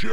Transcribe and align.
Show! 0.00 0.08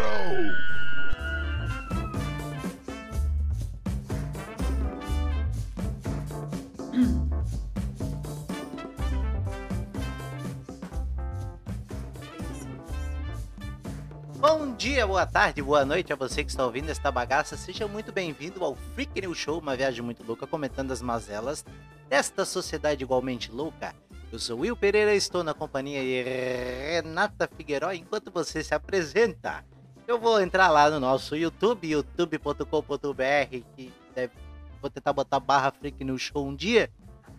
Bom 14.35 14.75
dia, 14.75 15.07
boa 15.07 15.25
tarde, 15.25 15.61
boa 15.61 15.85
noite 15.85 16.11
a 16.11 16.17
você 16.17 16.43
que 16.43 16.49
está 16.49 16.65
ouvindo 16.65 16.89
esta 16.89 17.09
bagaça. 17.09 17.55
Seja 17.55 17.87
muito 17.87 18.11
bem-vindo 18.11 18.61
ao 18.65 18.75
Freak 18.93 19.21
New 19.21 19.33
Show, 19.33 19.59
uma 19.59 19.77
viagem 19.77 20.01
muito 20.01 20.21
louca 20.21 20.45
comentando 20.45 20.91
as 20.91 21.01
mazelas 21.01 21.63
desta 22.09 22.43
sociedade 22.43 23.05
igualmente 23.05 23.49
louca. 23.49 23.95
Eu 24.29 24.39
sou 24.39 24.59
Will 24.59 24.75
Pereira 24.75 25.15
estou 25.15 25.45
na 25.45 25.53
companhia 25.53 26.01
de 26.01 26.21
Renata 26.23 27.49
Figueiró. 27.55 27.93
Enquanto 27.93 28.29
você 28.29 28.61
se 28.61 28.75
apresenta, 28.75 29.63
eu 30.07 30.17
vou 30.17 30.41
entrar 30.41 30.69
lá 30.69 30.89
no 30.89 30.99
nosso 31.01 31.35
YouTube, 31.35 31.89
youtube.com.br, 31.89 33.63
que 33.75 33.93
deve, 34.15 34.33
vou 34.81 34.89
tentar 34.89 35.11
botar 35.11 35.39
barra 35.39 35.69
Freak 35.69 36.01
New 36.03 36.17
Show 36.17 36.47
um 36.47 36.55
dia, 36.55 36.89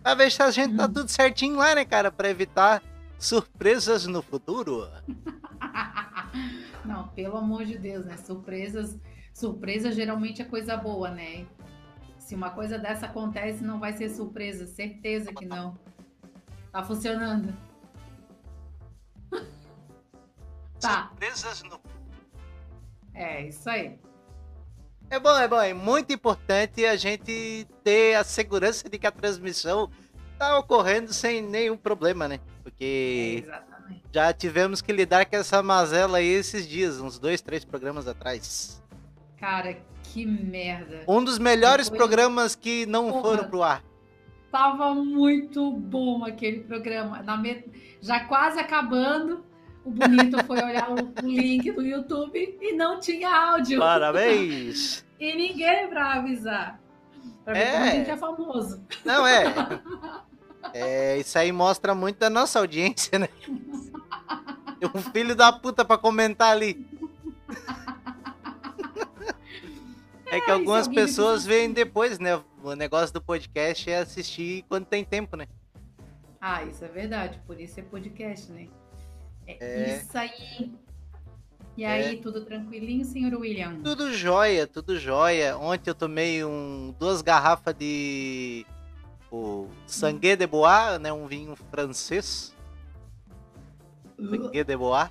pra 0.03 0.13
ver 0.13 0.31
se 0.31 0.41
a 0.43 0.51
gente 0.51 0.77
tá 0.77 0.87
tudo 0.87 1.09
certinho 1.09 1.57
lá, 1.57 1.73
né, 1.73 1.83
cara, 1.83 2.11
pra 2.11 2.29
evitar 2.29 2.83
surpresas 3.17 4.05
no 4.05 4.21
futuro. 4.21 4.87
Não, 6.85 7.07
pelo 7.09 7.37
amor 7.37 7.65
de 7.65 7.77
Deus, 7.77 8.05
né? 8.05 8.15
Surpresas, 8.17 8.97
surpresa 9.33 9.91
geralmente 9.91 10.41
é 10.41 10.45
coisa 10.45 10.77
boa, 10.77 11.09
né? 11.09 11.45
Se 12.17 12.35
uma 12.35 12.51
coisa 12.51 12.77
dessa 12.77 13.07
acontece, 13.07 13.63
não 13.63 13.79
vai 13.79 13.93
ser 13.93 14.09
surpresa, 14.09 14.67
certeza 14.67 15.33
que 15.33 15.45
não. 15.45 15.77
Tá 16.71 16.83
funcionando. 16.83 17.53
Tá, 20.79 21.09
Surpresas 21.09 21.63
no 21.63 21.77
é 23.23 23.47
isso 23.47 23.69
aí. 23.69 23.97
É 25.09 25.19
bom, 25.19 25.37
é 25.37 25.47
bom. 25.47 25.59
É 25.61 25.73
muito 25.73 26.13
importante 26.13 26.85
a 26.85 26.95
gente 26.95 27.67
ter 27.83 28.15
a 28.15 28.23
segurança 28.23 28.87
de 28.89 28.97
que 28.99 29.07
a 29.07 29.11
transmissão 29.11 29.89
tá 30.37 30.57
ocorrendo 30.59 31.11
sem 31.13 31.41
nenhum 31.41 31.75
problema, 31.75 32.27
né? 32.27 32.35
É, 32.35 32.61
Porque 32.63 33.43
exatamente. 33.43 34.03
já 34.13 34.31
tivemos 34.31 34.81
que 34.81 34.91
lidar 34.93 35.25
com 35.25 35.35
essa 35.35 35.63
mazela 35.63 36.19
aí 36.19 36.27
esses 36.27 36.67
dias, 36.67 36.99
uns 37.01 37.17
dois, 37.17 37.41
três 37.41 37.65
programas 37.65 38.07
atrás. 38.07 38.81
Cara, 39.37 39.77
que 40.03 40.25
merda. 40.25 41.03
Um 41.07 41.23
dos 41.23 41.39
melhores 41.39 41.89
Depois- 41.89 41.97
programas 42.07 42.55
que 42.55 42.85
não 42.85 43.09
Porra. 43.09 43.21
foram 43.21 43.43
pro 43.49 43.63
ar. 43.63 43.83
Tava 44.51 44.93
muito 44.95 45.71
bom 45.71 46.23
aquele 46.23 46.61
programa. 46.61 47.21
Na 47.23 47.35
met- 47.37 47.97
Já 48.01 48.25
quase 48.25 48.59
acabando, 48.59 49.43
o 49.89 49.91
bonito 49.91 50.43
foi 50.45 50.61
olhar 50.63 50.89
o 50.91 50.95
o 51.23 51.27
link 51.27 51.71
do 51.71 51.81
YouTube 51.85 52.57
e 52.61 52.73
não 52.73 52.99
tinha 52.99 53.29
áudio. 53.51 53.79
Parabéns! 53.79 55.05
E 55.19 55.35
ninguém 55.35 55.89
pra 55.89 56.13
avisar. 56.13 56.79
Pra 57.43 57.53
ver 57.53 57.59
É. 57.59 57.77
a 57.77 57.85
gente 57.91 58.09
é 58.09 58.15
famoso. 58.17 58.81
Não 59.03 59.27
é. 59.27 59.43
É, 60.73 61.17
isso 61.17 61.37
aí 61.39 61.51
mostra 61.51 61.95
muito 61.95 62.17
da 62.19 62.29
nossa 62.29 62.59
audiência, 62.59 63.17
né? 63.17 63.27
Um 64.93 64.99
filho 65.11 65.35
da 65.35 65.51
puta 65.51 65.83
pra 65.83 65.97
comentar 65.97 66.51
ali. 66.51 66.85
É 70.25 70.39
que 70.39 70.49
É, 70.51 70.53
algumas 70.53 70.87
alguém 70.87 71.03
pessoas 71.05 71.43
precisa- 71.43 71.49
veem 71.49 71.71
depois, 71.73 72.19
né? 72.19 72.39
O 72.63 72.73
negócio 72.75 73.13
do 73.13 73.21
podcast 73.21 73.89
é 73.89 73.99
assistir 73.99 74.63
quando 74.69 74.85
tem 74.85 75.03
tempo, 75.03 75.35
né? 75.35 75.47
Ah, 76.39 76.63
isso 76.63 76.83
é 76.85 76.87
verdade. 76.87 77.39
Por 77.47 77.59
isso 77.59 77.79
é 77.79 77.83
podcast, 77.83 78.51
né? 78.51 78.67
É, 79.59 79.91
É. 79.91 79.97
isso 79.97 80.17
aí. 80.17 80.71
E 81.77 81.85
aí, 81.85 82.17
tudo 82.17 82.41
tranquilinho, 82.43 83.05
senhor 83.05 83.33
William? 83.39 83.79
Tudo 83.81 84.11
jóia, 84.13 84.67
tudo 84.67 84.99
jóia. 84.99 85.57
Ontem 85.57 85.89
eu 85.89 85.95
tomei 85.95 86.43
um, 86.43 86.93
duas 86.99 87.21
garrafas 87.21 87.73
de 87.73 88.65
o 89.31 89.67
Sangue 89.87 90.35
de 90.35 90.45
Bois, 90.45 90.99
né? 90.99 91.13
Um 91.13 91.25
vinho 91.25 91.55
francês. 91.71 92.53
Sangue 94.19 94.63
de 94.63 94.75
Bois. 94.77 95.09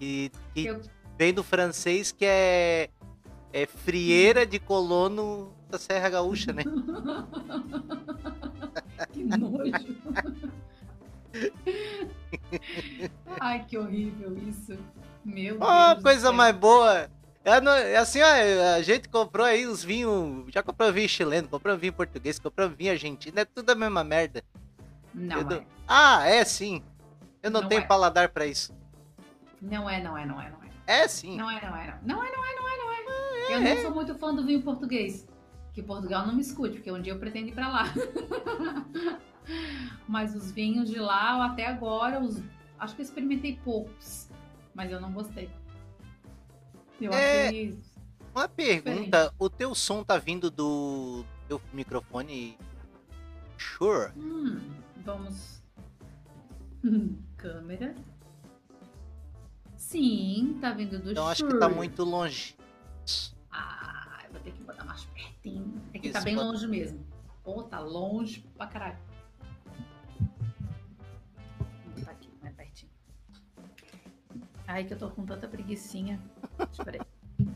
E, 0.00 0.30
que 0.54 0.66
Eu- 0.66 0.80
vem 1.16 1.32
do 1.32 1.42
francês 1.42 2.12
que 2.12 2.26
é, 2.26 2.90
é 3.52 3.64
frieira 3.66 4.44
de 4.44 4.58
colono 4.58 5.50
da 5.70 5.78
Serra 5.78 6.10
Gaúcha, 6.10 6.52
né? 6.52 6.64
Que 9.12 9.22
nojo. 9.24 9.72
Ai, 13.40 13.64
que 13.66 13.76
horrível 13.78 14.36
isso. 14.48 14.76
Meu 15.24 15.56
Ó, 15.60 15.92
Deus. 15.94 16.02
coisa 16.02 16.32
mais 16.32 16.54
boa. 16.54 17.08
É, 17.44 17.58
é 17.92 17.96
assim, 17.96 18.20
ó, 18.22 18.74
a 18.76 18.82
gente 18.82 19.08
comprou 19.08 19.44
aí 19.46 19.66
os 19.66 19.82
vinhos. 19.84 20.46
Já 20.52 20.62
comprou 20.62 20.92
vinho 20.92 21.08
chileno, 21.08 21.48
comprou 21.48 21.76
vinho 21.76 21.92
português, 21.92 22.38
comprou 22.38 22.68
vinho 22.70 22.92
argentino. 22.92 23.38
É 23.38 23.44
tudo 23.44 23.70
a 23.70 23.74
mesma 23.74 24.02
merda. 24.04 24.42
Não 25.12 25.38
é. 25.40 25.44
não- 25.44 25.64
Ah, 25.86 26.26
é 26.26 26.44
sim. 26.44 26.82
Eu 27.42 27.50
não, 27.50 27.60
Não 27.62 27.68
tenho 27.68 27.82
é. 27.82 27.86
paladar 27.86 28.30
pra 28.30 28.46
isso. 28.46 28.72
Não 29.60 29.88
é, 29.88 30.02
não 30.02 30.16
é, 30.16 30.24
não 30.26 30.40
é, 30.40 30.50
não 30.50 30.58
é. 30.62 30.64
É 30.86 31.08
sim. 31.08 31.36
Não 31.36 31.50
é, 31.50 31.60
não 31.66 31.76
é, 31.76 31.86
não. 32.02 32.16
Não 32.16 32.24
é, 32.24 32.30
não 32.36 32.44
é, 32.44 32.54
não 32.56 32.68
é, 32.68 32.76
não 32.78 32.92
é. 32.92 33.54
Eu 33.54 33.60
não 33.60 33.82
sou 33.82 33.90
muito 33.94 34.14
fã 34.14 34.34
do 34.34 34.44
vinho 34.44 34.62
português. 34.62 35.26
Que 35.72 35.82
Portugal 35.82 36.26
não 36.26 36.34
me 36.34 36.40
escute, 36.40 36.74
porque 36.76 36.90
um 36.92 37.00
dia 37.02 37.12
eu 37.12 37.18
pretendo 37.18 37.48
ir 37.48 37.52
pra 37.52 37.68
lá. 37.68 37.84
Mas 40.08 40.34
os 40.34 40.50
vinhos 40.50 40.88
de 40.88 40.98
lá, 40.98 41.44
até 41.46 41.66
agora, 41.66 42.20
os... 42.20 42.42
acho 42.78 42.94
que 42.94 43.02
eu 43.02 43.04
experimentei 43.04 43.58
poucos. 43.64 44.28
Mas 44.74 44.90
eu 44.90 45.00
não 45.00 45.12
gostei. 45.12 45.48
Eu 47.00 47.12
É. 47.12 47.46
achei. 47.48 47.78
Uma 48.34 48.48
pergunta, 48.48 49.32
o 49.38 49.48
teu 49.48 49.74
som 49.74 50.02
tá 50.02 50.18
vindo 50.18 50.50
do 50.50 51.24
teu 51.46 51.60
microfone 51.72 52.58
Sure? 53.56 54.10
Hum, 54.16 54.60
vamos. 55.04 55.62
Hum, 56.84 57.16
Câmera. 57.36 57.94
Sim, 59.76 60.58
tá 60.60 60.72
vindo 60.72 60.98
do 60.98 61.12
Então 61.12 61.28
acho 61.28 61.46
que 61.46 61.54
tá 61.58 61.66
Shure. 61.66 61.74
muito 61.76 62.02
longe. 62.04 62.56
Ah, 63.50 64.18
eu 64.24 64.32
vou 64.32 64.40
ter 64.40 64.50
que 64.52 64.62
botar 64.64 64.84
mais 64.84 65.04
pertinho. 65.04 65.80
É 65.92 65.98
que 65.98 66.10
tá 66.10 66.18
Isso, 66.18 66.24
bem 66.24 66.34
bota- 66.34 66.46
longe 66.48 66.66
mesmo. 66.66 67.06
Pô, 67.44 67.62
tá 67.62 67.78
longe 67.78 68.44
pra 68.56 68.66
caralho. 68.66 68.98
Ai, 74.74 74.82
que 74.82 74.92
eu 74.92 74.98
tô 74.98 75.08
com 75.08 75.24
tanta 75.24 75.46
preguiçinha. 75.46 76.20
Espera 76.72 76.98
aí. 77.00 77.46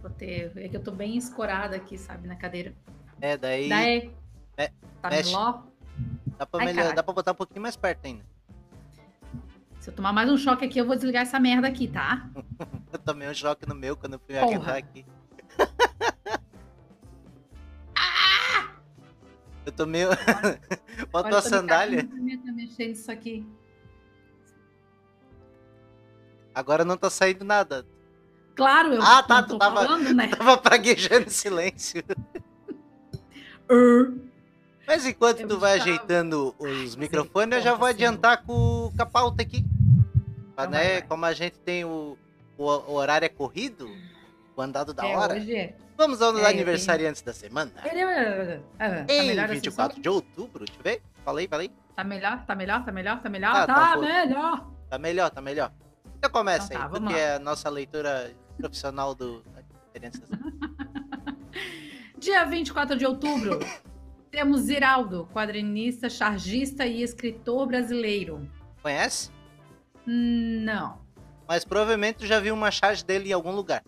Vou 0.00 0.10
ter... 0.10 0.56
É 0.56 0.68
que 0.70 0.76
eu 0.78 0.82
tô 0.82 0.90
bem 0.90 1.18
escorada 1.18 1.76
aqui, 1.76 1.98
sabe, 1.98 2.26
na 2.26 2.34
cadeira. 2.34 2.74
É, 3.20 3.36
daí 3.36 3.68
Daí. 3.68 4.10
Me- 4.56 4.68
Tá 5.02 5.10
mexe. 5.10 5.28
melhor? 5.30 5.66
dá 6.38 6.46
pra, 6.46 6.60
Ai, 6.60 6.66
melhor- 6.72 6.94
dá 6.94 7.02
pra 7.02 7.12
botar 7.12 7.32
um 7.32 7.34
pouquinho 7.34 7.60
mais 7.60 7.76
perto 7.76 8.06
ainda. 8.06 8.24
Se 9.80 9.90
eu 9.90 9.94
tomar 9.94 10.14
mais 10.14 10.30
um 10.30 10.38
choque 10.38 10.64
aqui, 10.64 10.78
eu 10.78 10.86
vou 10.86 10.96
desligar 10.96 11.20
essa 11.24 11.38
merda 11.38 11.68
aqui, 11.68 11.88
tá? 11.88 12.30
Eu 12.90 12.98
tomei 13.00 13.28
um 13.28 13.34
choque 13.34 13.68
no 13.68 13.74
meu 13.74 13.94
quando 13.94 14.14
eu 14.14 14.18
fui 14.20 14.34
Porra. 14.34 14.78
aqui. 14.78 15.04
Eu 19.66 19.72
tomei. 19.72 20.04
Bota 21.12 21.28
Olha, 21.28 21.36
a 21.38 21.42
sandália. 21.42 22.02
tá 22.06 22.14
mexendo 22.52 22.92
isso 22.92 23.12
aqui. 23.12 23.46
Agora 26.54 26.84
não 26.84 26.96
tá 26.96 27.10
saindo 27.10 27.44
nada. 27.44 27.84
Claro, 28.54 28.94
eu 28.94 29.02
Ah, 29.02 29.22
tá, 29.22 29.42
tu 29.42 29.58
tava- 29.58 29.82
falando, 29.82 30.14
né? 30.14 30.28
Tava 30.38 30.56
praguejando 30.56 31.26
em 31.26 31.30
silêncio. 31.30 32.02
Er. 33.70 34.12
Mas 34.86 35.06
enquanto 35.06 35.46
tu 35.48 35.58
vai 35.58 35.78
estava- 35.78 35.90
ajeitando 35.90 36.54
os 36.58 36.92
Ai, 36.94 37.00
microfones, 37.00 37.56
eu 37.58 37.62
já 37.62 37.74
vou 37.74 37.88
adiantar 37.88 38.42
com, 38.44 38.92
com 38.94 39.02
a 39.02 39.06
pauta 39.06 39.42
aqui. 39.42 39.64
Pra, 40.54 40.64
Então 40.64 40.70
né, 40.70 40.78
vai, 40.84 40.92
vai. 41.00 41.02
Como 41.02 41.24
a 41.24 41.32
gente 41.32 41.58
tem 41.58 41.84
o, 41.84 42.16
o, 42.58 42.64
o 42.64 42.92
horário 42.92 43.24
é 43.24 43.28
corrido, 43.30 43.88
o 44.54 44.60
andado 44.60 44.92
da 44.92 45.06
É, 45.06 45.16
hora, 45.16 45.38
é. 45.38 45.74
vamos 45.96 46.20
aos 46.20 46.38
É, 46.38 46.46
aniversariantes 46.46 47.22
da 47.22 47.32
semana. 47.32 47.72
Ah, 47.78 47.82
Tá 47.82 49.12
Em 49.14 49.38
assim 49.40 49.52
24 49.54 49.96
só? 49.96 50.02
de 50.02 50.08
outubro, 50.08 50.64
deixa 50.66 50.78
eu 50.78 50.84
ver. 50.84 51.02
Falei, 51.24 51.48
falei. 51.48 51.70
Tá 51.96 52.04
melhor, 52.04 52.44
tá 52.44 52.54
melhor, 52.54 52.84
tá 52.84 52.92
melhor, 52.92 53.20
tá 53.22 53.28
melhor? 53.30 53.56
Ah, 53.56 53.66
tá 53.66 53.74
tá, 53.74 53.94
pô. 53.94 54.00
melhor. 54.02 54.70
Tá 54.90 54.98
melhor, 54.98 55.30
tá 55.30 55.40
melhor. 55.40 55.72
Então 56.18 56.30
começa 56.30 56.66
Então 56.66 56.78
tá, 56.78 56.84
aí, 56.84 56.90
porque 56.90 57.12
lá. 57.12 57.18
é 57.18 57.34
a 57.36 57.38
nossa 57.38 57.68
leitura 57.68 58.32
profissional 58.56 59.14
do 59.14 59.42
semana. 59.94 60.54
Dia 62.18 62.44
24 62.44 62.96
de 62.96 63.04
outubro, 63.06 63.58
temos 64.30 64.62
Ziraldo, 64.62 65.28
quadrinista, 65.32 66.08
chargista 66.08 66.86
e 66.86 67.02
escritor 67.02 67.66
brasileiro. 67.66 68.48
Conhece? 68.82 69.30
Não. 70.06 70.98
Mas 71.46 71.64
provavelmente 71.64 72.26
já 72.26 72.40
viu 72.40 72.54
uma 72.54 72.70
charge 72.70 73.04
dele 73.04 73.28
em 73.30 73.32
algum 73.32 73.52
lugar. 73.52 73.82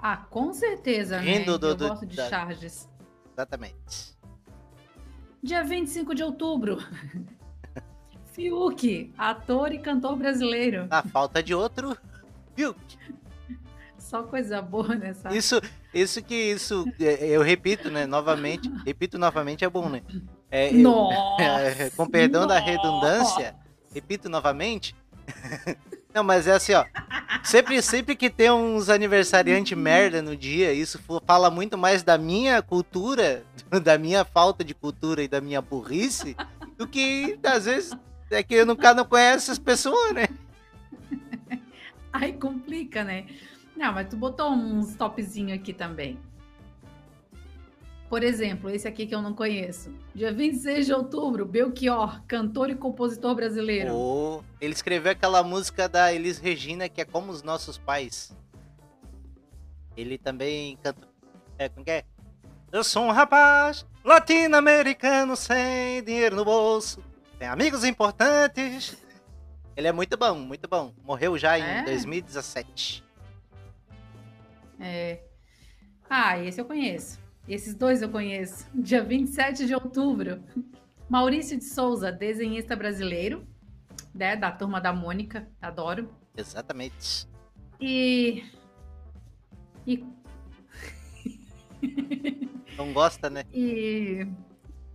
Ah, 0.00 0.16
com 0.16 0.52
certeza, 0.52 1.18
Rindo 1.18 1.52
né? 1.52 1.58
do- 1.58 1.66
Eu 1.68 1.74
do- 1.74 1.88
gosto 1.88 2.06
de 2.06 2.16
da- 2.16 2.28
charges. 2.28 2.88
Exatamente. 3.32 4.14
Dia 5.42 5.64
25 5.64 6.14
de 6.14 6.22
outubro. 6.22 6.78
Fiuk, 8.34 9.12
ator 9.16 9.72
e 9.72 9.78
cantor 9.78 10.16
brasileiro. 10.16 10.88
Na 10.88 11.04
falta 11.04 11.40
de 11.40 11.54
outro, 11.54 11.96
viu? 12.56 12.74
Só 13.96 14.24
coisa 14.24 14.60
boa 14.60 14.96
nessa. 14.96 15.32
Isso, 15.34 15.60
isso 15.94 16.20
que 16.20 16.34
isso, 16.34 16.84
é, 17.00 17.28
eu 17.28 17.42
repito, 17.42 17.90
né? 17.92 18.06
Novamente, 18.06 18.68
repito 18.84 19.18
novamente 19.18 19.64
é 19.64 19.70
bom, 19.70 19.88
né? 19.88 20.02
É, 20.50 20.68
eu, 20.68 20.80
Nossa! 20.80 21.90
com 21.96 22.06
perdão 22.08 22.44
da 22.44 22.58
nossa. 22.58 22.66
redundância, 22.70 23.54
repito 23.94 24.28
novamente. 24.28 24.96
Não, 26.12 26.22
mas 26.22 26.46
é 26.46 26.52
assim, 26.52 26.74
ó. 26.74 26.84
Sempre, 27.42 27.82
sempre 27.82 28.16
que 28.16 28.30
tem 28.30 28.50
uns 28.50 28.88
aniversariantes 28.88 29.76
merda 29.76 30.22
no 30.22 30.36
dia, 30.36 30.72
isso 30.72 30.98
fala 31.26 31.50
muito 31.50 31.76
mais 31.76 32.02
da 32.02 32.16
minha 32.16 32.62
cultura, 32.62 33.44
da 33.82 33.98
minha 33.98 34.24
falta 34.24 34.64
de 34.64 34.74
cultura 34.74 35.22
e 35.22 35.28
da 35.28 35.40
minha 35.40 35.60
burrice, 35.60 36.36
do 36.76 36.86
que, 36.86 37.38
às 37.42 37.64
vezes, 37.64 37.92
é 38.34 38.42
que 38.42 38.54
eu 38.54 38.66
nunca 38.66 38.94
não 38.94 39.04
conheço 39.04 39.50
as 39.50 39.58
pessoas, 39.58 40.12
né? 40.12 40.28
Aí 42.12 42.32
complica, 42.32 43.02
né? 43.02 43.26
Não, 43.76 43.92
mas 43.92 44.08
tu 44.08 44.16
botou 44.16 44.50
uns 44.50 44.94
topzinho 44.94 45.54
aqui 45.54 45.72
também. 45.72 46.18
Por 48.08 48.22
exemplo, 48.22 48.70
esse 48.70 48.86
aqui 48.86 49.06
que 49.06 49.14
eu 49.14 49.20
não 49.20 49.34
conheço. 49.34 49.92
Dia 50.14 50.32
26 50.32 50.86
de 50.86 50.92
outubro, 50.92 51.44
Belchior, 51.44 52.22
cantor 52.26 52.70
e 52.70 52.74
compositor 52.76 53.34
brasileiro. 53.34 53.92
Ou 53.92 54.44
ele 54.60 54.72
escreveu 54.72 55.12
aquela 55.12 55.42
música 55.42 55.88
da 55.88 56.12
Elis 56.12 56.38
Regina, 56.38 56.88
que 56.88 57.00
é 57.00 57.04
Como 57.04 57.32
os 57.32 57.42
Nossos 57.42 57.76
Pais. 57.76 58.32
Ele 59.96 60.16
também 60.18 60.76
canta. 60.82 61.08
É, 61.58 61.68
como 61.68 61.84
que 61.84 61.90
é? 61.90 62.04
Eu 62.70 62.84
sou 62.84 63.04
um 63.04 63.10
rapaz 63.10 63.86
latino-americano 64.04 65.34
sem 65.34 66.02
dinheiro 66.04 66.36
no 66.36 66.44
bolso. 66.44 67.02
Tem 67.38 67.48
amigos 67.48 67.84
importantes. 67.84 68.96
Ele 69.76 69.88
é 69.88 69.92
muito 69.92 70.16
bom, 70.16 70.34
muito 70.36 70.68
bom. 70.68 70.92
Morreu 71.02 71.36
já 71.36 71.58
em 71.58 71.62
É? 71.62 71.82
2017. 71.84 73.04
É. 74.80 75.20
Ah, 76.08 76.38
esse 76.38 76.60
eu 76.60 76.64
conheço. 76.64 77.18
Esses 77.48 77.74
dois 77.74 78.00
eu 78.02 78.08
conheço. 78.08 78.66
Dia 78.74 79.02
27 79.02 79.66
de 79.66 79.74
outubro, 79.74 80.42
Maurício 81.08 81.58
de 81.58 81.64
Souza, 81.64 82.10
desenhista 82.10 82.74
brasileiro, 82.74 83.46
né, 84.14 84.36
da 84.36 84.50
turma 84.50 84.80
da 84.80 84.92
Mônica, 84.92 85.48
adoro. 85.60 86.08
Exatamente. 86.36 87.26
E. 87.80 88.44
E. 89.86 90.04
Não 92.76 92.92
gosta, 92.92 93.28
né? 93.28 93.44
E. 93.52 94.26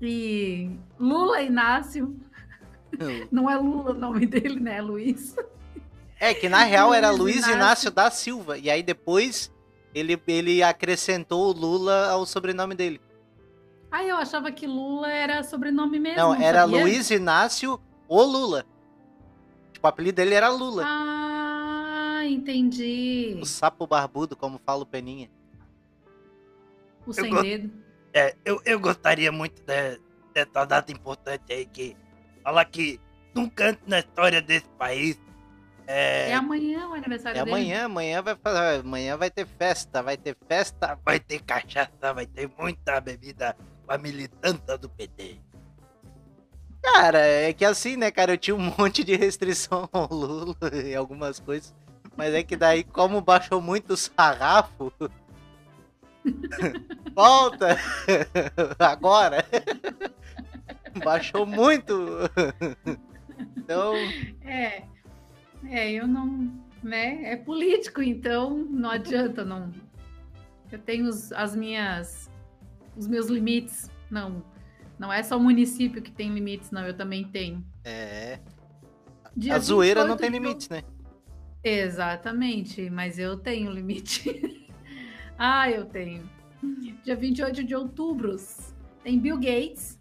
E. 0.01 0.71
Lula 0.97 1.41
Inácio. 1.41 2.17
Não 3.31 3.49
é 3.49 3.55
Lula 3.57 3.91
o 3.91 3.93
nome 3.93 4.25
dele, 4.25 4.59
né? 4.59 4.77
É 4.77 4.81
Luiz. 4.81 5.35
É 6.19 6.33
que 6.33 6.49
na 6.49 6.63
real 6.63 6.93
era 6.93 7.11
Luiz 7.11 7.37
Inácio. 7.37 7.53
Inácio 7.53 7.91
da 7.91 8.11
Silva. 8.11 8.57
E 8.57 8.69
aí 8.69 8.83
depois 8.83 9.51
ele, 9.93 10.21
ele 10.27 10.61
acrescentou 10.61 11.47
o 11.47 11.51
Lula 11.51 12.09
ao 12.09 12.25
sobrenome 12.25 12.75
dele. 12.75 13.01
Ah, 13.91 14.03
eu 14.03 14.17
achava 14.17 14.51
que 14.51 14.67
Lula 14.67 15.09
era 15.09 15.41
sobrenome 15.43 15.99
mesmo. 15.99 16.17
Não, 16.17 16.35
era 16.35 16.61
sabia? 16.61 16.81
Luiz 16.81 17.09
Inácio 17.09 17.79
ou 18.07 18.23
Lula. 18.23 18.65
Tipo, 19.71 19.87
o 19.87 19.89
apelido 19.89 20.17
dele 20.17 20.35
era 20.35 20.49
Lula. 20.49 20.83
Ah, 20.85 22.21
entendi. 22.25 23.37
O 23.41 23.45
sapo 23.45 23.87
barbudo, 23.87 24.35
como 24.35 24.59
fala 24.63 24.83
o 24.83 24.85
Peninha. 24.85 25.29
O 27.07 27.13
sem 27.13 27.33
dedo. 27.33 27.71
É, 28.13 28.35
eu, 28.43 28.61
eu 28.65 28.79
gostaria 28.79 29.31
muito 29.31 29.61
de, 29.63 29.99
dessa 30.33 30.65
data 30.65 30.91
importante 30.91 31.51
aí 31.51 31.65
que 31.65 31.95
fala 32.43 32.63
que 32.65 32.99
num 33.33 33.49
canto 33.49 33.81
na 33.87 33.99
história 33.99 34.41
desse 34.41 34.67
país. 34.77 35.19
É 35.87 36.29
É, 36.29 36.33
amanhã 36.35 36.87
o 36.87 36.93
aniversário 36.93 37.39
é 37.39 37.43
dele. 37.43 37.55
amanhã, 37.55 37.85
amanhã 37.85 38.21
vai 38.21 38.35
fazer, 38.35 38.81
amanhã 38.81 39.17
vai 39.17 39.31
ter 39.31 39.47
festa, 39.47 40.03
vai 40.03 40.17
ter 40.17 40.37
festa, 40.47 40.99
vai 41.03 41.19
ter 41.19 41.41
cachaça, 41.41 42.13
vai 42.13 42.27
ter 42.27 42.49
muita 42.59 42.99
bebida 43.01 43.57
com 43.85 43.93
a 43.93 43.97
militância 43.97 44.77
do 44.77 44.87
PT. 44.89 45.39
Cara, 46.81 47.19
é 47.19 47.51
que 47.53 47.65
assim, 47.65 47.97
né, 47.97 48.11
cara, 48.11 48.33
eu 48.33 48.37
tinha 48.37 48.55
um 48.55 48.59
monte 48.77 49.03
de 49.03 49.15
restrição 49.15 49.89
ao 49.91 50.07
Lula 50.11 50.55
e 50.85 50.95
algumas 50.95 51.39
coisas, 51.39 51.73
mas 52.15 52.33
é 52.33 52.43
que 52.43 52.55
daí, 52.55 52.83
como 52.83 53.19
baixou 53.19 53.59
muito 53.59 53.93
o 53.93 53.97
sarrafo, 53.97 54.93
volta 57.15 57.77
agora, 58.79 59.43
baixou 61.03 61.45
muito, 61.45 61.93
então, 63.57 63.93
É. 64.41 64.83
É, 65.67 65.91
eu 65.91 66.07
não. 66.07 66.51
Né? 66.81 67.33
É 67.33 67.35
político, 67.35 68.01
então 68.01 68.57
não 68.57 68.89
adianta, 68.89 69.43
não. 69.43 69.71
Eu 70.71 70.79
tenho 70.79 71.07
os, 71.07 71.31
as 71.33 71.55
minhas. 71.55 72.29
Os 72.95 73.07
meus 73.07 73.27
limites. 73.27 73.91
Não. 74.09 74.43
Não 74.97 75.11
é 75.11 75.21
só 75.23 75.37
o 75.37 75.39
município 75.39 76.01
que 76.01 76.11
tem 76.11 76.33
limites, 76.33 76.71
não. 76.71 76.85
Eu 76.85 76.95
também 76.95 77.25
tenho. 77.25 77.65
é, 77.83 78.39
Dia 79.35 79.55
a 79.55 79.59
zoeira 79.59 80.05
não 80.05 80.15
28 80.15 80.19
tem 80.19 80.31
de 80.31 80.39
limites, 80.39 80.69
né? 80.69 80.83
Exatamente, 81.63 82.89
mas 82.89 83.19
eu 83.19 83.37
tenho 83.37 83.71
limite. 83.71 84.67
ah, 85.37 85.69
eu 85.69 85.85
tenho. 85.85 86.29
Dia 87.03 87.15
28 87.15 87.63
de 87.63 87.75
outubro 87.75 88.35
tem 89.03 89.19
Bill 89.19 89.37
Gates, 89.37 89.98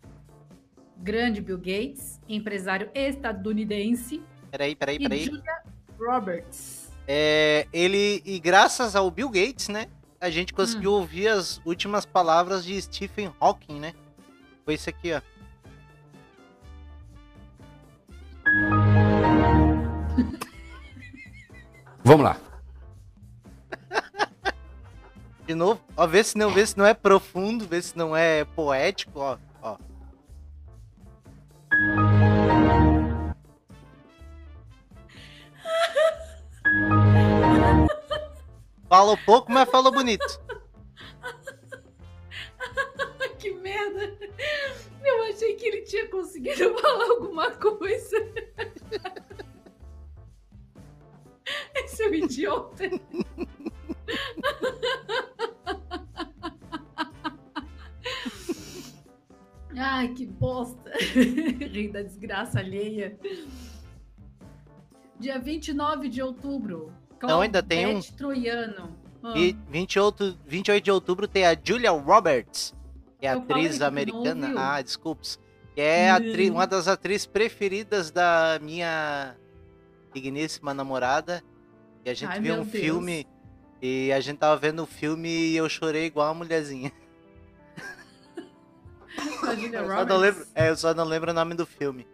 grande 0.99 1.41
Bill 1.41 1.59
Gates, 1.59 2.21
empresário 2.29 2.91
estadunidense, 2.95 4.23
Peraí, 4.51 4.75
peraí, 4.75 4.97
e 4.97 4.99
peraí. 5.01 5.25
Julia 5.25 5.63
Roberts. 5.99 6.91
É, 7.07 7.67
ele, 7.73 8.23
e 8.25 8.39
graças 8.39 8.97
ao 8.97 9.11
Bill 9.11 9.29
Gates, 9.29 9.69
né? 9.69 9.87
A 10.21 10.31
gente 10.31 10.53
conseguiu 10.53 10.93
Hum. 10.93 11.01
ouvir 11.01 11.29
as 11.29 11.61
últimas 11.65 12.05
palavras 12.05 12.65
de 12.65 12.81
Stephen 12.81 13.33
Hawking, 13.41 13.79
né? 13.79 13.95
Foi 14.65 14.75
isso 14.75 14.89
aqui, 14.91 15.13
ó. 15.13 15.21
Vamos 22.05 22.25
lá. 22.25 22.37
De 25.47 25.55
novo, 25.55 25.81
ó, 25.97 26.07
vê 26.07 26.23
se 26.23 26.37
não, 26.37 26.51
vê 26.51 26.67
se 26.67 26.77
não 26.77 26.85
é 26.85 26.93
profundo, 26.93 27.67
vê 27.67 27.81
se 27.81 27.97
não 27.97 28.15
é 28.15 28.45
poético, 28.45 29.19
ó, 29.21 29.39
ó. 29.63 29.79
Falou 38.89 39.19
pouco, 39.19 39.53
mas 39.53 39.69
falou 39.69 39.93
bonito. 39.93 40.25
Que 43.39 43.53
merda! 43.53 44.19
Eu 45.05 45.23
achei 45.25 45.55
que 45.55 45.67
ele 45.67 45.83
tinha 45.83 46.09
conseguido 46.09 46.75
falar 46.83 47.11
alguma 47.11 47.51
coisa. 47.53 48.17
Esse 51.77 52.03
é 52.03 52.09
um 52.09 52.15
idiota. 52.15 52.85
Ai, 59.91 60.09
que 60.09 60.27
bosta. 60.27 60.91
Rir 61.15 61.91
da 61.93 62.03
desgraça 62.03 62.59
alheia. 62.59 63.19
Dia 65.19 65.39
29 65.39 66.09
de 66.09 66.23
outubro. 66.23 66.93
Não, 67.23 67.41
ainda 67.41 67.63
tem 67.63 67.87
um- 67.87 68.01
Troiano. 68.01 68.97
Ah. 69.23 69.35
E 69.37 69.57
28, 69.69 70.39
28 70.47 70.85
de 70.85 70.91
outubro 70.91 71.27
tem 71.27 71.45
a 71.45 71.57
Julia 71.63 71.91
Roberts, 71.91 72.73
que 73.19 73.27
é 73.27 73.35
Eu 73.35 73.39
atriz 73.41 73.81
americana. 73.83 74.53
Ah, 74.57 74.81
desculpas. 74.81 75.41
Que 75.75 75.81
é 75.81 76.11
a 76.11 76.19
Hum. 76.19 76.53
uma 76.53 76.67
das 76.67 76.87
atrizes 76.87 77.27
preferidas 77.27 78.11
da 78.13 78.61
minha 78.63 79.35
digníssima 80.15 80.73
namorada. 80.73 81.43
E 82.05 82.11
a 82.11 82.15
gente 82.15 82.31
Ai, 82.31 82.41
viu 82.41 82.55
um 82.55 82.65
Deus. 82.65 82.71
filme 82.71 83.27
e 83.83 84.13
a 84.13 84.21
gente 84.21 84.39
tava 84.39 84.57
vendo 84.57 84.83
o 84.83 84.87
filme 84.87 85.29
e 85.29 85.57
eu 85.57 85.69
chorei 85.69 86.07
igual 86.07 86.29
uma 86.29 86.45
mulherzinha. 86.45 86.93
A 89.49 89.55
Julia 89.55 89.79
Eu 89.81 89.87
só, 89.87 89.91
Roberts. 89.93 90.09
não 90.09 90.17
lembro, 90.19 90.47
é, 90.55 90.69
eu 90.71 90.77
só 90.77 90.95
não 90.95 91.05
lembro 91.05 91.31
o 91.31 91.35
nome 91.35 91.55
do 91.55 91.67
filme. 91.67 92.07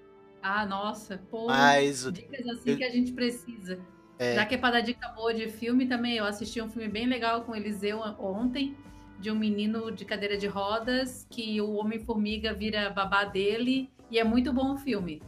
Ah, 0.42 0.66
nossa, 0.66 1.18
pô. 1.30 1.46
Mas 1.46 2.10
Dicas 2.12 2.46
assim 2.48 2.70
eu- 2.70 2.76
que 2.76 2.84
a 2.84 2.90
gente 2.90 3.12
precisa. 3.12 3.78
É. 4.18 4.34
Já 4.36 4.46
que 4.46 4.54
é 4.54 4.58
pra 4.58 4.70
dar 4.70 4.80
dica 4.80 5.08
boa 5.08 5.32
de 5.34 5.48
filme 5.48 5.86
também, 5.86 6.16
eu 6.16 6.24
assisti 6.24 6.60
um 6.62 6.68
filme 6.70 6.88
bem 6.88 7.06
legal 7.06 7.42
com 7.42 7.52
o 7.52 7.56
Eliseu 7.56 7.98
ontem, 8.18 8.76
de 9.18 9.30
um 9.30 9.34
menino 9.34 9.90
de 9.90 10.04
cadeira 10.04 10.36
de 10.36 10.46
rodas, 10.46 11.26
que 11.30 11.60
o 11.60 11.72
Homem-Formiga 11.74 12.52
vira 12.54 12.90
babá 12.90 13.24
dele, 13.24 13.90
e 14.10 14.18
é 14.18 14.24
muito 14.24 14.52
bom 14.52 14.74
o 14.74 14.76
filme. 14.76 15.20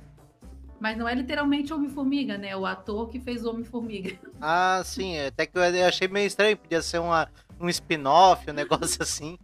Mas 0.78 0.98
não 0.98 1.08
é 1.08 1.14
literalmente 1.14 1.72
Homem-Formiga, 1.72 2.36
né? 2.36 2.48
É 2.50 2.56
o 2.56 2.66
ator 2.66 3.08
que 3.08 3.18
fez 3.18 3.44
o 3.44 3.50
Homem-Formiga. 3.50 4.16
Ah, 4.40 4.82
sim, 4.84 5.18
até 5.18 5.46
que 5.46 5.56
eu 5.56 5.62
eu 5.62 5.86
achei 5.86 6.06
meio 6.08 6.26
estranho, 6.26 6.58
podia 6.58 6.82
ser 6.82 6.98
uma, 6.98 7.26
um 7.58 7.70
spin-off, 7.70 8.48
um 8.50 8.52
negócio 8.54 9.00
assim. 9.02 9.38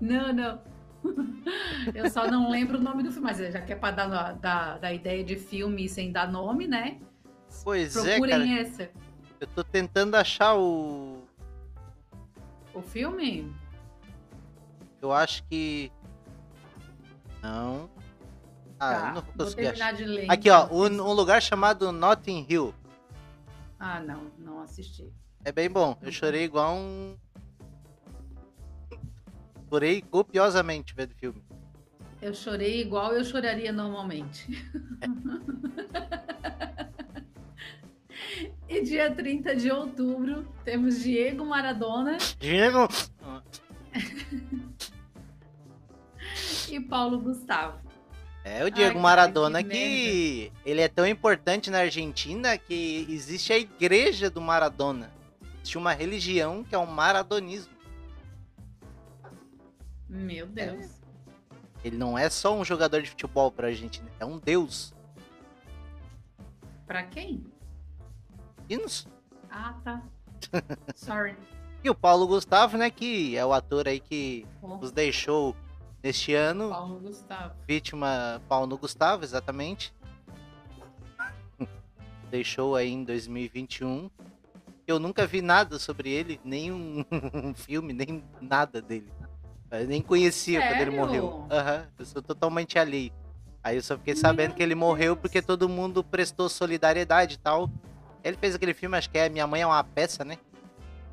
não, 0.00 0.32
não. 0.32 0.60
Eu 1.94 2.10
só 2.10 2.26
não 2.30 2.50
lembro 2.50 2.78
o 2.78 2.82
nome 2.82 3.02
do 3.02 3.10
filme, 3.10 3.28
mas 3.28 3.38
já 3.38 3.60
que 3.60 3.72
é 3.72 3.76
pra 3.76 3.90
dar 3.90 4.34
da, 4.34 4.78
da 4.78 4.92
ideia 4.92 5.24
de 5.24 5.36
filme 5.36 5.88
sem 5.88 6.12
dar 6.12 6.30
nome, 6.30 6.66
né? 6.66 7.00
Pois 7.64 7.96
é, 7.96 8.00
cara. 8.00 8.18
Procurem 8.18 8.58
essa. 8.58 8.90
Eu 9.40 9.46
tô 9.48 9.64
tentando 9.64 10.14
achar 10.16 10.56
o. 10.56 11.22
O 12.74 12.82
filme? 12.82 13.52
Eu 15.00 15.12
acho 15.12 15.42
que. 15.44 15.90
Não. 17.42 17.88
Ah, 18.80 18.92
tá, 18.92 19.08
eu 19.08 19.14
não 19.14 19.22
vou 19.22 19.46
conseguir 19.46 19.66
achar. 19.68 19.92
de 19.92 20.04
ler. 20.04 20.30
Aqui, 20.30 20.50
ó, 20.50 20.64
então. 20.64 20.76
um, 20.76 21.10
um 21.10 21.12
lugar 21.12 21.40
chamado 21.40 21.90
Notting 21.90 22.46
Hill. 22.48 22.74
Ah, 23.78 24.00
não, 24.00 24.30
não 24.38 24.60
assisti. 24.62 25.12
É 25.44 25.52
bem 25.52 25.70
bom. 25.70 25.96
Eu 26.02 26.12
chorei 26.12 26.44
igual 26.44 26.74
um. 26.74 27.16
Chorei 29.68 30.02
copiosamente 30.02 30.94
vendo 30.94 31.12
o 31.12 31.16
filme. 31.16 31.42
Eu 32.20 32.34
chorei 32.34 32.80
igual 32.80 33.12
eu 33.12 33.24
choraria 33.24 33.72
normalmente. 33.72 34.44
e 38.68 38.82
dia 38.82 39.08
30 39.10 39.54
de 39.54 39.70
outubro 39.70 40.44
temos 40.64 41.00
Diego 41.00 41.46
Maradona 41.46 42.18
Diego! 42.38 42.88
e 46.68 46.80
Paulo 46.80 47.20
Gustavo. 47.20 47.78
É 48.44 48.64
o 48.64 48.70
Diego 48.70 48.96
Ai, 48.96 49.02
Maradona 49.02 49.62
que, 49.62 49.68
que 49.68 50.50
ele 50.64 50.80
é 50.80 50.88
tão 50.88 51.06
importante 51.06 51.70
na 51.70 51.80
Argentina 51.80 52.56
que 52.56 53.06
existe 53.10 53.52
a 53.52 53.58
igreja 53.58 54.30
do 54.30 54.40
Maradona. 54.40 55.12
Existe 55.56 55.76
uma 55.76 55.92
religião 55.92 56.64
que 56.64 56.74
é 56.74 56.78
o 56.78 56.86
maradonismo. 56.86 57.76
Meu 60.08 60.46
Deus. 60.46 61.00
Ele 61.84 61.96
não 61.96 62.18
é 62.18 62.28
só 62.28 62.56
um 62.56 62.64
jogador 62.64 63.02
de 63.02 63.10
futebol 63.10 63.52
pra 63.52 63.68
Argentina, 63.68 64.10
é 64.18 64.24
um 64.24 64.38
deus. 64.38 64.92
Pra 66.86 67.04
quem? 67.04 67.44
Isso. 68.68 69.08
Ah, 69.50 69.74
tá. 69.84 70.02
Sorry. 70.94 71.36
E 71.82 71.90
o 71.90 71.94
Paulo 71.94 72.26
Gustavo, 72.26 72.76
né, 72.76 72.90
que 72.90 73.36
é 73.36 73.44
o 73.44 73.52
ator 73.52 73.86
aí 73.86 74.00
que 74.00 74.46
Bom, 74.60 74.78
nos 74.78 74.90
deixou 74.90 75.54
neste 76.02 76.34
ano. 76.34 76.70
Paulo 76.70 76.98
Gustavo. 77.00 77.54
Vítima 77.66 78.42
Paulo 78.48 78.76
Gustavo, 78.76 79.22
exatamente. 79.22 79.94
Deixou 82.30 82.74
aí 82.74 82.90
em 82.90 83.04
2021. 83.04 84.10
Eu 84.86 84.98
nunca 84.98 85.26
vi 85.26 85.40
nada 85.42 85.78
sobre 85.78 86.10
ele, 86.10 86.40
nem 86.42 86.72
um 86.72 87.04
filme, 87.54 87.92
nem 87.92 88.24
nada 88.40 88.80
dele. 88.82 89.12
Eu 89.70 89.86
nem 89.86 90.00
conhecia 90.00 90.60
quando 90.60 90.80
ele 90.80 90.90
Sério? 90.90 90.96
morreu. 90.96 91.46
Aham, 91.50 91.86
eu 91.98 92.06
sou 92.06 92.22
totalmente 92.22 92.78
alheio. 92.78 93.12
Aí 93.62 93.76
eu 93.76 93.82
só 93.82 93.98
fiquei 93.98 94.14
sabendo 94.16 94.48
Meu 94.48 94.56
que 94.56 94.62
ele 94.62 94.74
morreu 94.74 95.16
porque 95.16 95.42
todo 95.42 95.68
mundo 95.68 96.02
prestou 96.02 96.48
solidariedade 96.48 97.34
e 97.34 97.38
tal. 97.38 97.70
Ele 98.24 98.36
fez 98.36 98.54
aquele 98.54 98.72
filme, 98.72 98.96
acho 98.96 99.10
que 99.10 99.18
é 99.18 99.28
Minha 99.28 99.46
Mãe 99.46 99.60
é 99.62 99.66
uma 99.66 99.82
Peça, 99.84 100.24
né? 100.24 100.38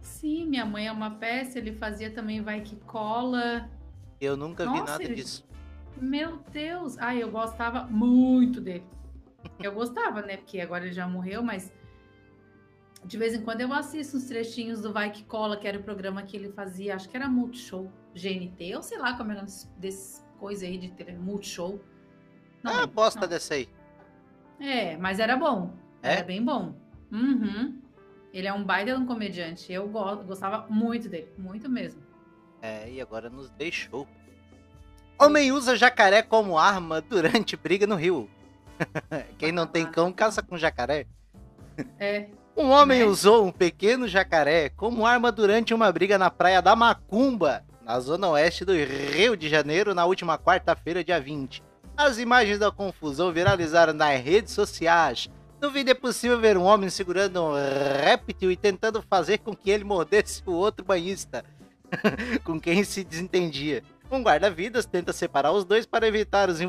Sim, 0.01 0.45
minha 0.47 0.65
mãe 0.65 0.88
é 0.88 0.91
uma 0.91 1.12
peça, 1.12 1.57
ele 1.57 1.74
fazia 1.74 2.12
também 2.12 2.41
Vai 2.41 2.62
Que 2.62 2.75
Cola. 2.77 3.69
Eu 4.21 4.38
nunca 4.38 4.63
vi 4.63 4.69
Nossa, 4.79 4.83
nada 4.93 5.03
ele- 5.03 5.15
disso. 5.15 5.43
Meu 6.00 6.38
Deus! 6.51 6.97
Ai, 7.00 7.24
eu 7.24 7.31
gostava 7.31 7.83
muito 7.85 8.62
dele. 8.62 8.83
Eu 9.59 9.71
gostava, 9.74 10.21
né? 10.21 10.38
Porque 10.38 10.59
agora 10.59 10.85
ele 10.85 10.93
já 10.93 11.07
morreu, 11.07 11.41
mas 11.41 11.71
de 13.03 13.17
vez 13.17 13.33
em 13.33 13.41
quando 13.41 13.62
eu 13.62 13.74
assisto 13.74 14.17
uns 14.17 14.25
trechinhos 14.25 14.81
do 14.81 14.93
Vai 14.93 15.12
Que 15.12 15.24
Cola, 15.24 15.57
que 15.57 15.67
era 15.67 15.77
o 15.79 15.83
programa 15.83 16.21
que 16.24 16.35
ele 16.38 16.50
fazia, 16.50 16.95
acho 16.95 17.09
que 17.09 17.15
era 17.17 17.27
Multishow 17.27 17.91
GNT, 18.15 18.75
ou 18.75 18.81
sei 18.81 18.98
lá 18.98 19.15
como 19.17 19.31
é 19.31 19.36
o 19.36 19.38
nome 19.38 19.50
desse 19.77 20.22
coisa 20.39 20.65
aí 20.65 20.77
de 20.77 20.89
tele- 20.91 21.17
Multishow. 21.17 21.79
Não 22.63 22.72
Ah, 22.72 22.75
lembro, 22.81 22.95
bosta 22.95 23.22
não. 23.22 23.27
dessa 23.27 23.53
aí. 23.53 23.69
É, 24.60 24.95
mas 24.98 25.19
era 25.19 25.36
bom. 25.36 25.74
É? 26.01 26.13
Era 26.13 26.24
bem 26.24 26.43
bom. 26.43 26.74
Uhum. 27.12 27.79
Ele 28.34 28.48
é 28.48 28.53
um 28.53 28.63
baita 28.63 28.98
um 28.98 29.05
comediante. 29.05 29.72
Eu 29.72 29.88
go- 29.88 30.17
gostava 30.24 30.65
muito 30.69 31.07
dele, 31.10 31.31
muito 31.38 31.69
mesmo. 31.69 32.01
É, 32.62 32.89
e 32.89 33.00
agora 33.01 33.29
nos 33.29 33.50
deixou. 33.51 34.07
Homem 35.19 35.51
usa 35.51 35.75
jacaré 35.75 36.22
como 36.22 36.57
arma 36.57 37.00
durante 37.01 37.55
briga 37.55 37.86
no 37.88 37.95
rio. 37.95 38.29
Quem 39.38 39.51
não 39.51 39.65
tem 39.67 39.86
cão 39.89 40.12
caça 40.12 40.41
com 40.41 40.57
jacaré. 40.57 41.05
É, 42.00 42.29
Um 42.57 42.69
homem 42.69 43.00
Né? 43.00 43.05
usou 43.05 43.45
um 43.45 43.51
pequeno 43.51 44.07
jacaré 44.07 44.69
como 44.69 45.05
arma 45.05 45.29
durante 45.31 45.74
uma 45.74 45.91
briga 45.91 46.17
na 46.17 46.29
praia 46.29 46.62
da 46.62 46.74
Macumba, 46.75 47.64
na 47.85 47.99
zona 47.99 48.27
oeste 48.29 48.65
do 48.65 48.73
Rio 48.73 49.37
de 49.37 49.47
Janeiro, 49.47 49.93
na 49.93 50.05
última 50.05 50.39
quarta-feira, 50.39 51.03
dia 51.03 51.21
20. 51.21 51.61
As 51.95 52.17
imagens 52.17 52.57
da 52.57 52.71
confusão 52.71 53.31
viralizaram 53.31 53.93
nas 53.93 54.19
redes 54.19 54.53
sociais. 54.53 55.29
No 55.61 55.69
vídeo 55.69 55.91
é 55.91 55.93
possível 55.93 56.39
ver 56.39 56.57
um 56.57 56.63
homem 56.63 56.89
segurando 56.89 57.41
um 57.41 57.53
réptil 57.53 58.51
e 58.51 58.57
tentando 58.57 59.03
fazer 59.03 59.37
com 59.37 59.55
que 59.55 59.69
ele 59.69 59.83
mordesse 59.83 60.41
o 60.47 60.51
outro 60.51 60.83
banhista, 60.83 61.45
com 62.43 62.59
quem 62.59 62.83
se 62.83 63.03
desentendia. 63.03 63.83
Um 64.11 64.21
guarda-vidas 64.21 64.85
tenta 64.85 65.13
separar 65.13 65.51
os 65.51 65.63
dois 65.63 65.85
para 65.85 66.07
evitar, 66.07 66.49
os 66.49 66.59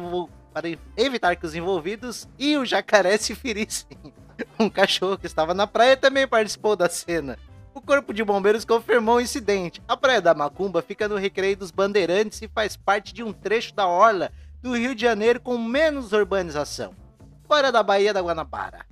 para 0.53 0.69
evitar 0.97 1.35
que 1.35 1.47
os 1.47 1.55
envolvidos 1.55 2.29
e 2.39 2.57
o 2.59 2.65
jacaré 2.65 3.17
se 3.17 3.35
ferissem. 3.35 3.89
Um 4.61 4.69
cachorro 4.69 5.17
que 5.17 5.25
estava 5.25 5.55
na 5.55 5.67
praia 5.67 5.97
também 5.97 6.29
participou 6.29 6.77
da 6.77 6.91
cena. 6.91 7.39
Corpo 7.87 8.13
de 8.13 8.25
bombeiros 8.25 8.65
confirmou 8.65 9.17
o 9.17 9.21
incidente. 9.21 9.81
A 9.87 9.97
praia 9.97 10.21
da 10.21 10.35
Macumba 10.35 10.83
fica 10.83 11.07
no 11.07 11.15
recreio 11.15 11.57
dos 11.57 11.71
Bandeirantes 11.71 12.43
e 12.43 12.49
faz 12.49 12.77
parte 12.77 13.15
de 13.15 13.23
um 13.23 13.33
trecho 13.33 13.73
da 13.77 13.87
orla 13.87 14.33
do 14.61 14.77
Rio 14.77 14.93
de 14.93 15.03
Janeiro 15.03 15.39
com 15.39 15.57
menos 15.57 16.13
urbanização, 16.13 16.93
fora 17.47 17.71
da 17.71 17.85
Baía 17.85 18.13
da 18.13 18.21
Guanabara. 18.21 18.85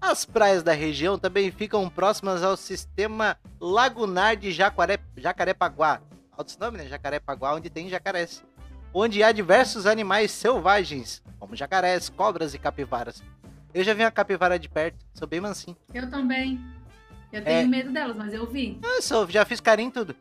As 0.00 0.24
praias 0.24 0.64
da 0.64 0.72
região 0.72 1.16
também 1.16 1.52
ficam 1.52 1.88
próximas 1.88 2.42
ao 2.42 2.56
sistema 2.56 3.38
lagunar 3.60 4.34
de 4.34 4.50
Jacaré, 4.50 4.98
Jacarepaguá. 5.16 6.00
Alto 6.32 6.56
nome, 6.58 6.78
né? 6.78 6.88
Jacarepaguá, 6.88 7.54
onde 7.54 7.70
tem 7.70 7.88
jacarés. 7.88 8.42
Onde 8.92 9.22
há 9.22 9.30
diversos 9.30 9.86
animais 9.86 10.32
selvagens, 10.32 11.22
como 11.38 11.54
jacarés, 11.54 12.08
cobras 12.08 12.52
e 12.52 12.58
capivaras. 12.58 13.22
Eu 13.72 13.84
já 13.84 13.94
vi 13.94 14.02
uma 14.02 14.10
capivara 14.10 14.58
de 14.58 14.68
perto, 14.68 14.98
sou 15.14 15.28
bem 15.28 15.40
mansinho. 15.40 15.76
eu 15.94 16.10
também. 16.10 16.58
Eu 17.32 17.42
tenho 17.44 17.60
É. 17.60 17.64
medo 17.64 17.90
delas, 17.92 18.16
mas 18.16 18.32
eu 18.32 18.46
vi. 18.46 18.78
Eu 18.82 19.00
sou, 19.02 19.28
já 19.30 19.44
fiz 19.44 19.60
carinho 19.60 19.88
em 19.88 19.90
tudo. 19.90 20.14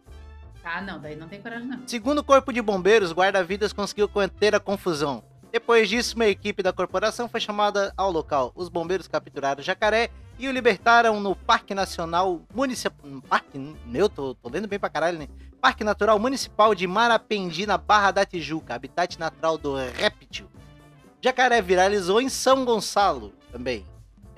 Ah, 0.63 0.81
não, 0.81 0.99
daí 0.99 1.15
não 1.15 1.27
tem 1.27 1.41
coragem, 1.41 1.67
não. 1.67 1.81
Segundo 1.87 2.19
o 2.19 2.23
Corpo 2.23 2.53
de 2.53 2.61
Bombeiros, 2.61 3.11
guarda-vidas 3.11 3.73
conseguiu 3.73 4.07
conter 4.07 4.53
a 4.53 4.59
confusão. 4.59 5.23
Depois 5.51 5.89
disso, 5.89 6.15
uma 6.15 6.27
equipe 6.27 6.61
da 6.61 6.71
corporação 6.71 7.27
foi 7.27 7.39
chamada 7.39 7.91
ao 7.97 8.11
local. 8.11 8.51
Os 8.55 8.69
bombeiros 8.69 9.07
capturaram 9.07 9.61
o 9.61 9.63
jacaré 9.63 10.11
e 10.37 10.47
o 10.47 10.51
libertaram 10.51 11.19
no 11.19 11.35
Parque 11.35 11.73
Nacional 11.73 12.41
Municipal. 12.53 13.09
Parque. 13.27 13.75
Meu, 13.85 14.07
tô, 14.07 14.35
tô 14.35 14.47
lendo 14.49 14.67
bem 14.67 14.77
pra 14.77 14.89
caralho, 14.89 15.17
né? 15.17 15.27
Parque 15.59 15.83
Natural 15.83 16.19
Municipal 16.19 16.75
de 16.75 16.85
Marapendi, 16.85 17.65
na 17.65 17.77
Barra 17.79 18.11
da 18.11 18.25
Tijuca, 18.25 18.75
habitat 18.75 19.17
natural 19.17 19.57
do 19.57 19.73
réptil. 19.75 20.47
Jacaré 21.21 21.61
viralizou 21.63 22.21
em 22.21 22.29
São 22.29 22.63
Gonçalo 22.63 23.33
também. 23.51 23.85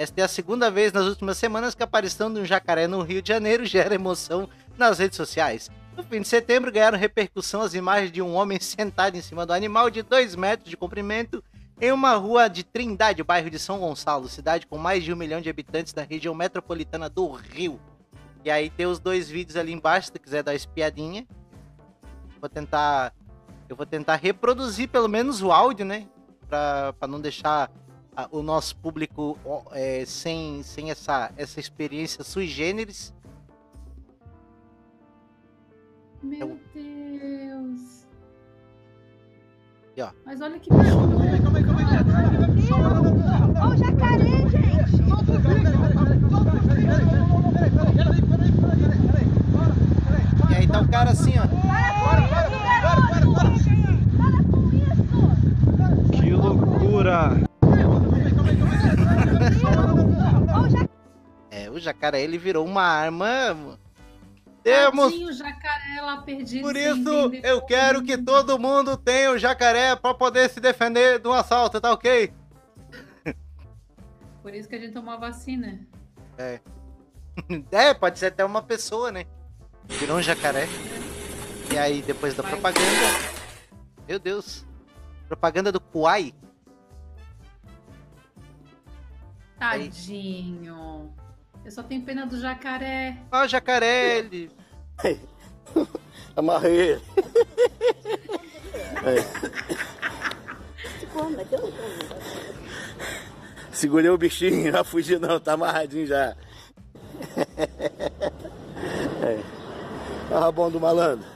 Esta 0.01 0.21
é 0.21 0.23
a 0.23 0.27
segunda 0.27 0.71
vez 0.71 0.91
nas 0.91 1.05
últimas 1.05 1.37
semanas 1.37 1.75
que 1.75 1.83
a 1.83 1.85
aparição 1.85 2.33
de 2.33 2.39
um 2.39 2.45
jacaré 2.45 2.87
no 2.87 3.03
Rio 3.03 3.21
de 3.21 3.27
Janeiro 3.27 3.63
gera 3.67 3.93
emoção 3.93 4.49
nas 4.75 4.97
redes 4.97 5.15
sociais. 5.15 5.69
No 5.95 6.01
fim 6.01 6.21
de 6.21 6.27
setembro, 6.27 6.71
ganharam 6.71 6.97
repercussão 6.97 7.61
as 7.61 7.75
imagens 7.75 8.11
de 8.11 8.19
um 8.19 8.33
homem 8.33 8.57
sentado 8.59 9.15
em 9.15 9.21
cima 9.21 9.45
do 9.45 9.53
animal 9.53 9.91
de 9.91 10.01
2 10.01 10.35
metros 10.35 10.67
de 10.67 10.75
comprimento 10.75 11.43
em 11.79 11.91
uma 11.91 12.15
rua 12.15 12.47
de 12.47 12.63
Trindade, 12.63 13.23
bairro 13.23 13.51
de 13.51 13.59
São 13.59 13.77
Gonçalo, 13.77 14.27
cidade 14.27 14.65
com 14.65 14.75
mais 14.75 15.03
de 15.03 15.13
um 15.13 15.15
milhão 15.15 15.39
de 15.39 15.51
habitantes 15.51 15.93
da 15.93 16.01
região 16.01 16.33
metropolitana 16.33 17.07
do 17.07 17.29
Rio. 17.29 17.79
E 18.43 18.49
aí 18.49 18.71
tem 18.71 18.87
os 18.87 18.99
dois 18.99 19.29
vídeos 19.29 19.55
ali 19.55 19.71
embaixo, 19.71 20.07
se 20.07 20.13
tu 20.13 20.19
quiser 20.19 20.41
dar 20.41 20.55
espiadinha. 20.55 21.27
Vou 22.39 22.49
tentar. 22.49 23.13
Eu 23.69 23.75
vou 23.75 23.85
tentar 23.85 24.15
reproduzir 24.15 24.89
pelo 24.89 25.07
menos 25.07 25.43
o 25.43 25.51
áudio, 25.51 25.85
né? 25.85 26.07
Pra, 26.49 26.91
pra 26.93 27.07
não 27.07 27.21
deixar 27.21 27.69
a- 28.15 28.27
o 28.31 28.41
nosso 28.41 28.75
público 28.77 29.37
é, 29.71 30.03
sem, 30.05 30.61
sem 30.63 30.89
essa, 30.91 31.31
essa 31.37 31.59
experiência 31.59 32.23
sui 32.23 32.47
generis. 32.47 33.13
Meu 36.21 36.59
Deus. 36.73 38.05
E, 39.97 40.01
ó. 40.01 40.11
Mas 40.25 40.39
olha 40.41 40.59
que 40.59 40.69
bicho. 40.71 40.97
Olha 43.61 43.73
o 43.73 43.77
jacaré, 43.77 44.47
gente! 44.49 45.01
E 50.49 50.53
aí 50.55 50.67
tá 50.67 50.81
o 50.81 50.87
cara 50.87 51.11
assim, 51.11 51.33
ó. 51.37 51.47
Para 51.47 52.21
com 52.27 53.53
isso! 53.55 53.71
Para 54.17 54.43
com 54.43 54.69
isso! 54.73 56.21
Que 56.21 56.31
loucura! 56.31 57.50
O 60.61 60.69
jacaré! 60.69 60.89
É, 61.49 61.69
o 61.69 61.79
jacaré 61.79 62.21
ele 62.21 62.37
virou 62.37 62.65
uma 62.65 62.83
arma. 62.83 63.77
Temos. 64.63 65.11
Tadinho, 65.11 65.33
jacaré 65.33 66.01
lá 66.01 66.21
perdido. 66.21 66.61
Por 66.61 66.75
isso, 66.75 67.33
eu 67.43 67.61
quero 67.61 68.03
que 68.03 68.17
todo 68.17 68.59
mundo 68.59 68.95
tenha 68.95 69.31
o 69.31 69.37
jacaré 69.37 69.95
pra 69.95 70.13
poder 70.13 70.49
se 70.49 70.59
defender 70.59 71.19
de 71.19 71.27
um 71.27 71.33
assalto, 71.33 71.81
tá 71.81 71.91
ok? 71.91 72.31
Por 74.41 74.55
isso 74.55 74.67
que 74.67 74.75
a 74.75 74.79
gente 74.79 74.93
tomou 74.93 75.13
a 75.13 75.17
vacina. 75.17 75.79
É, 76.37 77.93
pode 77.99 78.17
ser 78.17 78.27
até 78.27 78.43
uma 78.43 78.61
pessoa, 78.61 79.11
né? 79.11 79.25
Virou 79.85 80.17
um 80.17 80.21
jacaré. 80.21 80.67
E 81.71 81.77
aí, 81.77 82.01
depois 82.01 82.35
da 82.35 82.43
Vai. 82.43 82.51
propaganda. 82.51 82.87
Meu 84.07 84.19
Deus. 84.19 84.65
Propaganda 85.27 85.71
do 85.71 85.79
Kuai. 85.79 86.33
Tadinho. 89.61 91.13
Eu 91.63 91.69
só 91.69 91.83
tenho 91.83 92.01
pena 92.01 92.25
do 92.25 92.41
jacaré. 92.41 93.15
Ó, 93.31 93.43
o 93.43 93.47
jacaré, 93.47 94.17
ele. 94.17 94.49
Amarrei 96.35 96.93
ele. 96.93 97.01
Segurei 103.71 104.09
o 104.09 104.17
bichinho, 104.17 104.71
não 104.71 104.83
fugi 104.83 105.19
não, 105.19 105.39
tá 105.39 105.53
amarradinho 105.53 106.07
já. 106.07 106.35
É. 109.21 109.39
Olha 110.31 110.37
o 110.37 110.39
rabão 110.39 110.71
do 110.71 110.79
malandro. 110.79 111.27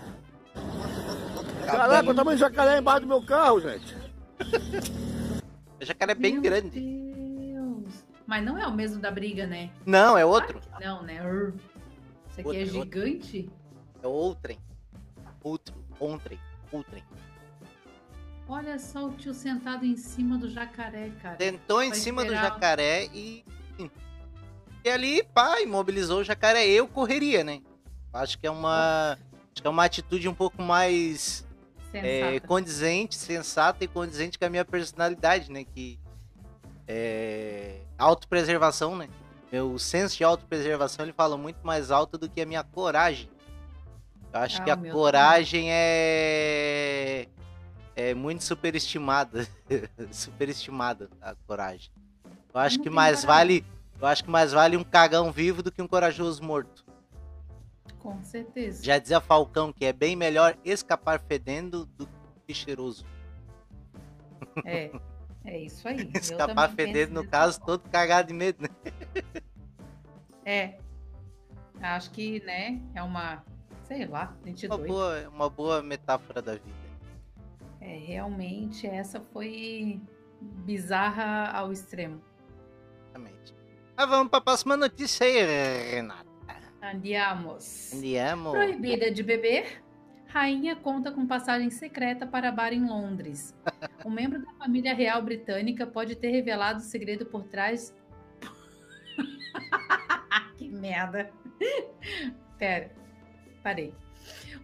Caraca, 1.63 2.09
o 2.09 2.15
tamanho 2.15 2.37
do 2.37 2.39
jacaré 2.39 2.79
embaixo 2.79 3.01
do 3.01 3.07
meu 3.07 3.21
carro, 3.21 3.61
gente. 3.61 3.95
O 5.79 5.85
jacaré 5.85 6.13
é 6.13 6.15
bem 6.15 6.33
Meu 6.33 6.41
grande. 6.41 6.79
Deus. 6.79 7.04
Mas 8.25 8.43
não 8.43 8.57
é 8.57 8.67
o 8.67 8.73
mesmo 8.73 8.99
da 8.99 9.11
briga, 9.11 9.45
né? 9.45 9.69
Não, 9.85 10.17
é 10.17 10.25
outro. 10.25 10.59
Não, 10.81 11.03
né? 11.03 11.15
Isso 11.15 12.39
aqui 12.39 12.47
Outro, 12.47 12.61
é 12.61 12.63
outro. 12.63 12.83
gigante? 12.83 13.49
É 14.01 14.07
outrem. 14.07 14.59
Outro. 15.43 15.75
Outrem. 15.99 16.39
Outrem. 16.71 17.03
Olha 18.47 18.77
só 18.77 19.05
o 19.05 19.13
tio 19.13 19.33
sentado 19.33 19.85
em 19.85 19.95
cima 19.95 20.37
do 20.37 20.49
jacaré, 20.49 21.11
cara. 21.21 21.35
Tentou 21.35 21.81
em 21.81 21.93
cima 21.93 22.23
do 22.25 22.33
jacaré 22.33 23.05
e. 23.13 23.43
E 24.83 24.89
ali, 24.89 25.23
pá, 25.23 25.59
imobilizou 25.61 26.19
o 26.19 26.23
jacaré. 26.23 26.67
Eu 26.67 26.87
correria, 26.87 27.43
né? 27.43 27.61
Acho 28.13 28.37
que 28.37 28.45
é 28.45 28.51
uma. 28.51 29.17
Acho 29.51 29.61
que 29.61 29.67
é 29.67 29.69
uma 29.69 29.85
atitude 29.85 30.27
um 30.27 30.33
pouco 30.33 30.61
mais 30.61 31.47
é, 31.93 32.01
Sensata. 32.01 32.47
condizente, 32.47 33.15
sensata 33.15 33.83
e 33.83 33.87
condizente 33.87 34.37
com 34.37 34.45
a 34.45 34.49
minha 34.49 34.65
personalidade, 34.65 35.51
né? 35.51 35.63
Que 35.63 35.97
é 36.87 37.81
autopreservação, 37.97 38.95
né? 38.95 39.09
Meu 39.51 39.77
senso 39.79 40.17
de 40.17 40.23
autopreservação 40.23 41.05
ele 41.05 41.13
fala 41.13 41.37
muito 41.37 41.65
mais 41.65 41.91
alto 41.91 42.17
do 42.17 42.29
que 42.29 42.41
a 42.41 42.45
minha 42.45 42.63
coragem. 42.63 43.29
Eu 44.33 44.39
acho 44.41 44.61
Ah, 44.61 44.63
que 44.63 44.69
a 44.69 44.77
coragem 44.77 45.67
é 45.71 47.27
é 47.95 48.13
muito 48.13 48.43
superestimada, 48.43 49.47
superestimada 50.11 51.09
a 51.21 51.33
coragem. 51.47 51.91
Eu 52.53 52.59
acho 52.59 52.77
não 52.77 52.83
que 52.83 52.89
mais 52.89 53.23
coragem. 53.23 53.25
vale, 53.25 53.65
eu 54.01 54.07
acho 54.07 54.23
que 54.23 54.29
mais 54.29 54.51
vale 54.51 54.75
um 54.77 54.83
cagão 54.83 55.31
vivo 55.31 55.63
do 55.63 55.71
que 55.71 55.81
um 55.81 55.87
corajoso 55.87 56.43
morto. 56.43 56.85
Com 57.99 58.21
certeza. 58.23 58.83
Já 58.83 58.99
dizia 58.99 59.21
Falcão 59.21 59.71
que 59.73 59.85
é 59.85 59.93
bem 59.93 60.15
melhor 60.15 60.57
escapar 60.65 61.19
fedendo 61.21 61.85
do 61.85 62.07
que 62.45 62.53
cheiroso. 62.53 63.05
É. 64.65 64.91
É 65.45 65.57
isso 65.59 65.87
aí. 65.87 66.09
Escapar 66.15 66.71
fedendo, 66.71 67.13
no 67.13 67.27
caso, 67.27 67.59
forma. 67.59 67.77
todo 67.77 67.89
cagado 67.89 68.27
de 68.29 68.33
medo, 68.33 68.63
né? 68.63 68.69
É. 70.43 70.77
Acho 71.81 72.11
que, 72.11 72.39
né, 72.45 72.81
é 72.93 73.03
uma. 73.03 73.43
Sei 73.83 74.05
lá, 74.05 74.33
Uma 74.37 74.45
22. 74.45 74.87
boa, 74.87 75.29
uma 75.29 75.49
boa 75.49 75.83
metáfora 75.83 76.41
da 76.41 76.53
vida. 76.53 76.85
É, 77.79 77.97
realmente 77.97 78.87
essa 78.87 79.19
foi 79.31 80.01
bizarra 80.41 81.51
ao 81.51 81.71
extremo. 81.71 82.19
Exatamente. 83.03 83.53
Mas 83.95 84.09
vamos 84.09 84.29
para 84.29 84.39
a 84.39 84.41
próxima 84.41 84.75
notícia 84.75 85.25
aí, 85.25 85.91
Renata. 85.91 86.25
Andiamos. 86.81 87.93
Andiamo. 87.93 88.51
Proibida 88.51 89.11
de 89.11 89.21
beber, 89.21 89.83
rainha 90.27 90.75
conta 90.75 91.11
com 91.11 91.25
passagem 91.27 91.69
secreta 91.69 92.25
para 92.25 92.51
bar 92.51 92.73
em 92.73 92.87
Londres. 92.87 93.53
Um 94.05 94.11
membro 94.11 94.39
da 94.39 94.53
família 94.53 94.93
real 94.93 95.19
britânica 95.23 95.87
pode 95.87 96.15
ter 96.15 96.29
revelado 96.29 96.77
o 96.77 96.83
segredo 96.83 97.25
por 97.25 97.43
trás. 97.45 97.91
que 100.55 100.69
merda. 100.69 101.31
Pera, 102.59 102.91
parei. 103.63 103.95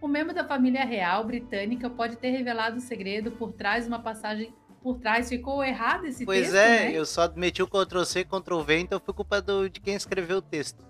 Um 0.00 0.06
membro 0.06 0.32
da 0.32 0.46
família 0.46 0.84
real 0.84 1.24
britânica 1.24 1.90
pode 1.90 2.18
ter 2.18 2.30
revelado 2.30 2.76
o 2.76 2.80
segredo 2.80 3.32
por 3.32 3.52
trás 3.52 3.82
de 3.82 3.88
uma 3.88 4.00
passagem 4.00 4.54
por 4.80 5.00
trás. 5.00 5.28
Ficou 5.28 5.64
errado 5.64 6.04
esse 6.04 6.24
Pois 6.24 6.42
texto, 6.42 6.56
é, 6.56 6.90
né? 6.90 6.96
eu 6.96 7.04
só 7.04 7.28
meti 7.34 7.64
o 7.64 7.66
Ctrl 7.66 8.04
C, 8.04 8.24
Ctrl 8.24 8.60
V, 8.60 8.78
então 8.78 9.00
foi 9.00 9.12
culpa 9.12 9.42
do, 9.42 9.68
de 9.68 9.80
quem 9.80 9.96
escreveu 9.96 10.38
o 10.38 10.42
texto. 10.42 10.84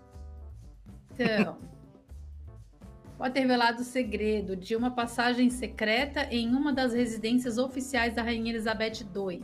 Então, 1.14 1.58
pode 3.22 3.34
ter 3.34 3.40
revelado 3.42 3.82
o 3.82 3.84
segredo 3.84 4.56
de 4.56 4.74
uma 4.74 4.90
passagem 4.90 5.48
secreta 5.48 6.24
em 6.24 6.48
uma 6.56 6.72
das 6.72 6.92
residências 6.92 7.56
oficiais 7.56 8.16
da 8.16 8.20
Rainha 8.20 8.50
Elizabeth 8.50 9.06
II. 9.14 9.40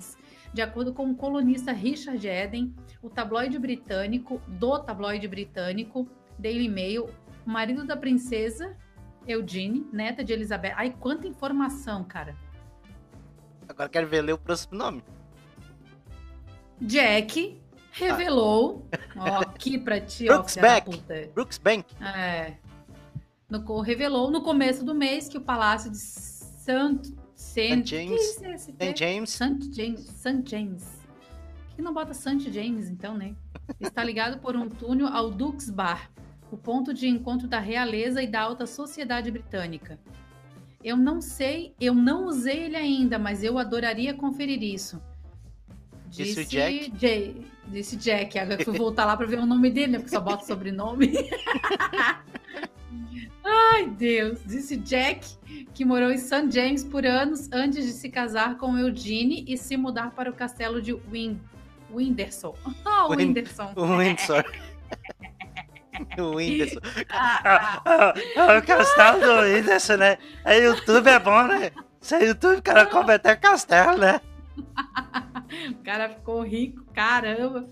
De 0.53 0.61
acordo 0.61 0.93
com 0.93 1.09
o 1.09 1.14
colunista 1.14 1.71
Richard 1.71 2.27
Eden, 2.27 2.75
o 3.01 3.09
tabloide 3.09 3.57
britânico, 3.57 4.43
do 4.49 4.81
tabloide 4.81 5.29
britânico 5.29 6.09
Daily 6.37 6.69
Mail, 6.69 7.09
o 7.47 7.51
marido 7.51 7.87
da 7.87 7.97
princesa 7.97 8.77
Eugene, 9.25 9.87
neta 9.93 10.25
de 10.25 10.33
Elizabeth. 10.33 10.75
Ai, 10.75 10.93
quanta 10.99 11.29
informação, 11.29 12.03
cara. 12.03 12.35
Agora 13.69 13.88
quero 13.88 14.09
ver 14.09 14.23
ler 14.23 14.33
o 14.33 14.38
próximo 14.38 14.77
nome. 14.77 15.05
Jack 16.81 17.62
revelou, 17.93 18.88
ó, 19.17 19.43
aqui 19.43 19.79
pra 19.79 20.01
ti, 20.01 20.29
ó, 20.29 20.35
Brooks 20.35 20.57
Beck. 20.57 20.85
puta. 20.85 21.31
Brooks 21.33 21.59
Bank. 21.59 21.87
É. 22.03 22.67
No, 23.51 23.81
revelou 23.81 24.31
no 24.31 24.43
começo 24.43 24.85
do 24.85 24.95
mês 24.95 25.29
que 25.29 25.39
o 25.39 25.41
Palácio 25.41 25.91
de 25.91 25.97
Sant, 25.99 27.03
Saint, 27.35 27.87
St. 27.87 27.97
James. 27.97 28.43
É 28.79 28.93
quê? 28.93 28.97
James. 28.97 29.31
St. 29.31 29.73
James. 29.75 30.01
St. 30.07 30.43
James. 30.45 30.87
Que 31.75 31.81
não 31.81 31.95
bota 31.95 32.13
St. 32.13 32.51
James, 32.53 32.91
então, 32.91 33.17
né? 33.17 33.35
Está 33.81 34.05
ligado 34.05 34.39
por 34.41 34.55
um 34.57 34.69
túnel 34.69 35.07
ao 35.07 35.31
Dux 35.31 35.71
Bar, 35.71 36.11
o 36.51 36.57
ponto 36.57 36.93
de 36.93 37.09
encontro 37.09 37.47
da 37.49 37.59
realeza 37.61 38.23
e 38.23 38.27
da 38.27 38.41
alta 38.43 38.67
sociedade 38.67 39.31
britânica. 39.31 39.99
Eu 40.85 40.97
não 40.97 41.21
sei, 41.21 41.75
eu 41.81 41.95
não 41.95 42.27
usei 42.27 42.65
ele 42.65 42.77
ainda, 42.77 43.19
mas 43.19 43.43
eu 43.43 43.59
adoraria 43.59 44.13
conferir 44.13 44.63
isso. 44.63 45.01
Disse 46.09 46.41
o 46.41 46.45
Jack. 46.47 46.93
Jay- 46.99 47.47
disse 47.69 47.97
Jack. 47.97 48.39
Agora 48.39 48.61
eu 48.61 48.65
fui 48.65 48.77
voltar 48.79 49.05
lá 49.05 49.17
para 49.17 49.27
ver 49.27 49.39
o 49.39 49.47
nome 49.47 49.71
dele, 49.71 49.93
né? 49.93 49.99
Porque 49.99 50.11
só 50.15 50.21
bota 50.21 50.45
sobrenome. 50.47 51.13
Ai, 53.44 53.87
Deus. 53.90 54.40
Disse 54.44 54.77
Jack, 54.77 55.27
que 55.74 55.85
morou 55.85 56.11
em 56.11 56.18
St. 56.18 56.51
James 56.51 56.85
por 56.85 57.05
anos 57.07 57.48
antes 57.53 57.85
de 57.87 57.92
se 57.92 58.09
casar 58.09 58.57
com 58.59 58.77
Eugene 58.77 59.44
e 59.48 59.57
se 59.57 59.77
mudar 59.77 60.11
para 60.11 60.31
o 60.31 60.33
castelo 60.35 60.81
de 60.83 60.92
Win 61.11 61.40
Winderson. 61.94 62.55
Ah, 62.85 63.07
Win- 63.09 63.16
Winderson. 63.29 63.72
O 63.77 63.96
Windsor. 63.98 64.44
o 66.18 66.37
Whindersson. 66.37 66.81
Ah, 67.11 67.83
Ah, 67.85 68.14
ah, 68.37 68.59
o 68.59 68.62
castelo 68.66 69.20
do 69.20 69.40
Whindersson, 69.42 69.96
né? 69.96 70.18
Aí 70.44 70.62
YouTube 70.64 71.09
é 71.09 71.18
bom, 71.18 71.46
né? 71.46 71.70
Se 72.01 72.14
é 72.14 72.27
YouTube, 72.29 72.59
o 72.59 72.62
cara 72.62 72.87
come 72.87 73.12
até 73.12 73.35
castelo, 73.37 73.98
né? 73.98 74.20
O 75.70 75.83
cara 75.83 76.09
ficou 76.11 76.42
rico, 76.42 76.85
caramba. 76.92 77.68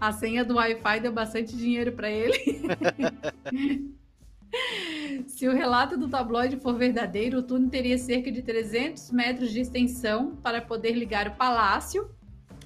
A 0.00 0.12
senha 0.12 0.44
do 0.44 0.54
Wi-Fi 0.56 1.00
deu 1.00 1.12
bastante 1.12 1.56
dinheiro 1.56 1.92
para 1.92 2.10
ele. 2.10 2.38
Se 5.26 5.46
o 5.48 5.52
relato 5.52 5.96
do 5.96 6.08
tabloide 6.08 6.56
for 6.56 6.74
verdadeiro, 6.74 7.38
o 7.38 7.42
túnel 7.42 7.68
teria 7.68 7.98
cerca 7.98 8.30
de 8.30 8.42
300 8.42 9.10
metros 9.10 9.50
de 9.50 9.60
extensão 9.60 10.36
para 10.36 10.60
poder 10.60 10.92
ligar 10.92 11.28
o 11.28 11.34
palácio 11.36 12.10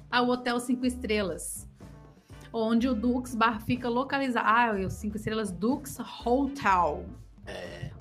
ao 0.09 0.29
Hotel 0.29 0.59
5 0.59 0.85
Estrelas, 0.85 1.67
onde 2.51 2.87
o 2.87 2.93
Dux 2.93 3.35
Bar 3.35 3.61
fica 3.61 3.89
localizado. 3.89 4.47
Ah, 4.47 4.85
o 4.85 4.89
5 4.89 5.17
Estrelas 5.17 5.51
Dux 5.51 5.97
Hotel. 6.25 7.05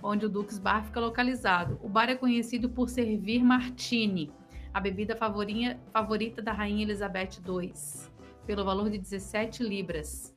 Onde 0.03 0.27
o 0.27 0.29
Dux 0.29 0.59
Bar 0.59 0.85
fica 0.85 1.01
localizado. 1.01 1.79
O 1.83 1.89
bar 1.89 2.09
é 2.09 2.15
conhecido 2.15 2.69
por 2.69 2.89
servir 2.89 3.43
martini, 3.43 4.31
a 4.73 4.81
bebida 4.81 5.17
favorinha- 5.17 5.81
favorita 5.93 6.41
da 6.41 6.53
Rainha 6.53 6.83
Elizabeth 6.85 7.41
II, 7.47 7.73
pelo 8.47 8.65
valor 8.65 8.89
de 8.91 8.99
17 8.99 9.63
libras. 9.63 10.33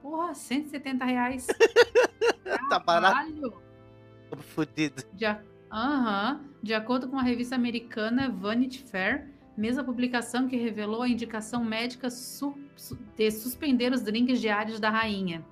Porra, 0.00 0.34
170 0.34 1.04
reais. 1.04 1.46
Tá! 2.70 3.26
Tô 4.30 4.36
fudido. 4.38 5.02
De, 5.12 5.24
a- 5.26 5.40
Aham. 5.70 6.40
de 6.62 6.74
acordo 6.74 7.08
com 7.08 7.18
a 7.18 7.22
revista 7.22 7.54
americana 7.54 8.30
Vanity 8.30 8.82
Fair, 8.82 9.28
mesma 9.56 9.84
publicação 9.84 10.48
que 10.48 10.56
revelou 10.56 11.02
a 11.02 11.08
indicação 11.08 11.62
médica 11.64 12.08
su- 12.10 12.56
de 13.16 13.30
suspender 13.30 13.92
os 13.92 14.02
drinks 14.02 14.40
diários 14.40 14.80
da 14.80 14.90
rainha. 14.90 15.44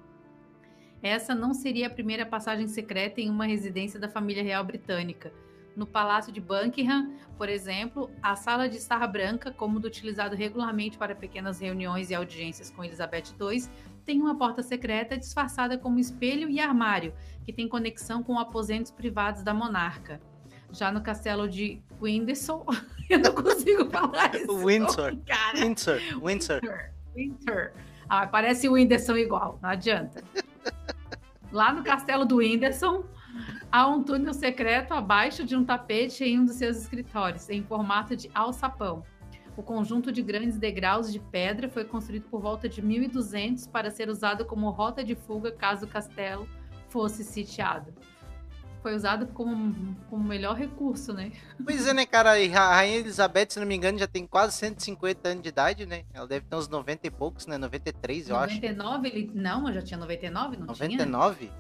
Essa 1.03 1.35
não 1.35 1.55
seria 1.55 1.87
a 1.87 1.91
primeira 1.91 2.27
passagem 2.27 2.67
secreta 2.69 3.21
em 3.21 3.31
uma 3.31 3.47
residência 3.47 3.99
da 3.99 4.09
família 4.09 4.43
real 4.43 4.65
britânica. 4.65 5.33
No 5.77 5.87
Palácio 5.87 6.33
de 6.33 6.41
Buckingham, 6.41 7.15
por 7.37 7.49
exemplo, 7.49 8.11
a 8.23 8.37
sala 8.37 8.69
de 8.69 8.77
estar 8.77 9.07
branca, 9.07 9.51
cômodo 9.51 9.87
utilizado 9.87 10.37
regularmente 10.37 10.99
para 10.99 11.15
pequenas 11.15 11.61
reuniões 11.61 12.11
e 12.11 12.15
audiências 12.15 12.71
com 12.71 12.85
Elizabeth 12.85 13.35
II, 13.41 13.65
tem 14.05 14.21
uma 14.21 14.37
porta 14.37 14.63
secreta 14.63 15.17
disfarçada 15.17 15.79
como 15.79 15.99
espelho 15.99 16.51
e 16.51 16.61
armário, 16.61 17.15
que 17.45 17.53
tem 17.53 17.69
conexão 17.69 18.23
com 18.23 18.39
aposentos 18.39 18.91
privados 18.91 19.43
da 19.43 19.55
monarca. 19.55 20.21
Já 20.73 20.93
no 20.93 21.01
castelo 21.01 21.49
de 21.49 21.81
Windsor, 22.01 22.65
eu 23.09 23.19
não 23.19 23.35
consigo 23.35 23.89
falar 23.91 24.35
isso. 24.35 24.57
Windsor. 24.59 25.17
Cara. 25.27 25.59
Windsor, 25.59 26.01
Windsor. 26.23 26.61
Winter. 26.61 26.93
Winter. 27.15 27.73
Ah, 28.09 28.27
parece 28.27 28.69
o 28.69 28.73
Whindersson 28.73 29.17
igual, 29.17 29.59
não 29.63 29.71
adianta. 29.71 30.25
Lá 31.53 31.73
no 31.73 31.85
castelo 31.85 32.25
do 32.25 32.39
Whindersson, 32.39 33.05
há 33.71 33.87
um 33.89 34.03
túnel 34.03 34.35
secreto 34.35 34.93
abaixo 34.93 35.45
de 35.45 35.57
um 35.57 35.65
tapete 35.65 36.25
em 36.25 36.41
um 36.41 36.45
dos 36.45 36.57
seus 36.57 36.77
escritórios, 36.77 37.49
em 37.49 37.63
formato 37.63 38.17
de 38.17 38.31
alçapão. 38.35 39.03
O 39.57 39.63
conjunto 39.63 40.11
de 40.11 40.23
grandes 40.23 40.59
degraus 40.59 41.13
de 41.13 41.19
pedra 41.19 41.69
foi 41.69 41.85
construído 41.85 42.25
por 42.31 42.41
volta 42.41 42.69
de 42.69 42.81
1200 42.81 43.67
para 43.67 43.91
ser 43.91 44.09
usado 44.09 44.45
como 44.45 44.71
rota 44.71 45.05
de 45.05 45.15
fuga 45.15 45.51
caso 45.53 45.85
o 45.87 45.89
castelo 45.89 46.49
fosse 46.89 47.23
sitiado. 47.25 47.93
Foi 48.83 48.95
usado 48.95 49.27
como, 49.27 49.97
melhor 50.19 50.57
recurso, 50.57 51.13
né? 51.13 51.33
Pois 51.63 51.87
é, 51.87 51.93
né, 51.93 52.07
cara? 52.07 52.31
A 52.31 52.75
Rainha 52.75 52.97
Elizabeth, 52.97 53.49
se 53.51 53.61
não 53.61 53.67
me 53.67 53.75
engano, 53.75 53.99
já 53.99 54.07
tem 54.07 54.27
quase 54.27 54.57
150 54.57 55.29
anos 55.29 55.43
de 55.43 55.51
idade, 55.51 55.85
né? 55.85 56.05
Ela 56.15 56.27
deve 56.27 56.47
ter 56.47 56.57
uns 56.57 56.67
90 56.67 57.07
e 57.07 57.11
poucos, 57.11 57.47
né? 57.47 57.59
93, 57.59 58.31
eu 58.31 58.37
acho. 58.37 58.55
99, 58.55 59.09
ele. 59.09 59.31
Não, 59.35 59.71
já 59.71 59.83
tinha 59.83 59.99
99, 59.99 60.57
não 60.57 60.67
tinha? 60.69 60.89
99? 60.89 61.53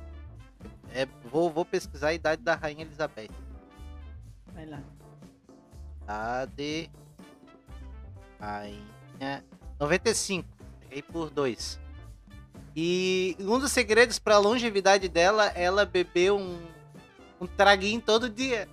É, 0.95 1.07
vou, 1.31 1.51
vou 1.51 1.65
pesquisar 1.65 2.09
a 2.09 2.15
idade 2.15 2.43
da 2.43 2.55
Rainha 2.55 2.83
Elizabeth. 2.83 3.31
Vai 4.53 4.67
lá. 4.67 4.81
Idade. 6.03 6.91
Rainha. 8.41 9.45
95. 9.79 10.49
Errei 10.91 11.03
por 11.03 11.31
dois. 11.31 11.79
E 12.75 13.37
um 13.41 13.59
dos 13.59 13.73
segredos 13.73 14.19
para 14.19 14.37
a 14.37 14.39
longevidade 14.39 15.09
dela, 15.09 15.47
ela 15.49 15.85
bebeu 15.85 16.39
um, 16.39 16.59
um 17.41 17.47
traguinho 17.47 18.01
todo 18.01 18.29
dia. 18.29 18.69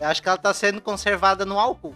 Eu 0.00 0.06
acho 0.06 0.22
que 0.22 0.28
ela 0.28 0.38
tá 0.38 0.52
sendo 0.54 0.80
conservada 0.80 1.44
no 1.44 1.58
álcool. 1.58 1.94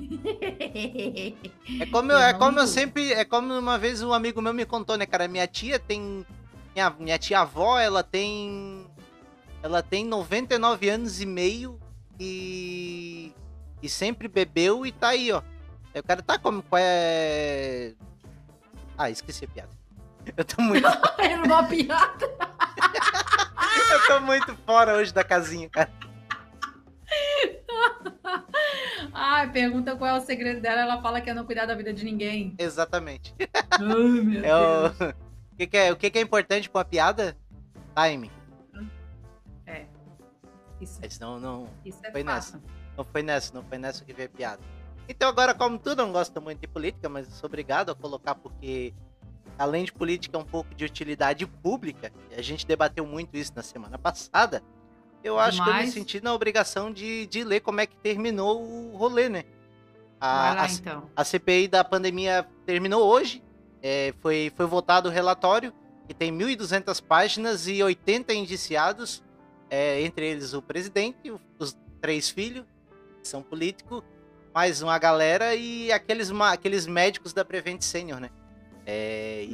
É 1.80 1.86
como 1.86 2.10
eu, 2.10 2.18
é 2.18 2.34
como 2.34 2.58
eu 2.58 2.66
sempre. 2.66 3.12
É 3.12 3.24
como 3.24 3.54
uma 3.54 3.78
vez 3.78 4.02
um 4.02 4.12
amigo 4.12 4.42
meu 4.42 4.52
me 4.52 4.66
contou, 4.66 4.96
né, 4.96 5.06
cara? 5.06 5.28
Minha 5.28 5.46
tia 5.46 5.78
tem. 5.78 6.26
Minha, 6.74 6.90
minha 6.90 7.18
tia 7.18 7.40
avó, 7.40 7.78
ela 7.78 8.02
tem. 8.02 8.86
Ela 9.62 9.82
tem 9.82 10.04
99 10.04 10.88
anos 10.88 11.20
e 11.20 11.26
meio 11.26 11.78
e. 12.18 13.32
E 13.82 13.88
sempre 13.88 14.28
bebeu 14.28 14.86
e 14.86 14.92
tá 14.92 15.08
aí, 15.08 15.32
ó. 15.32 15.42
Aí 15.94 16.00
o 16.00 16.04
cara 16.04 16.22
tá 16.22 16.38
como. 16.38 16.62
Qual 16.62 16.80
é. 16.82 17.94
Ah, 18.96 19.10
esqueci 19.10 19.44
a 19.44 19.48
piada. 19.48 19.70
Eu 20.36 20.44
tô 20.44 20.62
muito. 20.62 20.86
Era 21.18 21.42
uma 21.42 21.64
piada. 21.64 22.26
eu 23.92 24.06
tô 24.06 24.20
muito 24.20 24.56
fora 24.64 24.94
hoje 24.94 25.12
da 25.12 25.24
casinha, 25.24 25.68
cara. 25.68 25.90
Ai, 29.12 29.50
pergunta 29.50 29.96
qual 29.96 30.10
é 30.16 30.18
o 30.18 30.20
segredo 30.24 30.60
dela, 30.60 30.82
ela 30.82 31.02
fala 31.02 31.20
que 31.20 31.28
é 31.28 31.34
não 31.34 31.44
cuidar 31.44 31.66
da 31.66 31.74
vida 31.74 31.92
de 31.92 32.04
ninguém. 32.04 32.54
Exatamente. 32.58 33.34
Ai, 33.72 34.20
meu 34.22 34.44
É. 34.44 34.88
Deus. 34.90 35.00
o 35.00 35.31
que, 35.66 35.66
que 35.68 35.76
é, 35.76 35.92
o 35.92 35.96
que, 35.96 36.10
que 36.10 36.18
é 36.18 36.22
importante 36.22 36.68
pra 36.68 36.78
uma 36.80 36.84
piada? 36.84 37.36
Time. 37.96 38.30
É. 39.66 39.86
Isso, 40.80 40.98
Mas 41.02 41.18
não, 41.18 41.38
não, 41.38 41.68
isso 41.84 41.98
é 42.04 42.10
foi 42.10 42.24
fácil. 42.24 42.60
não 42.96 43.04
foi 43.04 43.22
nessa, 43.22 43.54
não 43.54 43.62
foi 43.64 43.78
nessa 43.78 44.04
que 44.04 44.12
veio 44.12 44.28
a 44.28 44.36
piada. 44.36 44.62
Então 45.08 45.28
agora, 45.28 45.54
como 45.54 45.78
tu 45.78 45.94
não 45.94 46.10
gosta 46.12 46.40
muito 46.40 46.60
de 46.60 46.66
política, 46.66 47.08
mas 47.08 47.26
eu 47.28 47.32
sou 47.34 47.46
obrigado 47.48 47.90
a 47.90 47.94
colocar 47.94 48.34
porque 48.34 48.92
além 49.58 49.84
de 49.84 49.92
política 49.92 50.36
é 50.36 50.40
um 50.40 50.44
pouco 50.44 50.74
de 50.74 50.84
utilidade 50.84 51.46
pública, 51.46 52.10
e 52.30 52.34
a 52.34 52.42
gente 52.42 52.66
debateu 52.66 53.04
muito 53.06 53.36
isso 53.36 53.52
na 53.54 53.62
semana 53.62 53.98
passada, 53.98 54.62
eu 55.22 55.38
acho 55.38 55.62
que 55.62 55.68
eu 55.70 55.74
me 55.74 55.86
senti 55.88 56.20
na 56.20 56.32
obrigação 56.34 56.92
de, 56.92 57.26
de 57.26 57.44
ler 57.44 57.60
como 57.60 57.80
é 57.80 57.86
que 57.86 57.96
terminou 57.96 58.62
o 58.62 58.96
rolê, 58.96 59.28
né? 59.28 59.44
A- 60.20 60.54
lá, 60.54 60.62
a- 60.64 60.66
então. 60.72 61.10
A 61.14 61.22
CPI 61.24 61.68
da 61.68 61.84
pandemia 61.84 62.46
terminou 62.66 63.06
hoje. 63.08 63.42
É, 63.82 64.14
foi, 64.20 64.52
foi 64.56 64.66
votado 64.66 65.08
o 65.08 65.12
relatório, 65.12 65.72
que 66.06 66.14
tem 66.14 66.32
1.200 66.32 67.02
páginas 67.02 67.66
e 67.66 67.82
80 67.82 68.32
indiciados, 68.34 69.22
é, 69.70 70.00
entre 70.02 70.26
eles 70.30 70.52
o 70.54 70.62
presidente, 70.62 71.32
os 71.58 71.76
três 72.00 72.28
filhos, 72.30 72.64
que 73.22 73.28
são 73.28 73.42
políticos, 73.42 74.02
mais 74.54 74.82
uma 74.82 74.98
galera 74.98 75.54
e 75.54 75.90
aqueles, 75.90 76.30
aqueles 76.30 76.86
médicos 76.86 77.32
da 77.32 77.44
Prevent 77.44 77.80
Senior, 77.82 78.20
né? 78.20 78.30
É, 78.84 79.44
e- 79.44 79.48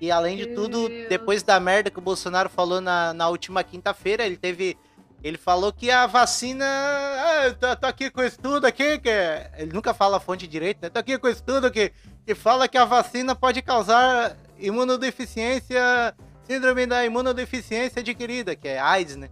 e 0.00 0.10
além 0.10 0.36
de 0.36 0.46
tudo, 0.54 0.88
depois 1.08 1.42
da 1.44 1.60
merda 1.60 1.88
que 1.90 1.98
o 1.98 2.02
Bolsonaro 2.02 2.48
falou 2.50 2.80
na, 2.80 3.14
na 3.14 3.28
última 3.28 3.62
quinta-feira, 3.62 4.26
ele 4.26 4.36
teve. 4.36 4.76
Ele 5.22 5.38
falou 5.38 5.72
que 5.72 5.90
a 5.90 6.06
vacina. 6.06 6.64
Ah, 6.66 7.46
eu 7.46 7.54
tô, 7.54 7.76
tô 7.76 7.86
aqui 7.86 8.10
com 8.10 8.22
estudo 8.22 8.66
aqui, 8.66 8.98
que. 8.98 9.08
é-" 9.08 9.50
Ele 9.58 9.72
nunca 9.72 9.94
fala 9.94 10.16
a 10.16 10.20
fonte 10.20 10.46
direito, 10.48 10.78
né? 10.82 10.88
Tô 10.90 10.98
aqui 10.98 11.16
com 11.18 11.28
estudo 11.28 11.70
que, 11.70 11.92
que 12.26 12.34
fala 12.34 12.66
que 12.66 12.76
a 12.76 12.84
vacina 12.84 13.34
pode 13.34 13.62
causar 13.62 14.36
imunodeficiência. 14.58 16.14
Síndrome 16.44 16.86
da 16.86 17.04
imunodeficiência 17.06 18.00
adquirida, 18.00 18.56
que 18.56 18.66
é 18.66 18.78
AIDS, 18.80 19.16
né? 19.16 19.30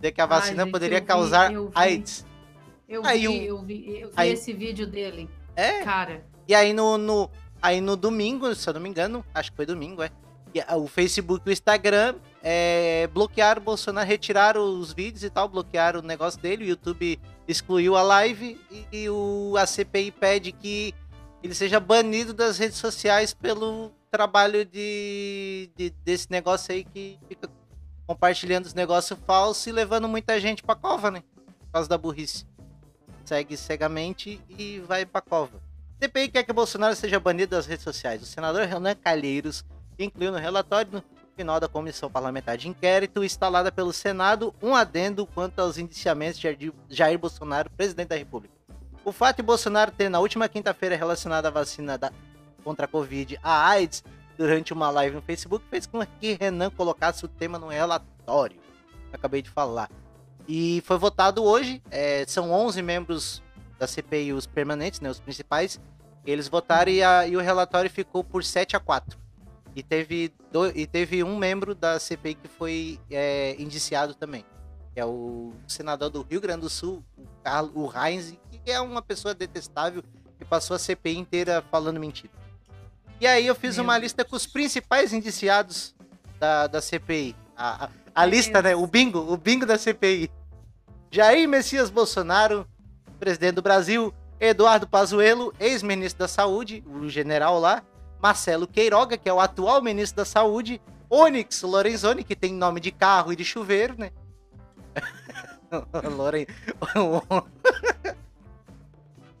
Dizer 0.00 0.12
que 0.12 0.20
a 0.20 0.24
Ai, 0.24 0.28
vacina 0.30 0.62
gente, 0.64 0.72
poderia 0.72 1.00
vi, 1.00 1.06
causar 1.06 1.52
eu 1.52 1.66
vi. 1.66 1.72
AIDS. 1.74 2.24
Eu 2.88 3.04
Aí 3.04 3.20
vi, 3.20 3.28
o- 3.28 3.32
eu 3.42 3.58
vi, 3.62 4.00
eu 4.00 4.08
vi 4.08 4.14
aí- 4.16 4.32
esse 4.32 4.52
vídeo 4.52 4.86
dele. 4.86 5.28
É? 5.54 5.82
Cara, 5.82 6.24
E 6.48 6.54
aí 6.54 6.72
no, 6.72 6.96
no, 6.96 7.30
aí 7.60 7.80
no 7.80 7.96
domingo, 7.96 8.54
se 8.54 8.68
eu 8.68 8.74
não 8.74 8.80
me 8.80 8.88
engano, 8.88 9.24
acho 9.34 9.50
que 9.50 9.56
foi 9.56 9.66
domingo, 9.66 10.02
é. 10.02 10.10
O 10.76 10.86
Facebook 10.86 11.42
e 11.46 11.50
o 11.50 11.52
Instagram 11.52 12.14
é, 12.48 13.08
bloquearam 13.12 13.60
o 13.60 13.64
Bolsonaro, 13.64 14.06
retiraram 14.06 14.78
os 14.78 14.92
vídeos 14.92 15.24
e 15.24 15.30
tal, 15.30 15.48
bloquearam 15.48 15.98
o 15.98 16.02
negócio 16.02 16.40
dele, 16.40 16.64
o 16.64 16.68
YouTube 16.68 17.18
excluiu 17.48 17.96
a 17.96 18.02
live 18.02 18.56
e, 18.70 18.86
e 18.92 19.10
o, 19.10 19.56
a 19.58 19.66
CPI 19.66 20.12
pede 20.12 20.52
que 20.52 20.94
ele 21.42 21.52
seja 21.56 21.80
banido 21.80 22.32
das 22.32 22.56
redes 22.56 22.78
sociais 22.78 23.34
pelo 23.34 23.90
trabalho 24.12 24.64
de, 24.64 25.68
de- 25.76 25.90
desse 26.04 26.30
negócio 26.30 26.72
aí 26.72 26.84
que 26.84 27.18
fica 27.28 27.50
compartilhando 28.06 28.66
os 28.66 28.74
negócios 28.74 29.18
falsos 29.26 29.66
e 29.66 29.72
levando 29.72 30.06
muita 30.08 30.38
gente 30.40 30.62
pra 30.62 30.76
cova, 30.76 31.10
né? 31.10 31.24
Por 31.34 31.72
causa 31.72 31.88
da 31.88 31.98
burrice. 31.98 32.46
Segue 33.24 33.56
cegamente 33.56 34.40
e 34.56 34.78
vai 34.86 35.04
pra 35.04 35.20
cova. 35.20 35.60
CPI 36.00 36.28
quer 36.28 36.44
que 36.44 36.52
Bolsonaro 36.52 36.94
seja 36.94 37.18
banido 37.18 37.56
das 37.56 37.66
redes 37.66 37.82
sociais. 37.82 38.22
O 38.22 38.26
senador 38.26 38.66
Renan 38.66 38.94
Calheiros 38.94 39.64
incluiu 39.98 40.30
no 40.30 40.38
relatório 40.38 41.02
final 41.36 41.60
da 41.60 41.68
comissão 41.68 42.10
parlamentar 42.10 42.56
de 42.56 42.68
inquérito 42.68 43.22
instalada 43.22 43.70
pelo 43.70 43.92
Senado 43.92 44.54
um 44.62 44.74
adendo 44.74 45.26
quanto 45.26 45.58
aos 45.60 45.76
indiciamentos 45.76 46.40
de 46.40 46.72
Jair- 46.88 47.18
Bolsonaro, 47.18 47.70
presidente 47.70 48.08
da 48.08 48.16
República. 48.16 48.54
O 49.04 49.12
fato 49.12 49.36
de 49.36 49.42
Bolsonaro 49.42 49.90
ter 49.92 50.08
na 50.08 50.18
última 50.18 50.48
quinta-feira 50.48 50.96
relacionado 50.96 51.46
a 51.46 51.50
vacina 51.50 51.96
da- 51.98 52.10
contra 52.64 52.86
a 52.86 52.88
Covid 52.88 53.38
a 53.42 53.68
AIDS 53.68 54.02
durante 54.36 54.72
uma 54.72 54.90
live 54.90 55.14
no 55.16 55.22
Facebook 55.22 55.64
fez 55.70 55.86
com 55.86 56.04
que 56.20 56.36
Renan 56.40 56.70
colocasse 56.70 57.24
o 57.24 57.28
tema 57.28 57.58
no 57.58 57.68
relatório. 57.68 58.58
Acabei 59.12 59.42
de 59.42 59.50
falar. 59.50 59.90
E 60.48 60.82
foi 60.84 60.96
votado 60.98 61.44
hoje. 61.44 61.82
é, 61.90 62.24
são 62.26 62.50
11 62.50 62.80
membros 62.82 63.42
da 63.78 63.86
CPI, 63.86 64.32
os 64.32 64.46
permanentes, 64.46 65.00
né, 65.00 65.10
os 65.10 65.20
principais. 65.20 65.78
Eles 66.24 66.48
votaram 66.48 66.90
e, 66.90 67.02
a- 67.02 67.26
e 67.26 67.36
o 67.36 67.40
relatório 67.40 67.90
ficou 67.90 68.24
por 68.24 68.42
7 68.42 68.74
a 68.74 68.80
4. 68.80 69.18
E 69.76 69.82
teve, 69.82 70.32
do- 70.50 70.66
e 70.74 70.86
teve 70.86 71.22
um 71.22 71.36
membro 71.36 71.74
da 71.74 72.00
CPI 72.00 72.34
que 72.34 72.48
foi 72.48 72.98
é, 73.10 73.54
indiciado 73.60 74.14
também. 74.14 74.42
Que 74.94 75.00
é 75.00 75.04
o 75.04 75.52
senador 75.68 76.08
do 76.08 76.22
Rio 76.22 76.40
Grande 76.40 76.62
do 76.62 76.70
Sul, 76.70 77.04
o, 77.18 77.24
Carlos, 77.44 77.72
o 77.74 77.92
Heinz, 77.94 78.34
que 78.64 78.70
é 78.70 78.80
uma 78.80 79.02
pessoa 79.02 79.34
detestável 79.34 80.02
que 80.38 80.44
passou 80.46 80.74
a 80.74 80.78
CPI 80.78 81.18
inteira 81.18 81.62
falando 81.70 82.00
mentira. 82.00 82.32
E 83.20 83.26
aí 83.26 83.46
eu 83.46 83.54
fiz 83.54 83.76
Meu 83.76 83.84
uma 83.84 83.94
Deus. 83.94 84.04
lista 84.04 84.24
com 84.24 84.34
os 84.34 84.46
principais 84.46 85.12
indiciados 85.12 85.94
da, 86.40 86.66
da 86.66 86.80
CPI. 86.80 87.36
A, 87.54 87.84
a- 87.84 87.90
a 88.14 88.24
lista, 88.24 88.62
né? 88.62 88.74
O 88.74 88.86
bingo, 88.86 89.18
o 89.30 89.36
bingo 89.36 89.66
da 89.66 89.76
CPI. 89.76 90.30
Jair 91.10 91.46
Messias 91.46 91.90
Bolsonaro, 91.90 92.66
presidente 93.20 93.56
do 93.56 93.62
Brasil, 93.62 94.12
Eduardo 94.40 94.86
Pazuello, 94.88 95.52
ex-ministro 95.60 96.20
da 96.20 96.28
Saúde, 96.28 96.82
o 96.86 97.08
general 97.10 97.58
lá, 97.60 97.82
Marcelo 98.20 98.66
Queiroga, 98.66 99.16
que 99.16 99.28
é 99.28 99.32
o 99.32 99.40
atual 99.40 99.82
ministro 99.82 100.16
da 100.16 100.24
Saúde, 100.24 100.80
Onyx 101.10 101.62
Lorenzoni, 101.62 102.24
que 102.24 102.34
tem 102.34 102.52
nome 102.52 102.80
de 102.80 102.90
carro 102.90 103.32
e 103.32 103.36
de 103.36 103.44
chuveiro, 103.44 103.94
né? 103.98 104.10
Loren... 106.16 106.46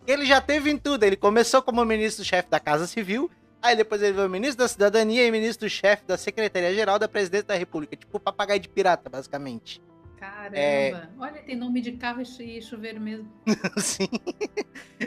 ele 0.06 0.24
já 0.24 0.40
teve 0.40 0.70
em 0.70 0.78
tudo, 0.78 1.04
ele 1.04 1.16
começou 1.16 1.62
como 1.62 1.84
ministro-chefe 1.84 2.48
da 2.48 2.60
Casa 2.60 2.86
Civil, 2.86 3.30
aí 3.60 3.74
depois 3.76 4.02
ele 4.02 4.14
foi 4.14 4.28
ministro 4.28 4.58
da 4.58 4.68
Cidadania 4.68 5.26
e 5.26 5.30
ministro-chefe 5.30 6.04
da 6.04 6.16
Secretaria-Geral 6.16 6.98
da 6.98 7.08
Presidência 7.08 7.48
da 7.48 7.56
República, 7.56 7.96
tipo 7.96 8.20
papagaio 8.20 8.60
de 8.60 8.68
pirata, 8.68 9.10
basicamente. 9.10 9.82
Caramba. 10.30 10.56
É. 10.58 11.08
Olha, 11.18 11.42
tem 11.42 11.56
nome 11.56 11.80
de 11.80 11.92
carro 11.92 12.20
e 12.20 12.60
chuveiro 12.62 13.00
mesmo. 13.00 13.28
Sim. 13.78 14.08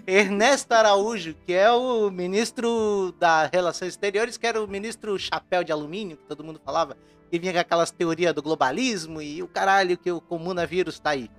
Ernesto 0.07 0.71
Araújo, 0.73 1.35
que 1.45 1.53
é 1.53 1.69
o 1.71 2.09
ministro 2.09 3.13
da 3.19 3.47
Relações 3.47 3.89
Exteriores, 3.89 4.37
que 4.37 4.47
era 4.47 4.61
o 4.63 4.67
ministro 4.67 5.17
chapéu 5.19 5.63
de 5.63 5.71
alumínio, 5.71 6.17
que 6.17 6.25
todo 6.25 6.43
mundo 6.43 6.59
falava, 6.63 6.97
que 7.29 7.37
vinha 7.39 7.53
com 7.53 7.59
aquelas 7.59 7.91
teorias 7.91 8.33
do 8.33 8.41
globalismo 8.41 9.21
e 9.21 9.43
o 9.43 9.47
caralho 9.47 9.97
que 9.97 10.11
o 10.11 10.21
comunavírus 10.21 10.99
tá 10.99 11.11
aí. 11.11 11.29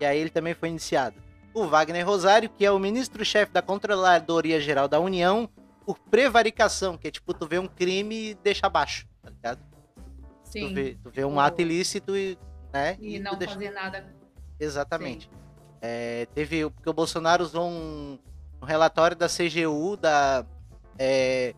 E 0.00 0.04
aí 0.04 0.18
ele 0.18 0.30
também 0.30 0.54
foi 0.54 0.68
iniciado. 0.68 1.16
O 1.54 1.66
Wagner 1.66 2.06
Rosário, 2.06 2.48
que 2.50 2.64
é 2.64 2.70
o 2.70 2.78
ministro-chefe 2.78 3.52
da 3.52 3.62
Controladoria 3.62 4.60
Geral 4.60 4.88
da 4.88 5.00
União, 5.00 5.48
por 5.84 5.98
prevaricação, 5.98 6.96
que 6.98 7.08
é 7.08 7.10
tipo, 7.10 7.32
tu 7.32 7.46
vê 7.46 7.58
um 7.58 7.66
crime 7.66 8.30
e 8.30 8.34
deixa 8.34 8.66
abaixo, 8.66 9.06
tá 9.22 9.30
ligado? 9.30 9.60
Sim. 10.44 10.68
Tu 10.68 10.74
vê, 10.74 10.96
tu 11.02 11.10
vê 11.10 11.24
um 11.24 11.36
O- 11.36 11.40
ato 11.40 11.60
ilícito 11.62 12.16
e, 12.16 12.38
né? 12.72 12.96
E 13.00 13.18
tu 13.18 13.22
não 13.24 13.36
deixa- 13.36 13.54
fazer 13.54 13.70
nada. 13.70 14.06
Exatamente. 14.58 15.30
É, 15.80 16.26
teve. 16.34 16.68
Porque 16.70 16.88
o 16.90 16.92
Bolsonaro 16.92 17.44
usou 17.44 17.68
um, 17.68 18.18
um 18.60 18.64
relatório 18.66 19.16
da 19.16 19.28
CGU 19.28 19.96
da. 19.96 20.44
é, 20.98 21.54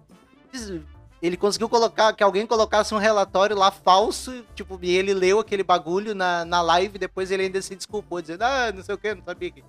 ele 1.23 1.37
conseguiu 1.37 1.69
colocar 1.69 2.13
que 2.15 2.23
alguém 2.23 2.47
colocasse 2.47 2.95
um 2.95 2.99
relatório 2.99 3.55
lá 3.57 3.71
falso, 3.71 4.43
tipo, 4.55 4.79
e 4.81 4.91
ele 4.97 5.13
leu 5.13 5.39
aquele 5.39 5.63
bagulho 5.63 6.15
na, 6.15 6.45
na 6.47 6.63
live, 6.63 6.99
depois 6.99 7.31
ele 7.31 7.43
ainda 7.45 7.61
se 7.61 7.77
desculpou, 7.77 8.21
dizendo, 8.23 8.43
ah, 8.43 8.73
não 8.73 8.83
sei 8.83 8.95
o 8.95 8.99
que, 8.99 9.15
não 9.15 9.23
sabia 9.23 9.51
que. 9.51 9.63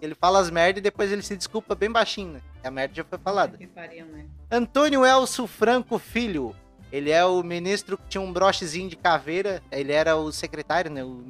Ele 0.00 0.14
fala 0.14 0.38
as 0.38 0.48
merdas 0.50 0.78
e 0.78 0.82
depois 0.82 1.10
ele 1.10 1.22
se 1.22 1.34
desculpa 1.36 1.74
bem 1.74 1.90
baixinho, 1.90 2.34
né? 2.34 2.40
A 2.62 2.70
merda 2.70 2.94
já 2.94 3.04
foi 3.04 3.18
falada. 3.18 3.56
Que 3.56 3.66
pariu, 3.66 4.06
né? 4.06 4.26
Antônio 4.50 5.04
Elcio 5.04 5.46
Franco 5.46 5.98
Filho. 5.98 6.54
Ele 6.90 7.10
é 7.10 7.24
o 7.24 7.42
ministro 7.42 7.98
que 7.98 8.08
tinha 8.08 8.20
um 8.20 8.32
brochezinho 8.32 8.88
de 8.88 8.96
caveira. 8.96 9.62
Ele 9.70 9.92
era 9.92 10.16
o 10.16 10.32
secretário, 10.32 10.90
né? 10.90 11.04
O, 11.04 11.24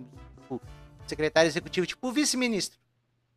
o 0.48 0.60
secretário 1.06 1.48
executivo, 1.48 1.86
tipo 1.86 2.08
o 2.08 2.12
vice-ministro. 2.12 2.78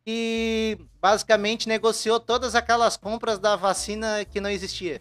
E 0.06 0.78
basicamente 1.00 1.68
negociou 1.68 2.18
todas 2.18 2.54
aquelas 2.54 2.96
compras 2.96 3.38
da 3.38 3.56
vacina 3.56 4.24
que 4.24 4.40
não 4.40 4.50
existia. 4.50 5.00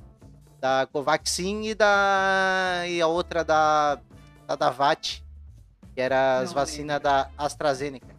Da 0.60 0.88
Covaxin 0.92 1.64
e 1.64 1.76
da. 1.76 2.84
e 2.88 3.02
a 3.02 3.08
outra 3.08 3.44
da. 3.44 4.00
da 4.48 4.56
Davat. 4.56 5.24
Que 5.94 6.02
era 6.02 6.40
as 6.40 6.54
vacinas 6.54 7.02
da 7.02 7.30
AstraZeneca. 7.38 8.16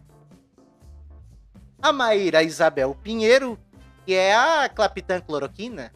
A 1.81 1.91
Maíra 1.91 2.43
Isabel 2.43 2.95
Pinheiro, 3.01 3.59
que 4.05 4.13
é 4.13 4.35
a 4.35 4.69
Capitã 4.69 5.19
Cloroquina. 5.19 5.91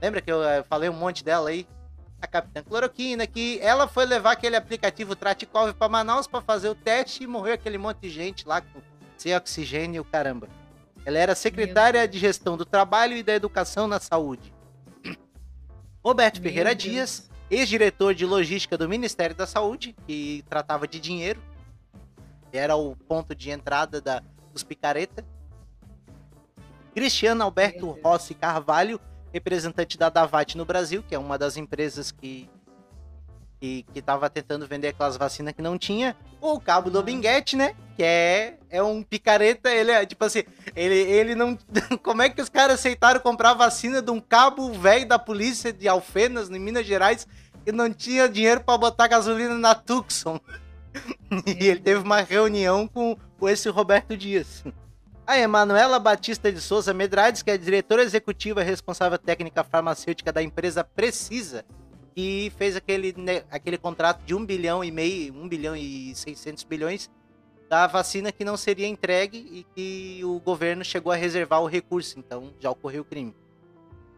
Lembra 0.00 0.20
que 0.22 0.32
eu 0.32 0.42
eh, 0.42 0.64
falei 0.68 0.88
um 0.88 0.94
monte 0.94 1.22
dela 1.22 1.50
aí? 1.50 1.66
A 2.20 2.26
Capitã 2.26 2.62
Cloroquina, 2.62 3.26
que 3.26 3.58
ela 3.60 3.88
foi 3.88 4.04
levar 4.04 4.32
aquele 4.32 4.56
aplicativo 4.56 5.16
Tratikov 5.16 5.72
para 5.72 5.88
Manaus 5.88 6.26
para 6.26 6.40
fazer 6.40 6.68
o 6.68 6.74
teste 6.74 7.24
e 7.24 7.26
morreu 7.26 7.54
aquele 7.54 7.78
monte 7.78 8.00
de 8.00 8.10
gente 8.10 8.46
lá 8.46 8.60
com 8.60 8.80
sem 9.20 9.36
oxigênio, 9.36 10.02
caramba. 10.02 10.48
Ela 11.04 11.18
era 11.18 11.34
secretária 11.34 12.08
de 12.08 12.18
Gestão 12.18 12.56
do 12.56 12.64
Trabalho 12.64 13.16
e 13.16 13.22
da 13.22 13.34
Educação 13.34 13.86
na 13.86 14.00
Saúde. 14.00 14.52
Roberto 16.02 16.40
Meu 16.40 16.44
Ferreira 16.44 16.70
Deus. 16.70 16.82
Dias, 16.82 17.30
ex-diretor 17.50 18.14
de 18.14 18.24
logística 18.24 18.78
do 18.78 18.88
Ministério 18.88 19.36
da 19.36 19.46
Saúde, 19.46 19.94
que 20.06 20.42
tratava 20.48 20.88
de 20.88 20.98
dinheiro. 20.98 21.42
Era 22.50 22.76
o 22.76 22.96
ponto 22.96 23.34
de 23.34 23.50
entrada 23.50 24.00
da, 24.00 24.22
dos 24.54 24.62
picareta. 24.62 25.22
Cristiano 26.94 27.44
Alberto. 27.44 27.98
Rossi 28.02 28.34
Carvalho, 28.34 28.98
representante 29.32 29.98
da 29.98 30.08
Davat 30.08 30.56
no 30.56 30.64
Brasil, 30.64 31.02
que 31.06 31.14
é 31.14 31.18
uma 31.18 31.38
das 31.38 31.56
empresas 31.56 32.10
que 32.10 32.48
que 33.60 33.84
estava 33.94 34.30
tentando 34.30 34.66
vender 34.66 34.88
aquelas 34.88 35.18
vacinas 35.18 35.52
que 35.52 35.60
não 35.60 35.76
tinha. 35.76 36.16
O 36.40 36.58
Cabo 36.58 36.90
do 36.90 36.98
Uhum. 37.00 37.04
Binguete, 37.04 37.56
né? 37.56 37.74
Que 37.94 38.02
é, 38.02 38.58
é 38.70 38.82
um 38.82 39.02
picareta, 39.02 39.70
ele 39.70 39.90
é 39.90 40.06
tipo 40.06 40.24
assim, 40.24 40.44
ele, 40.74 40.94
ele 40.94 41.34
não. 41.34 41.58
Como 42.02 42.22
é 42.22 42.30
que 42.30 42.40
os 42.40 42.48
caras 42.48 42.80
aceitaram 42.80 43.20
comprar 43.20 43.52
vacina 43.52 44.00
de 44.00 44.10
um 44.10 44.18
cabo 44.18 44.72
velho 44.72 45.06
da 45.06 45.18
polícia 45.18 45.72
de 45.72 45.86
Alfenas, 45.86 46.48
em 46.48 46.58
Minas 46.58 46.86
Gerais, 46.86 47.26
que 47.62 47.70
não 47.70 47.92
tinha 47.92 48.30
dinheiro 48.30 48.62
para 48.62 48.78
botar 48.78 49.08
gasolina 49.08 49.54
na 49.54 49.74
Tucson? 49.74 50.40
e 51.46 51.66
ele 51.66 51.80
teve 51.80 52.00
uma 52.00 52.22
reunião 52.22 52.88
com, 52.88 53.14
com 53.38 53.46
esse 53.46 53.68
Roberto 53.68 54.16
Dias. 54.16 54.64
A 55.26 55.38
Emanuela 55.38 55.98
Batista 55.98 56.50
de 56.52 56.60
Souza 56.60 56.92
Medrades, 56.92 57.42
que 57.42 57.50
é 57.50 57.56
diretora 57.56 58.02
executiva 58.02 58.62
responsável 58.62 59.16
técnica 59.18 59.62
farmacêutica 59.62 60.32
da 60.32 60.42
empresa 60.42 60.82
Precisa, 60.82 61.64
que 62.14 62.52
fez 62.56 62.74
aquele, 62.74 63.14
ne- 63.16 63.44
aquele 63.50 63.78
contrato 63.78 64.22
de 64.24 64.34
1 64.34 64.44
bilhão 64.44 64.82
e 64.82 64.90
meio, 64.90 65.32
1 65.34 65.48
bilhão 65.48 65.76
e 65.76 66.12
600 66.16 66.64
bilhões 66.64 67.08
da 67.68 67.86
vacina 67.86 68.32
que 68.32 68.44
não 68.44 68.56
seria 68.56 68.88
entregue 68.88 69.38
e 69.38 69.64
que 69.74 70.24
o 70.24 70.40
governo 70.40 70.84
chegou 70.84 71.12
a 71.12 71.16
reservar 71.16 71.62
o 71.62 71.66
recurso, 71.68 72.18
então 72.18 72.52
já 72.58 72.68
ocorreu 72.68 73.02
o 73.02 73.04
crime. 73.04 73.32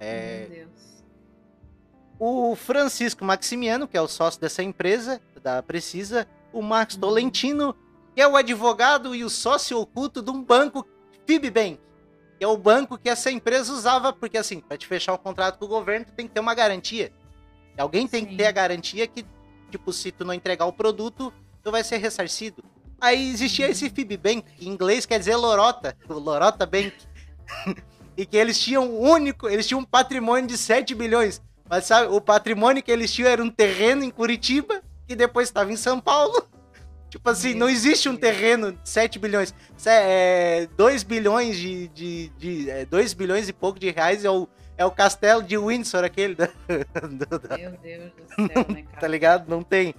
É, 0.00 0.46
Meu 0.48 0.56
Deus. 0.66 1.04
o 2.18 2.56
Francisco 2.56 3.22
Maximiano, 3.22 3.86
que 3.86 3.98
é 3.98 4.00
o 4.00 4.08
sócio 4.08 4.40
dessa 4.40 4.62
empresa, 4.62 5.20
da 5.42 5.62
Precisa, 5.62 6.26
o 6.50 6.62
Marcos 6.62 6.94
Uhum. 6.94 7.02
Tolentino, 7.02 7.76
que 8.14 8.22
é 8.22 8.26
o 8.26 8.36
advogado 8.36 9.14
e 9.14 9.22
o 9.22 9.28
sócio 9.28 9.78
oculto 9.78 10.22
de 10.22 10.30
um 10.30 10.42
banco, 10.42 10.86
Fibbank, 11.26 11.78
que 12.38 12.44
é 12.44 12.48
o 12.48 12.56
banco 12.56 12.98
que 12.98 13.08
essa 13.08 13.30
empresa 13.30 13.72
usava, 13.72 14.12
porque 14.12 14.38
assim, 14.38 14.60
para 14.60 14.76
te 14.76 14.86
fechar 14.86 15.14
um 15.14 15.18
contrato 15.18 15.58
com 15.58 15.64
o 15.64 15.68
governo, 15.68 16.06
tu 16.06 16.12
tem 16.12 16.26
que 16.26 16.34
ter 16.34 16.40
uma 16.40 16.54
garantia. 16.54 17.12
E 17.76 17.80
Alguém 17.80 18.06
tem 18.06 18.24
que 18.24 18.32
Sim. 18.32 18.36
ter 18.36 18.46
a 18.46 18.52
garantia 18.52 19.06
que, 19.06 19.24
tipo, 19.70 19.92
se 19.92 20.12
tu 20.12 20.24
não 20.24 20.34
entregar 20.34 20.66
o 20.66 20.72
produto, 20.72 21.32
tu 21.62 21.70
vai 21.70 21.82
ser 21.84 21.98
ressarcido. 21.98 22.62
Aí 23.00 23.30
existia 23.30 23.68
esse 23.68 23.90
Fibbank, 23.90 24.42
que 24.42 24.68
em 24.68 24.68
inglês 24.68 25.06
quer 25.06 25.18
dizer 25.18 25.36
lorota, 25.36 25.96
o 26.08 26.14
Lorota 26.14 26.66
Bank. 26.66 26.92
e 28.16 28.26
que 28.26 28.36
eles 28.36 28.58
tinham 28.60 28.84
um 28.84 29.00
único, 29.00 29.48
eles 29.48 29.66
tinham 29.66 29.80
um 29.80 29.84
patrimônio 29.84 30.46
de 30.46 30.58
7 30.58 30.94
bilhões. 30.94 31.40
Mas 31.68 31.86
sabe, 31.86 32.12
o 32.12 32.20
patrimônio 32.20 32.82
que 32.82 32.90
eles 32.90 33.12
tinham 33.12 33.30
era 33.30 33.42
um 33.42 33.50
terreno 33.50 34.04
em 34.04 34.10
Curitiba, 34.10 34.82
que 35.06 35.16
depois 35.16 35.48
estava 35.48 35.72
em 35.72 35.76
São 35.76 36.00
Paulo. 36.00 36.46
Tipo 37.12 37.28
assim, 37.28 37.50
Meu 37.50 37.58
não 37.58 37.68
existe 37.68 38.08
um 38.08 38.16
terreno 38.16 38.72
de 38.72 38.88
7 38.88 39.18
bilhões. 39.18 39.54
É, 39.84 40.66
2 40.78 41.02
bilhões 41.02 41.58
de. 41.58 41.88
de, 41.88 42.28
de 42.38 42.70
é, 42.70 42.86
2 42.86 43.12
bilhões 43.12 43.50
e 43.50 43.52
pouco 43.52 43.78
de 43.78 43.90
reais 43.90 44.24
é 44.24 44.30
o, 44.30 44.48
é 44.78 44.84
o 44.86 44.90
castelo 44.90 45.42
de 45.42 45.58
Windsor, 45.58 46.04
aquele. 46.04 46.34
Da, 46.34 46.46
da- 46.46 47.58
Meu 47.58 47.72
Deus 47.72 48.12
do 48.12 48.46
céu, 48.48 48.66
né, 48.66 48.82
cara? 48.88 49.00
tá 49.00 49.06
ligado? 49.08 49.46
Não 49.46 49.62
tem. 49.62 49.94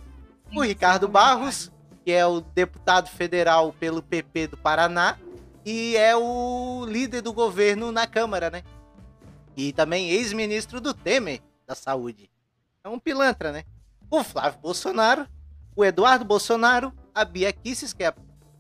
O 0.56 0.62
Ricardo. 0.64 1.08
Barros, 1.08 1.72
que 2.04 2.12
é 2.12 2.26
o 2.26 2.42
deputado 2.42 3.08
federal 3.10 3.72
pelo 3.80 4.02
PP 4.02 4.48
do 4.48 4.58
Paraná 4.58 5.16
e 5.64 5.96
é 5.96 6.16
o 6.16 6.84
líder 6.88 7.22
do 7.22 7.32
governo 7.32 7.92
na 7.92 8.08
Câmara, 8.08 8.50
né? 8.50 8.64
E 9.56 9.72
também 9.72 10.10
ex-ministro 10.10 10.82
do 10.82 10.96
Temer 10.96 11.42
da 11.68 11.76
Saúde. 11.76 12.28
É 12.84 12.90
um 12.90 12.98
pilantra, 12.98 13.52
né? 13.52 13.66
O 14.10 14.24
Flávio 14.24 14.60
Bolsonaro, 14.60 15.28
o 15.76 15.86
Eduardo 15.86 16.26
Bolsonaro, 16.26 16.92
a 17.14 17.26
Bia 17.26 17.52
Kicis, 17.54 17.94
que 17.94 18.04
é 18.04 18.14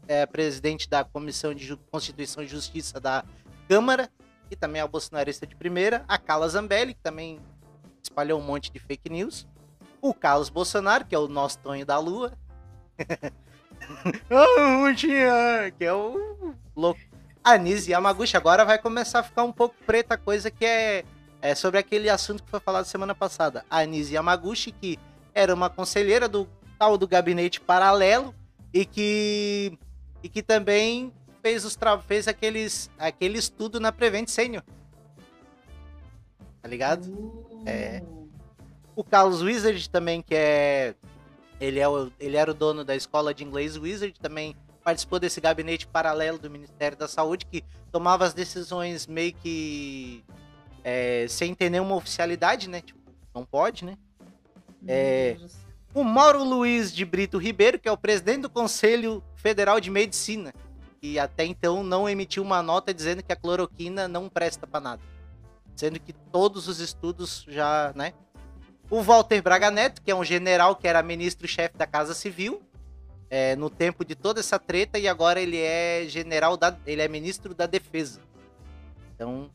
é 0.07 0.25
presidente 0.25 0.89
da 0.89 1.03
Comissão 1.03 1.53
de 1.53 1.75
Constituição 1.91 2.43
e 2.43 2.47
Justiça 2.47 2.99
da 2.99 3.23
Câmara, 3.67 4.09
que 4.49 4.55
também 4.55 4.81
é 4.81 4.87
bolsonarista 4.87 5.47
de 5.47 5.55
primeira, 5.55 6.03
a 6.07 6.17
Carla 6.17 6.47
Zambelli, 6.47 6.93
que 6.93 7.01
também 7.01 7.39
espalhou 8.01 8.39
um 8.39 8.43
monte 8.43 8.71
de 8.71 8.79
fake 8.79 9.09
news, 9.09 9.47
o 10.01 10.13
Carlos 10.13 10.49
Bolsonaro, 10.49 11.05
que 11.05 11.15
é 11.15 11.19
o 11.19 11.27
nosso 11.27 11.59
Tonho 11.59 11.85
da 11.85 11.97
Lua. 11.97 12.33
Ah, 14.29 14.77
Rutinha, 14.79 15.73
que 15.77 15.83
é 15.83 15.91
o 15.91 16.55
louco. 16.73 17.01
A 17.43 17.57
Nise 17.57 17.91
Yamaguchi 17.91 18.37
agora 18.37 18.63
vai 18.63 18.77
começar 18.79 19.19
a 19.19 19.23
ficar 19.23 19.43
um 19.43 19.51
pouco 19.51 19.75
preta 19.85 20.17
coisa 20.17 20.49
que 20.49 20.65
é, 20.65 21.03
é 21.41 21.53
sobre 21.53 21.77
aquele 21.81 22.09
assunto 22.09 22.41
que 22.43 22.49
foi 22.49 22.61
falado 22.61 22.85
semana 22.85 23.13
passada. 23.13 23.65
A 23.69 23.83
Nise 23.83 24.13
Yamaguchi, 24.13 24.71
que 24.71 24.97
era 25.33 25.53
uma 25.53 25.69
conselheira 25.69 26.29
do 26.29 26.47
tal 26.79 26.97
do 26.97 27.05
gabinete 27.05 27.59
paralelo 27.59 28.33
e 28.73 28.85
que 28.85 29.77
e 30.23 30.29
que 30.29 30.41
também 30.41 31.13
fez 31.41 31.63
os 31.65 31.77
fez 32.07 32.27
aqueles 32.27 32.89
aquele 32.97 33.37
estudo 33.37 33.79
na 33.79 33.91
Prevent 33.91 34.27
Senior. 34.27 34.63
Tá 36.61 36.67
ligado? 36.67 37.05
Uh, 37.07 37.63
É. 37.65 38.01
O 38.95 39.03
Carlos 39.03 39.41
Wizard 39.41 39.89
também, 39.89 40.21
que 40.21 40.35
é. 40.35 40.95
Ele, 41.59 41.79
é 41.79 41.87
o, 41.87 42.11
ele 42.19 42.37
era 42.37 42.51
o 42.51 42.53
dono 42.53 42.83
da 42.83 42.95
escola 42.95 43.33
de 43.33 43.43
inglês 43.43 43.77
Wizard, 43.77 44.19
também 44.19 44.55
participou 44.83 45.19
desse 45.19 45.39
gabinete 45.39 45.87
paralelo 45.87 46.37
do 46.37 46.49
Ministério 46.49 46.97
da 46.97 47.07
Saúde, 47.07 47.45
que 47.45 47.63
tomava 47.91 48.25
as 48.25 48.33
decisões 48.33 49.07
meio 49.07 49.33
que. 49.33 50.23
é, 50.83 51.25
sem 51.27 51.53
ter 51.55 51.69
nenhuma 51.69 51.95
oficialidade, 51.95 52.69
né? 52.69 52.81
Tipo, 52.81 52.99
não 53.33 53.45
pode, 53.45 53.83
né? 53.83 53.97
É, 54.87 55.33
Deus. 55.33 55.55
O 55.93 56.03
Mauro 56.03 56.43
Luiz 56.43 56.91
de 56.91 57.05
Brito 57.05 57.37
Ribeiro, 57.37 57.77
que 57.77 57.87
é 57.87 57.91
o 57.91 57.97
presidente 57.97 58.41
do 58.41 58.49
Conselho 58.49 59.23
Federal 59.35 59.79
de 59.79 59.91
Medicina, 59.91 60.51
que 60.99 61.19
até 61.19 61.45
então 61.45 61.83
não 61.83 62.09
emitiu 62.09 62.41
uma 62.41 62.63
nota 62.63 62.91
dizendo 62.91 63.21
que 63.21 63.31
a 63.31 63.35
cloroquina 63.35 64.07
não 64.07 64.27
presta 64.27 64.65
para 64.65 64.79
nada. 64.79 65.01
Sendo 65.75 65.99
que 65.99 66.11
todos 66.11 66.67
os 66.67 66.79
estudos 66.79 67.45
já, 67.47 67.93
né? 67.95 68.13
O 68.89 69.03
Walter 69.03 69.39
Braga 69.43 69.69
Neto, 69.69 70.01
que 70.01 70.09
é 70.09 70.15
um 70.15 70.23
general 70.23 70.75
que 70.75 70.87
era 70.87 71.03
ministro-chefe 71.03 71.77
da 71.77 71.85
Casa 71.85 72.15
Civil, 72.15 72.61
é, 73.29 73.55
no 73.55 73.69
tempo 73.69 74.03
de 74.03 74.15
toda 74.15 74.39
essa 74.39 74.57
treta 74.57 74.97
e 74.97 75.07
agora 75.07 75.39
ele 75.39 75.59
é 75.59 76.05
general 76.07 76.57
da, 76.57 76.75
ele 76.87 77.03
é 77.03 77.07
ministro 77.07 77.53
da 77.53 77.67
defesa. 77.67 78.19
Então, 79.13 79.51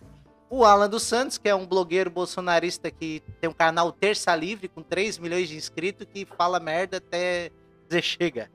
o 0.50 0.64
Alan 0.64 0.88
dos 0.88 1.02
Santos, 1.02 1.38
que 1.38 1.48
é 1.48 1.54
um 1.54 1.66
blogueiro 1.66 2.11
bolsonarista 2.11 2.90
que 2.90 3.22
tem 3.40 3.50
um 3.50 3.52
canal 3.52 3.92
Terça 3.92 4.34
Livre 4.34 4.68
com 4.68 4.82
3 4.82 5.18
milhões 5.18 5.48
de 5.48 5.56
inscritos 5.56 6.06
que 6.12 6.24
fala 6.24 6.58
merda 6.58 6.96
até 6.98 7.50
dizer 7.88 8.02
chega. 8.02 8.50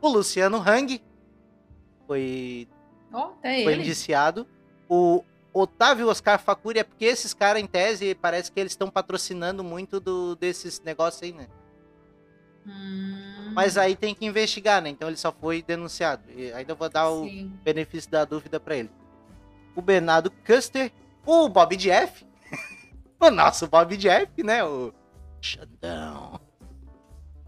O 0.00 0.08
Luciano 0.08 0.58
Hang 0.58 1.00
foi 2.06 2.68
até 3.12 3.62
foi 3.64 3.72
ele. 3.72 3.82
indiciado. 3.82 4.46
O 4.88 5.24
Otávio 5.52 6.08
Oscar 6.08 6.38
Facuri 6.38 6.80
é 6.80 6.84
porque 6.84 7.04
esses 7.04 7.32
caras, 7.32 7.62
em 7.62 7.66
tese, 7.66 8.14
parece 8.14 8.52
que 8.52 8.60
eles 8.60 8.72
estão 8.72 8.90
patrocinando 8.90 9.64
muito 9.64 9.98
do, 9.98 10.36
desses 10.36 10.80
negócios 10.80 11.22
aí, 11.22 11.32
né? 11.32 11.48
Hum, 12.66 13.52
Mas 13.54 13.78
aí 13.78 13.96
tem 13.96 14.14
que 14.14 14.26
investigar, 14.26 14.82
né? 14.82 14.90
Então 14.90 15.08
ele 15.08 15.16
só 15.16 15.32
foi 15.32 15.62
denunciado. 15.62 16.22
E 16.30 16.52
ainda 16.52 16.74
vou 16.74 16.88
dar 16.88 17.08
o 17.08 17.24
sim. 17.24 17.52
benefício 17.62 18.10
da 18.10 18.24
dúvida 18.24 18.58
pra 18.60 18.76
ele. 18.76 18.90
O 19.74 19.80
Bernardo 19.80 20.30
Custer, 20.44 20.92
o 21.26 21.48
Bob 21.48 21.76
Jeff, 21.76 22.24
o 23.20 23.30
nosso 23.30 23.66
Bob 23.66 23.96
Jeff, 23.96 24.30
né? 24.42 24.64
O 24.64 24.94
Xandão. 25.40 26.40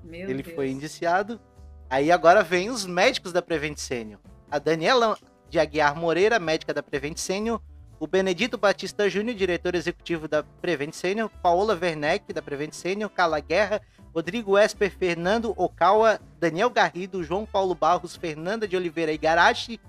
Meu 0.02 0.28
ele 0.28 0.42
Deus. 0.42 0.54
foi 0.54 0.70
indiciado. 0.70 1.40
Aí 1.88 2.12
agora 2.12 2.42
vem 2.42 2.68
os 2.68 2.84
médicos 2.84 3.32
da 3.32 3.40
Prevent 3.40 3.78
Senior. 3.78 4.20
A 4.50 4.58
Daniela 4.58 5.16
de 5.48 5.58
Aguiar 5.58 5.96
Moreira, 5.96 6.38
médica 6.38 6.74
da 6.74 6.82
Prevent 6.82 7.16
Senior. 7.16 7.60
O 8.00 8.06
Benedito 8.06 8.56
Batista 8.56 9.08
Júnior, 9.08 9.36
diretor 9.36 9.74
executivo 9.74 10.28
da 10.28 10.42
Prevent 10.42 10.92
Senior. 10.92 11.30
Paola 11.42 11.76
Werneck, 11.80 12.32
da 12.32 12.42
Prevent 12.42 12.72
Senior. 12.72 13.10
Carla 13.10 13.40
Guerra. 13.40 13.80
Rodrigo 14.14 14.58
Esper, 14.58 14.90
Fernando 14.90 15.52
Okawa. 15.56 16.20
Daniel 16.38 16.70
Garrido, 16.70 17.24
João 17.24 17.44
Paulo 17.46 17.74
Barros, 17.74 18.16
Fernanda 18.16 18.68
de 18.68 18.76
Oliveira 18.76 19.12
Igarashi. 19.12 19.80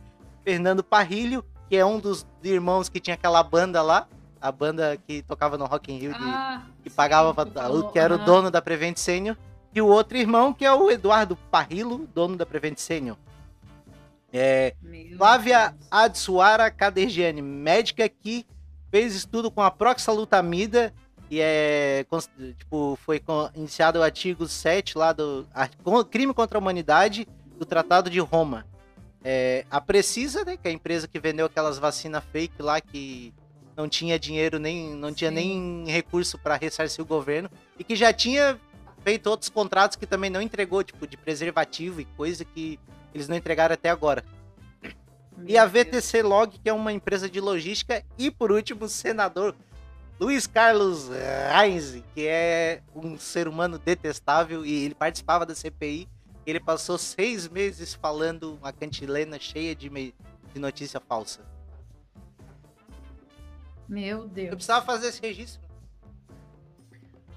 Fernando 0.44 0.84
Parrilho, 0.84 1.46
que 1.70 1.78
é 1.78 1.86
um 1.86 2.00
dos 2.00 2.26
irmãos 2.44 2.90
que 2.90 3.00
tinha 3.00 3.14
aquela 3.14 3.44
banda 3.44 3.82
lá. 3.82 4.08
A 4.42 4.52
banda 4.52 4.98
que 5.06 5.22
tocava 5.22 5.58
no 5.58 5.66
Rock 5.66 5.92
in 5.92 5.98
Rio 5.98 6.14
de, 6.14 6.24
Ah, 6.24 6.64
que 6.82 6.90
sim, 6.90 6.96
pagava 6.96 7.34
pra, 7.34 7.46
falou, 7.64 7.90
que 7.90 8.00
era 8.00 8.16
o 8.16 8.18
dono 8.18 8.50
da 8.50 8.62
Prevent 8.62 8.98
Senior, 8.98 9.36
e 9.74 9.82
o 9.82 9.88
outro 9.88 10.18
irmão, 10.18 10.54
que 10.54 10.66
é 10.66 10.74
o 10.74 10.90
Eduardo 10.90 11.36
Parrilo, 11.52 12.08
dono 12.16 12.38
da 12.38 12.46
Prevent 12.46 12.78
Senior. 12.78 13.18
É, 14.32 14.76
Meu 14.82 15.18
Flávia 15.18 15.70
Deus. 15.70 15.88
Adsuara 15.92 16.72
Cadegiani, 16.72 17.42
médica 17.42 18.08
que 18.08 18.46
fez 18.90 19.14
estudo 19.14 19.52
com 19.52 19.62
a 19.62 19.70
proxalutamida 19.70 20.94
e 21.30 21.40
é, 21.42 22.06
tipo, 22.58 22.98
foi 23.06 23.22
iniciado 23.54 24.00
o 24.00 24.04
artigo 24.04 24.48
7 24.48 24.98
lá 24.98 25.12
do 25.12 25.46
crime 26.10 26.34
contra 26.34 26.58
a 26.58 26.62
humanidade 26.62 27.28
do 27.58 27.66
Tratado 27.66 28.10
de 28.10 28.20
Roma. 28.20 28.66
É, 29.24 29.66
a 29.70 29.82
Precisa, 29.82 30.46
né, 30.46 30.56
que 30.56 30.68
é 30.68 30.72
a 30.72 30.74
empresa 30.74 31.08
que 31.08 31.20
vendeu 31.20 31.46
aquelas 31.46 31.78
vacinas 31.78 32.24
fake 32.32 32.62
lá 32.62 32.80
que 32.80 33.34
não 33.76 33.88
tinha 33.88 34.18
dinheiro 34.18 34.60
nem 34.60 34.96
não 34.96 35.14
tinha 35.14 35.30
Sim. 35.30 35.36
nem 35.36 35.86
recurso 35.92 36.38
para 36.38 36.56
ressarcir 36.56 37.04
o 37.04 37.08
governo 37.08 37.50
e 37.78 37.84
que 37.84 37.96
já 37.96 38.14
tinha 38.14 38.60
feito 39.04 39.28
outros 39.28 39.50
contratos 39.50 39.96
que 39.96 40.06
também 40.06 40.30
não 40.30 40.42
entregou, 40.42 40.84
tipo 40.84 41.08
de 41.08 41.18
preservativo 41.18 42.02
e 42.02 42.06
coisa 42.06 42.46
que 42.46 42.80
eles 43.14 43.28
não 43.28 43.36
entregaram 43.36 43.74
até 43.74 43.90
agora. 43.90 44.24
E 45.46 45.54
Meu 45.54 45.62
a 45.62 45.66
Deus. 45.66 45.86
VTC 45.86 46.22
Log, 46.22 46.60
que 46.60 46.70
é 46.70 46.74
uma 46.74 46.92
empresa 46.92 47.30
de 47.30 47.40
logística. 47.40 48.04
E 48.18 48.30
por 48.30 48.52
último, 48.52 48.86
o 48.86 48.90
senador 48.90 49.56
Luiz 50.20 50.46
Carlos 50.46 51.10
Reis, 51.10 52.04
que 52.14 52.28
é 52.28 52.82
um 52.94 53.18
ser 53.18 53.48
humano 53.48 53.80
detestável 53.80 54.66
e 54.66 54.86
ele 54.86 54.96
participava 54.96 55.46
da 55.46 55.56
CPI. 55.56 56.08
Ele 56.50 56.60
passou 56.60 56.98
seis 56.98 57.48
meses 57.48 57.94
falando 57.94 58.56
uma 58.56 58.74
cantilena 58.74 59.40
cheia 59.40 59.76
de, 59.76 59.90
me- 59.90 60.16
de 60.54 60.60
notícia 60.60 61.00
falsa. 61.00 61.46
Meu 63.88 64.20
Eu 64.24 64.28
Deus. 64.28 64.50
precisava 64.56 64.86
fazer 64.86 65.08
esse 65.10 65.22
registro. 65.22 65.62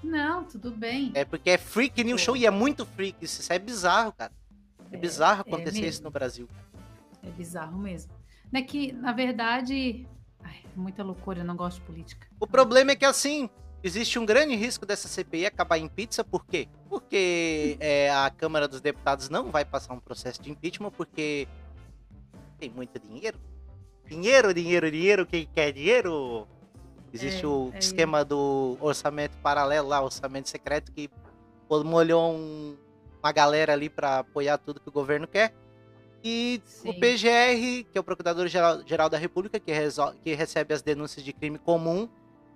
Não, 0.03 0.43
tudo 0.43 0.71
bem. 0.71 1.11
É 1.15 1.23
porque 1.23 1.49
é 1.51 1.57
freak 1.57 2.03
news 2.03 2.21
show 2.21 2.35
e 2.35 2.45
é 2.45 2.51
muito 2.51 2.85
freak. 2.85 3.17
Isso 3.23 3.51
é 3.53 3.57
bizarro, 3.59 4.11
cara. 4.13 4.31
É, 4.91 4.95
É, 4.95 4.99
bizarro 4.99 5.39
é 5.39 5.41
acontecer 5.41 5.77
isso 5.79 5.81
mesmo. 5.85 6.03
no 6.05 6.11
Brasil. 6.11 6.49
É 7.23 7.29
bizarro 7.31 7.77
mesmo. 7.77 8.11
É 8.53 8.61
que, 8.61 8.91
na 8.91 9.11
verdade, 9.13 10.05
ai, 10.43 10.57
é 10.65 10.77
muita 10.79 11.01
loucura, 11.03 11.39
eu 11.39 11.45
não 11.45 11.55
gosto 11.55 11.79
de 11.79 11.85
política. 11.85 12.27
O 12.39 12.45
problema 12.45 12.91
é 12.91 12.95
que, 12.95 13.05
assim, 13.05 13.49
existe 13.83 14.17
um 14.17 14.25
grande 14.25 14.55
risco 14.55 14.85
dessa 14.85 15.07
CPI 15.07 15.45
acabar 15.45 15.77
em 15.77 15.87
pizza, 15.87 16.23
por 16.23 16.45
quê? 16.45 16.67
Porque 16.89 17.75
é, 17.79 18.09
a 18.11 18.29
Câmara 18.29 18.67
dos 18.67 18.81
Deputados 18.81 19.29
não 19.29 19.51
vai 19.51 19.65
passar 19.65 19.93
um 19.93 19.99
processo 19.99 20.41
de 20.41 20.49
impeachment, 20.49 20.91
porque 20.91 21.47
tem 22.57 22.69
muito 22.69 22.97
dinheiro. 22.99 23.37
Dinheiro, 24.07 24.53
dinheiro, 24.53 24.89
dinheiro, 24.89 25.25
quem 25.25 25.45
quer 25.53 25.71
dinheiro? 25.71 26.47
Existe 27.11 27.43
É, 27.43 27.47
o 27.47 27.71
é 27.73 27.79
esquema 27.79 28.23
do 28.25 28.77
orçamento 28.81 29.37
paralelo 29.37 29.87
lá, 29.89 30.01
orçamento 30.01 30.49
secreto, 30.49 30.91
que 30.91 31.09
molhou 31.69 32.33
um- 32.33 32.75
uma 33.21 33.31
galera 33.31 33.73
ali 33.73 33.89
para 33.89 34.19
apoiar 34.19 34.57
tudo 34.57 34.79
que 34.79 34.89
o 34.89 34.91
governo 34.91 35.27
quer. 35.27 35.53
E 36.23 36.61
o 36.85 36.91
Sim. 36.93 36.99
PGR, 36.99 37.83
que 37.91 37.97
é 37.97 37.99
o 37.99 38.03
Procurador-Geral 38.03 38.81
Geral 38.87 39.09
da 39.09 39.17
República, 39.17 39.59
que, 39.59 39.71
que 40.23 40.33
recebe 40.33 40.73
as 40.73 40.81
denúncias 40.81 41.23
de 41.23 41.33
crime 41.33 41.57
comum, 41.59 42.07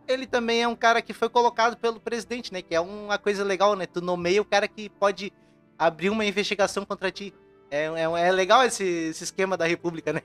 ele 0.08 0.26
também 0.26 0.64
é 0.64 0.68
um 0.68 0.76
cara 0.76 1.02
que 1.02 1.14
foi 1.14 1.30
colocado 1.30 1.78
pelo 1.78 2.00
presidente, 2.00 2.52
né? 2.54 2.62
Que 2.62 2.76
é 2.76 2.80
uma 2.80 3.18
coisa 3.18 3.44
legal, 3.44 3.76
né? 3.76 3.86
Tu 3.86 4.02
nomeia 4.02 4.42
o 4.42 4.46
cara 4.46 4.68
que 4.68 4.90
pode 4.90 5.32
abrir 5.78 6.10
uma 6.10 6.26
investigação 6.26 6.86
contra 6.86 7.12
ti. 7.12 7.34
É, 7.70 7.86
é, 7.86 8.02
é 8.04 8.32
legal 8.32 8.64
esse, 8.64 8.84
esse 8.84 9.24
esquema 9.26 9.58
da 9.58 9.66
República, 9.66 10.14
né? 10.14 10.22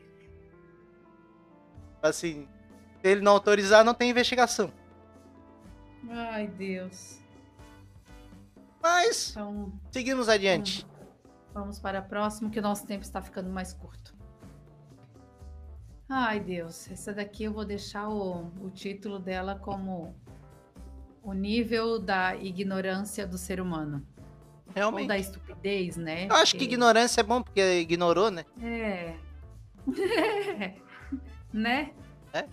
Assim, 2.01 2.49
se 3.01 3.09
ele 3.09 3.21
não 3.21 3.33
autorizar, 3.33 3.85
não 3.85 3.95
tem 3.95 4.11
investigação. 4.11 4.73
Ai, 6.09 6.47
Deus. 6.49 7.21
Mas, 8.83 9.31
Então, 9.31 9.73
seguimos 9.93 10.29
adiante. 10.29 10.85
vamos 11.55 11.79
para 11.79 12.01
a 12.01 12.03
próxima, 12.03 12.51
que 12.51 12.59
o 12.59 12.63
nosso 12.63 12.85
tempo 12.87 13.05
está 13.05 13.23
ficando 13.23 13.49
mais 13.51 13.73
curto. 13.73 14.12
Ai, 16.15 16.41
Deus. 16.41 16.91
Essa 16.91 17.11
daqui 17.11 17.45
eu 17.45 17.55
vou 17.55 17.65
deixar 17.65 18.07
o, 18.07 18.53
o 18.61 18.69
título 18.69 19.19
dela 19.19 19.59
como 19.59 20.15
o 21.23 21.33
nível 21.33 21.99
da 21.99 22.37
ignorância 22.37 23.27
do 23.27 23.39
ser 23.39 23.63
humano. 23.63 24.07
Ou 24.67 24.75
Realmente. 24.75 25.09
da 25.09 25.17
estupidez, 25.17 25.97
né? 25.97 26.27
Eu 26.27 26.35
acho 26.35 26.55
que 26.55 26.65
ignorância 26.65 27.23
é 27.23 27.25
bom, 27.25 27.41
porque 27.41 27.81
ignorou, 27.81 28.31
né? 28.31 28.45
É. 28.61 29.17
né? 31.51 31.95
É. 32.35 32.47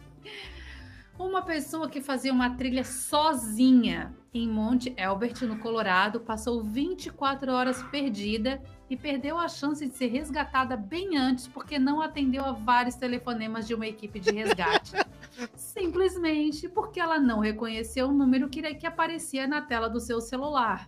Uma 1.18 1.42
pessoa 1.42 1.90
que 1.90 2.00
fazia 2.00 2.32
uma 2.32 2.56
trilha 2.56 2.86
sozinha 2.86 4.16
em 4.34 4.48
Monte 4.48 4.94
Elbert, 4.96 5.42
no 5.42 5.58
Colorado, 5.58 6.20
passou 6.20 6.64
24 6.64 7.52
horas 7.52 7.82
perdida 7.84 8.62
e 8.90 8.96
perdeu 8.96 9.38
a 9.38 9.48
chance 9.48 9.86
de 9.86 9.96
ser 9.96 10.08
resgatada 10.08 10.78
bem 10.78 11.18
antes 11.18 11.48
porque 11.48 11.80
não 11.80 12.02
atendeu 12.02 12.46
a 12.46 12.52
vários 12.52 12.96
telefonemas 12.96 13.68
de 13.68 13.74
uma 13.74 13.88
equipe 13.88 14.20
de 14.20 14.32
resgate. 14.32 14.94
Simplesmente 15.56 16.70
porque 16.70 17.00
ela 17.00 17.18
não 17.20 17.40
reconheceu 17.40 18.10
o 18.10 18.14
número 18.14 18.50
que, 18.50 18.62
que 18.76 18.86
aparecia 18.86 19.48
na 19.48 19.62
tela 19.62 19.90
do 19.90 20.00
seu 20.00 20.22
celular. 20.22 20.88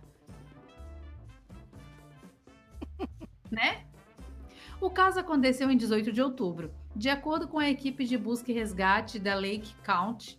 né? 3.50 3.84
O 4.80 4.88
caso 4.88 5.18
aconteceu 5.18 5.70
em 5.70 5.76
18 5.76 6.12
de 6.12 6.22
outubro. 6.22 6.72
De 6.94 7.08
acordo 7.08 7.48
com 7.48 7.58
a 7.58 7.68
equipe 7.68 8.04
de 8.04 8.16
busca 8.16 8.52
e 8.52 8.54
resgate 8.54 9.18
da 9.18 9.34
Lake 9.34 9.74
County, 9.82 10.38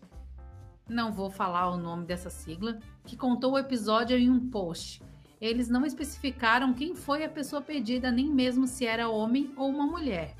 não 0.88 1.12
vou 1.12 1.30
falar 1.30 1.70
o 1.70 1.78
nome 1.78 2.06
dessa 2.06 2.30
sigla, 2.30 2.80
que 3.06 3.18
contou 3.18 3.54
o 3.54 3.58
episódio 3.58 4.18
em 4.18 4.30
um 4.30 4.50
post. 4.50 5.02
Eles 5.40 5.68
não 5.70 5.86
especificaram 5.86 6.74
quem 6.74 6.96
foi 6.96 7.24
a 7.24 7.30
pessoa 7.30 7.62
perdida, 7.62 8.12
nem 8.12 8.30
mesmo 8.30 8.66
se 8.66 8.86
era 8.86 9.10
homem 9.10 9.52
ou 9.58 9.70
uma 9.70 9.86
mulher. 9.86 10.36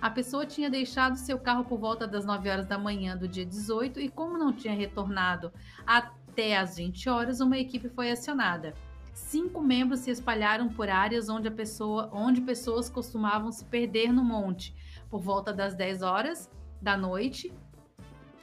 A 0.00 0.10
pessoa 0.10 0.46
tinha 0.46 0.70
deixado 0.70 1.16
seu 1.16 1.38
carro 1.38 1.64
por 1.64 1.78
volta 1.78 2.06
das 2.06 2.24
9 2.24 2.48
horas 2.48 2.66
da 2.66 2.78
manhã 2.78 3.16
do 3.16 3.28
dia 3.28 3.44
18 3.44 4.00
e, 4.00 4.08
como 4.08 4.38
não 4.38 4.52
tinha 4.52 4.74
retornado 4.74 5.52
até 5.86 6.56
as 6.56 6.76
20 6.78 7.08
horas, 7.08 7.40
uma 7.40 7.58
equipe 7.58 7.88
foi 7.88 8.10
acionada. 8.10 8.74
Cinco 9.12 9.60
membros 9.60 10.00
se 10.00 10.10
espalharam 10.10 10.68
por 10.68 10.88
áreas 10.88 11.28
onde, 11.28 11.48
a 11.48 11.52
pessoa, 11.52 12.08
onde 12.12 12.40
pessoas 12.40 12.88
costumavam 12.88 13.52
se 13.52 13.64
perder 13.66 14.12
no 14.12 14.24
monte, 14.24 14.74
por 15.10 15.20
volta 15.20 15.52
das 15.52 15.74
10 15.74 16.02
horas 16.02 16.50
da 16.80 16.96
noite, 16.96 17.52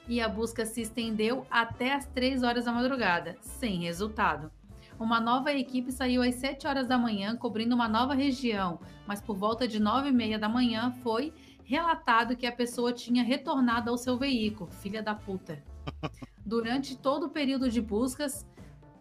e 0.07 0.21
a 0.21 0.29
busca 0.29 0.65
se 0.65 0.81
estendeu 0.81 1.45
até 1.49 1.93
as 1.93 2.05
3 2.07 2.43
horas 2.43 2.65
da 2.65 2.71
madrugada, 2.71 3.35
sem 3.41 3.81
resultado. 3.81 4.51
Uma 4.99 5.19
nova 5.19 5.53
equipe 5.53 5.91
saiu 5.91 6.23
às 6.23 6.35
7 6.35 6.65
horas 6.65 6.87
da 6.87 6.97
manhã, 6.97 7.35
cobrindo 7.35 7.75
uma 7.75 7.87
nova 7.87 8.15
região, 8.15 8.79
mas 9.05 9.21
por 9.21 9.35
volta 9.35 9.67
de 9.67 9.79
9 9.79 10.09
e 10.09 10.11
meia 10.11 10.39
da 10.39 10.49
manhã 10.49 10.91
foi 11.03 11.33
relatado 11.63 12.35
que 12.35 12.47
a 12.47 12.51
pessoa 12.51 12.93
tinha 12.93 13.23
retornado 13.23 13.91
ao 13.91 13.97
seu 13.97 14.17
veículo. 14.17 14.71
Filha 14.71 15.03
da 15.03 15.13
puta. 15.13 15.61
Durante 16.43 16.97
todo 16.97 17.27
o 17.27 17.29
período 17.29 17.69
de 17.69 17.81
buscas, 17.81 18.47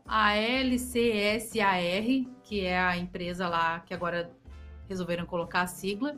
a 0.04 0.36
LCSAR, 0.36 2.04
que 2.42 2.60
é 2.60 2.78
a 2.78 2.96
empresa 2.96 3.48
lá 3.48 3.80
que 3.80 3.94
agora 3.94 4.30
resolveram 4.88 5.24
colocar 5.26 5.62
a 5.62 5.66
sigla. 5.66 6.16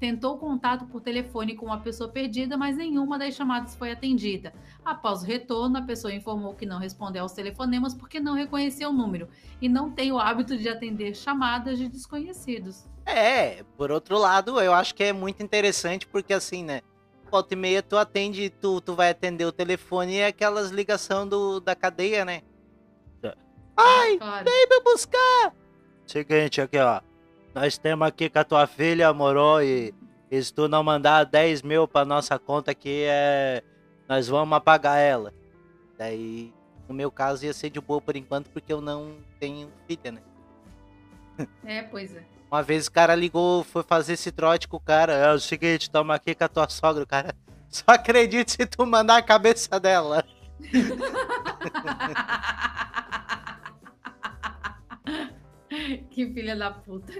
Tentou 0.00 0.36
contato 0.36 0.84
por 0.86 1.00
telefone 1.00 1.54
com 1.54 1.66
uma 1.66 1.80
pessoa 1.80 2.10
perdida, 2.10 2.56
mas 2.56 2.76
nenhuma 2.76 3.18
das 3.18 3.34
chamadas 3.34 3.74
foi 3.74 3.92
atendida. 3.92 4.52
Após 4.84 5.22
o 5.22 5.26
retorno, 5.26 5.78
a 5.78 5.82
pessoa 5.82 6.12
informou 6.12 6.52
que 6.54 6.66
não 6.66 6.78
respondeu 6.78 7.22
aos 7.22 7.32
telefonemas 7.32 7.94
porque 7.94 8.20
não 8.20 8.34
reconheceu 8.34 8.90
o 8.90 8.92
número 8.92 9.28
e 9.60 9.68
não 9.68 9.90
tem 9.90 10.12
o 10.12 10.18
hábito 10.18 10.56
de 10.58 10.68
atender 10.68 11.14
chamadas 11.14 11.78
de 11.78 11.88
desconhecidos. 11.88 12.84
É, 13.06 13.62
por 13.76 13.90
outro 13.90 14.18
lado, 14.18 14.60
eu 14.60 14.74
acho 14.74 14.94
que 14.94 15.04
é 15.04 15.12
muito 15.12 15.42
interessante 15.42 16.06
porque 16.06 16.34
assim, 16.34 16.64
né? 16.64 16.82
Volta 17.30 17.54
e 17.54 17.56
meia 17.56 17.82
tu 17.82 17.96
atende, 17.96 18.50
tu, 18.50 18.80
tu 18.80 18.94
vai 18.94 19.10
atender 19.10 19.44
o 19.44 19.52
telefone 19.52 20.14
e 20.14 20.18
é 20.18 20.26
aquelas 20.26 20.70
ligação 20.70 21.26
do, 21.26 21.60
da 21.60 21.74
cadeia, 21.74 22.24
né? 22.24 22.42
Ai, 23.76 24.16
Claro. 24.18 24.44
vem 24.44 24.68
me 24.68 24.80
buscar! 24.82 25.52
Seguinte, 26.06 26.60
aqui 26.60 26.78
ó. 26.78 27.00
Nós 27.54 27.78
temos 27.78 28.08
aqui 28.08 28.28
com 28.28 28.38
a 28.40 28.44
tua 28.44 28.66
filha, 28.66 29.12
moro, 29.12 29.62
e, 29.62 29.94
e 30.28 30.42
se 30.42 30.52
tu 30.52 30.66
não 30.66 30.82
mandar 30.82 31.24
10 31.24 31.62
mil 31.62 31.86
pra 31.86 32.04
nossa 32.04 32.38
conta 32.38 32.72
aqui, 32.72 33.04
é. 33.06 33.62
Nós 34.08 34.28
vamos 34.28 34.56
apagar 34.56 34.98
ela. 34.98 35.32
Daí, 35.96 36.52
no 36.88 36.94
meu 36.94 37.10
caso, 37.10 37.44
ia 37.44 37.52
ser 37.52 37.70
de 37.70 37.80
boa 37.80 38.00
por 38.00 38.16
enquanto, 38.16 38.50
porque 38.50 38.72
eu 38.72 38.80
não 38.80 39.16
tenho 39.38 39.70
filha, 39.86 40.12
né? 40.12 40.20
É, 41.64 41.82
pois 41.82 42.14
é. 42.14 42.22
Uma 42.50 42.62
vez 42.62 42.86
o 42.86 42.92
cara 42.92 43.14
ligou, 43.14 43.64
foi 43.64 43.82
fazer 43.82 44.12
esse 44.12 44.30
trote 44.30 44.68
com 44.68 44.76
o 44.76 44.80
cara. 44.80 45.12
É 45.12 45.32
o 45.32 45.40
seguinte, 45.40 45.90
toma 45.90 46.14
aqui 46.14 46.34
com 46.34 46.44
a 46.44 46.48
tua 46.48 46.68
sogra, 46.68 47.02
o 47.02 47.06
cara. 47.06 47.34
Só 47.68 47.84
acredite 47.88 48.52
se 48.52 48.66
tu 48.66 48.86
mandar 48.86 49.16
a 49.16 49.22
cabeça 49.22 49.80
dela. 49.80 50.24
que 56.10 56.26
filha 56.32 56.56
da 56.56 56.70
puta. 56.70 57.12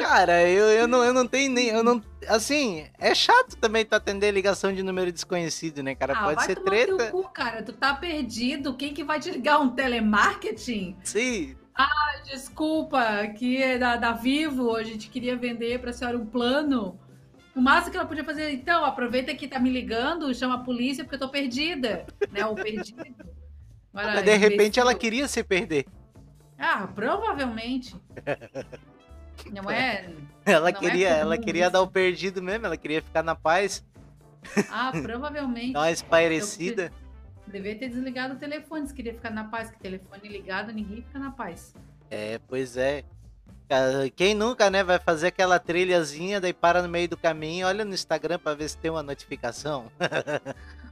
Cara, 0.00 0.48
eu, 0.48 0.64
eu, 0.70 0.88
não, 0.88 1.04
eu 1.04 1.12
não 1.12 1.26
tenho 1.26 1.52
nem. 1.52 1.68
Eu 1.68 1.84
não, 1.84 2.02
assim, 2.26 2.86
é 2.98 3.14
chato 3.14 3.56
também 3.56 3.84
tu 3.84 3.94
atender 3.94 4.30
ligação 4.30 4.72
de 4.72 4.82
número 4.82 5.12
desconhecido, 5.12 5.82
né, 5.82 5.94
cara? 5.94 6.14
ah, 6.14 6.24
Pode 6.24 6.36
vai 6.36 6.46
ser 6.46 6.56
treta. 6.56 7.10
cu, 7.10 7.28
cara. 7.28 7.62
Tu 7.62 7.72
tá 7.74 7.94
perdido. 7.94 8.74
Quem 8.74 8.94
que 8.94 9.04
vai 9.04 9.20
te 9.20 9.30
ligar? 9.30 9.60
Um 9.60 9.68
telemarketing? 9.68 10.96
Sim. 11.04 11.54
Desculpa, 12.24 13.26
que 13.36 13.62
é 13.62 13.76
da, 13.78 13.96
da 13.96 14.12
Vivo, 14.12 14.74
a 14.74 14.82
gente 14.82 15.10
queria 15.10 15.36
vender 15.36 15.80
pra 15.80 15.92
senhora 15.92 16.16
um 16.16 16.24
plano. 16.24 16.98
O 17.54 17.60
máximo 17.60 17.92
que 17.92 17.96
ela 17.96 18.06
podia 18.06 18.24
fazer, 18.24 18.50
então, 18.52 18.84
aproveita 18.84 19.34
que 19.34 19.46
tá 19.46 19.60
me 19.60 19.70
ligando, 19.70 20.34
chama 20.34 20.54
a 20.54 20.58
polícia 20.58 21.04
porque 21.04 21.16
eu 21.16 21.20
tô 21.20 21.28
perdida, 21.28 22.06
né? 22.32 22.44
Ou 22.46 22.54
perdido. 22.54 23.04
Mas 23.94 24.24
de 24.24 24.36
repente 24.36 24.54
imbecil. 24.54 24.82
ela 24.82 24.94
queria 24.94 25.28
se 25.28 25.42
perder. 25.44 25.86
Ah, 26.58 26.86
provavelmente. 26.94 27.94
Não 29.52 29.70
é? 29.70 30.10
Ela 30.44 30.60
Não 30.60 30.68
é 30.68 30.72
queria, 30.72 31.08
ela 31.08 31.34
comum 31.36 31.44
queria 31.46 31.62
isso. 31.64 31.72
dar 31.72 31.80
o 31.82 31.86
perdido 31.88 32.42
mesmo, 32.42 32.66
ela 32.66 32.76
queria 32.76 33.02
ficar 33.02 33.22
na 33.22 33.34
paz, 33.34 33.84
Ah, 34.70 34.92
provavelmente. 35.02 35.72
dar 35.74 35.80
uma 35.80 35.90
espairecida. 35.90 36.92
Devia 37.46 37.78
ter 37.78 37.88
desligado 37.88 38.34
o 38.34 38.36
telefone 38.38 38.86
se 38.86 38.94
queria 38.94 39.12
ficar 39.14 39.30
na 39.30 39.44
paz, 39.44 39.70
que 39.70 39.78
telefone 39.78 40.28
ligado, 40.28 40.72
ninguém 40.72 41.02
fica 41.02 41.18
na 41.18 41.30
paz. 41.30 41.74
É, 42.10 42.38
pois 42.48 42.76
é. 42.76 43.04
Quem 44.14 44.34
nunca, 44.34 44.70
né, 44.70 44.84
vai 44.84 44.98
fazer 44.98 45.28
aquela 45.28 45.58
trilhazinha, 45.58 46.40
daí 46.40 46.52
para 46.52 46.82
no 46.82 46.88
meio 46.88 47.08
do 47.08 47.16
caminho, 47.16 47.66
olha 47.66 47.84
no 47.84 47.92
Instagram 47.94 48.38
pra 48.38 48.54
ver 48.54 48.68
se 48.68 48.76
tem 48.78 48.90
uma 48.90 49.02
notificação. 49.02 49.90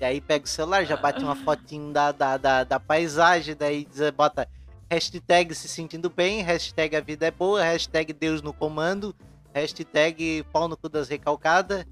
e 0.00 0.04
aí 0.04 0.20
pega 0.20 0.44
o 0.44 0.48
celular, 0.48 0.84
já 0.84 0.96
bate 0.96 1.22
uma 1.22 1.34
fotinho 1.36 1.92
da, 1.92 2.12
da, 2.12 2.36
da, 2.36 2.64
da 2.64 2.78
paisagem, 2.80 3.56
daí 3.56 3.84
diz- 3.84 4.10
bota 4.10 4.48
hashtag 4.90 5.54
se 5.54 5.68
sentindo 5.68 6.08
bem, 6.08 6.40
hashtag 6.42 6.96
a 6.96 7.00
vida 7.00 7.26
é 7.26 7.30
boa, 7.30 7.62
hashtag 7.62 8.12
Deus 8.12 8.40
no 8.40 8.52
comando, 8.52 9.14
hashtag 9.52 10.44
pau 10.52 10.68
no 10.68 10.76
cu 10.76 10.88
das 10.88 11.08
recalcadas. 11.08 11.84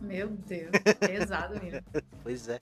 Meu 0.00 0.28
Deus, 0.28 0.70
pesado 0.98 1.62
mesmo. 1.62 1.80
Pois 2.22 2.48
é. 2.48 2.58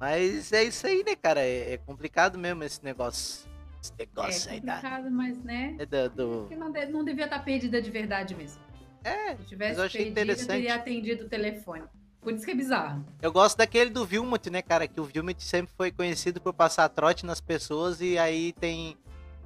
Mas 0.00 0.52
é 0.52 0.62
isso 0.64 0.86
aí, 0.86 1.02
né, 1.04 1.16
cara? 1.16 1.40
É, 1.40 1.72
é 1.74 1.76
complicado 1.78 2.38
mesmo 2.38 2.62
esse 2.62 2.84
negócio. 2.84 3.48
Esse 3.82 3.92
negócio 3.98 4.48
É 4.48 4.52
aí 4.54 4.60
complicado, 4.60 5.10
mas 5.10 5.38
né? 5.42 5.74
é 5.78 5.86
da- 5.86 6.08
do... 6.08 6.46
Que 6.48 6.54
não, 6.56 6.70
não 6.90 7.04
devia 7.04 7.24
estar 7.24 7.40
perdida 7.40 7.82
de 7.82 7.90
verdade 7.90 8.34
mesmo. 8.34 8.60
É, 9.02 9.36
Se 9.36 9.44
tivesse 9.44 9.70
Mas 9.70 9.78
eu 9.78 9.84
achei 9.84 10.08
interessante. 10.08 10.46
teria 10.48 10.74
atendido 10.74 11.24
o 11.24 11.28
telefone. 11.28 11.84
Por 12.20 12.32
isso 12.32 12.44
que 12.44 12.50
é 12.50 12.54
bizarro. 12.54 13.04
Eu 13.22 13.32
gosto 13.32 13.56
daquele 13.56 13.90
do 13.90 14.04
Vilmut, 14.04 14.50
né, 14.50 14.60
cara? 14.60 14.86
Que 14.88 15.00
o 15.00 15.04
Vilmut 15.04 15.42
sempre 15.42 15.72
foi 15.76 15.90
conhecido 15.90 16.40
por 16.40 16.52
passar 16.52 16.88
trote 16.88 17.24
nas 17.24 17.40
pessoas 17.40 18.00
e 18.00 18.18
aí 18.18 18.52
tem. 18.52 18.96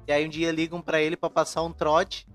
E 0.07 0.13
aí 0.13 0.27
um 0.27 0.29
dia 0.29 0.51
ligam 0.51 0.81
pra 0.81 1.01
ele 1.01 1.17
pra 1.17 1.31
passar 1.31 1.63
um 1.63 1.73
trote. 1.73 2.27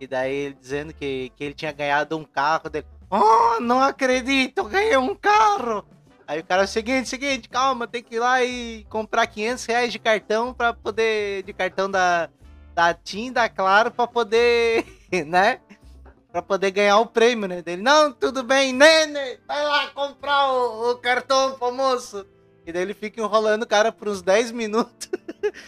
E 0.00 0.06
daí 0.06 0.34
ele 0.34 0.54
dizendo 0.54 0.92
que, 0.92 1.30
que 1.36 1.44
ele 1.44 1.54
tinha 1.54 1.70
ganhado 1.70 2.16
um 2.16 2.24
carro 2.24 2.68
dele. 2.68 2.86
Oh, 3.08 3.60
não 3.60 3.80
acredito, 3.80 4.64
ganhei 4.64 4.96
um 4.96 5.14
carro! 5.14 5.84
Aí 6.26 6.40
o 6.40 6.44
cara, 6.44 6.66
seguinte, 6.66 7.08
seguinte, 7.08 7.48
calma, 7.48 7.86
tem 7.86 8.02
que 8.02 8.14
ir 8.14 8.18
lá 8.18 8.42
e 8.42 8.84
comprar 8.88 9.26
500 9.26 9.66
reais 9.66 9.92
de 9.92 9.98
cartão 9.98 10.54
pra 10.54 10.72
poder. 10.72 11.42
De 11.42 11.52
cartão 11.52 11.90
da, 11.90 12.30
da 12.74 12.94
TIM, 12.94 13.30
da 13.30 13.48
Claro, 13.48 13.90
pra 13.90 14.06
poder. 14.06 14.86
né? 15.26 15.60
Pra 16.32 16.40
poder 16.40 16.70
ganhar 16.70 16.98
o 16.98 17.06
prêmio, 17.06 17.46
né? 17.46 17.60
Dele, 17.60 17.82
não, 17.82 18.10
tudo 18.10 18.42
bem, 18.42 18.72
Nene, 18.72 19.38
vai 19.46 19.62
lá 19.62 19.88
comprar 19.88 20.50
o, 20.50 20.92
o 20.92 20.96
cartão 20.96 21.52
pro 21.58 21.70
moço. 21.70 22.26
E 22.66 22.72
daí 22.72 22.82
ele 22.82 22.94
fica 22.94 23.20
enrolando 23.20 23.64
o 23.64 23.66
cara 23.66 23.92
por 23.92 24.08
uns 24.08 24.22
10 24.22 24.50
minutos. 24.52 25.10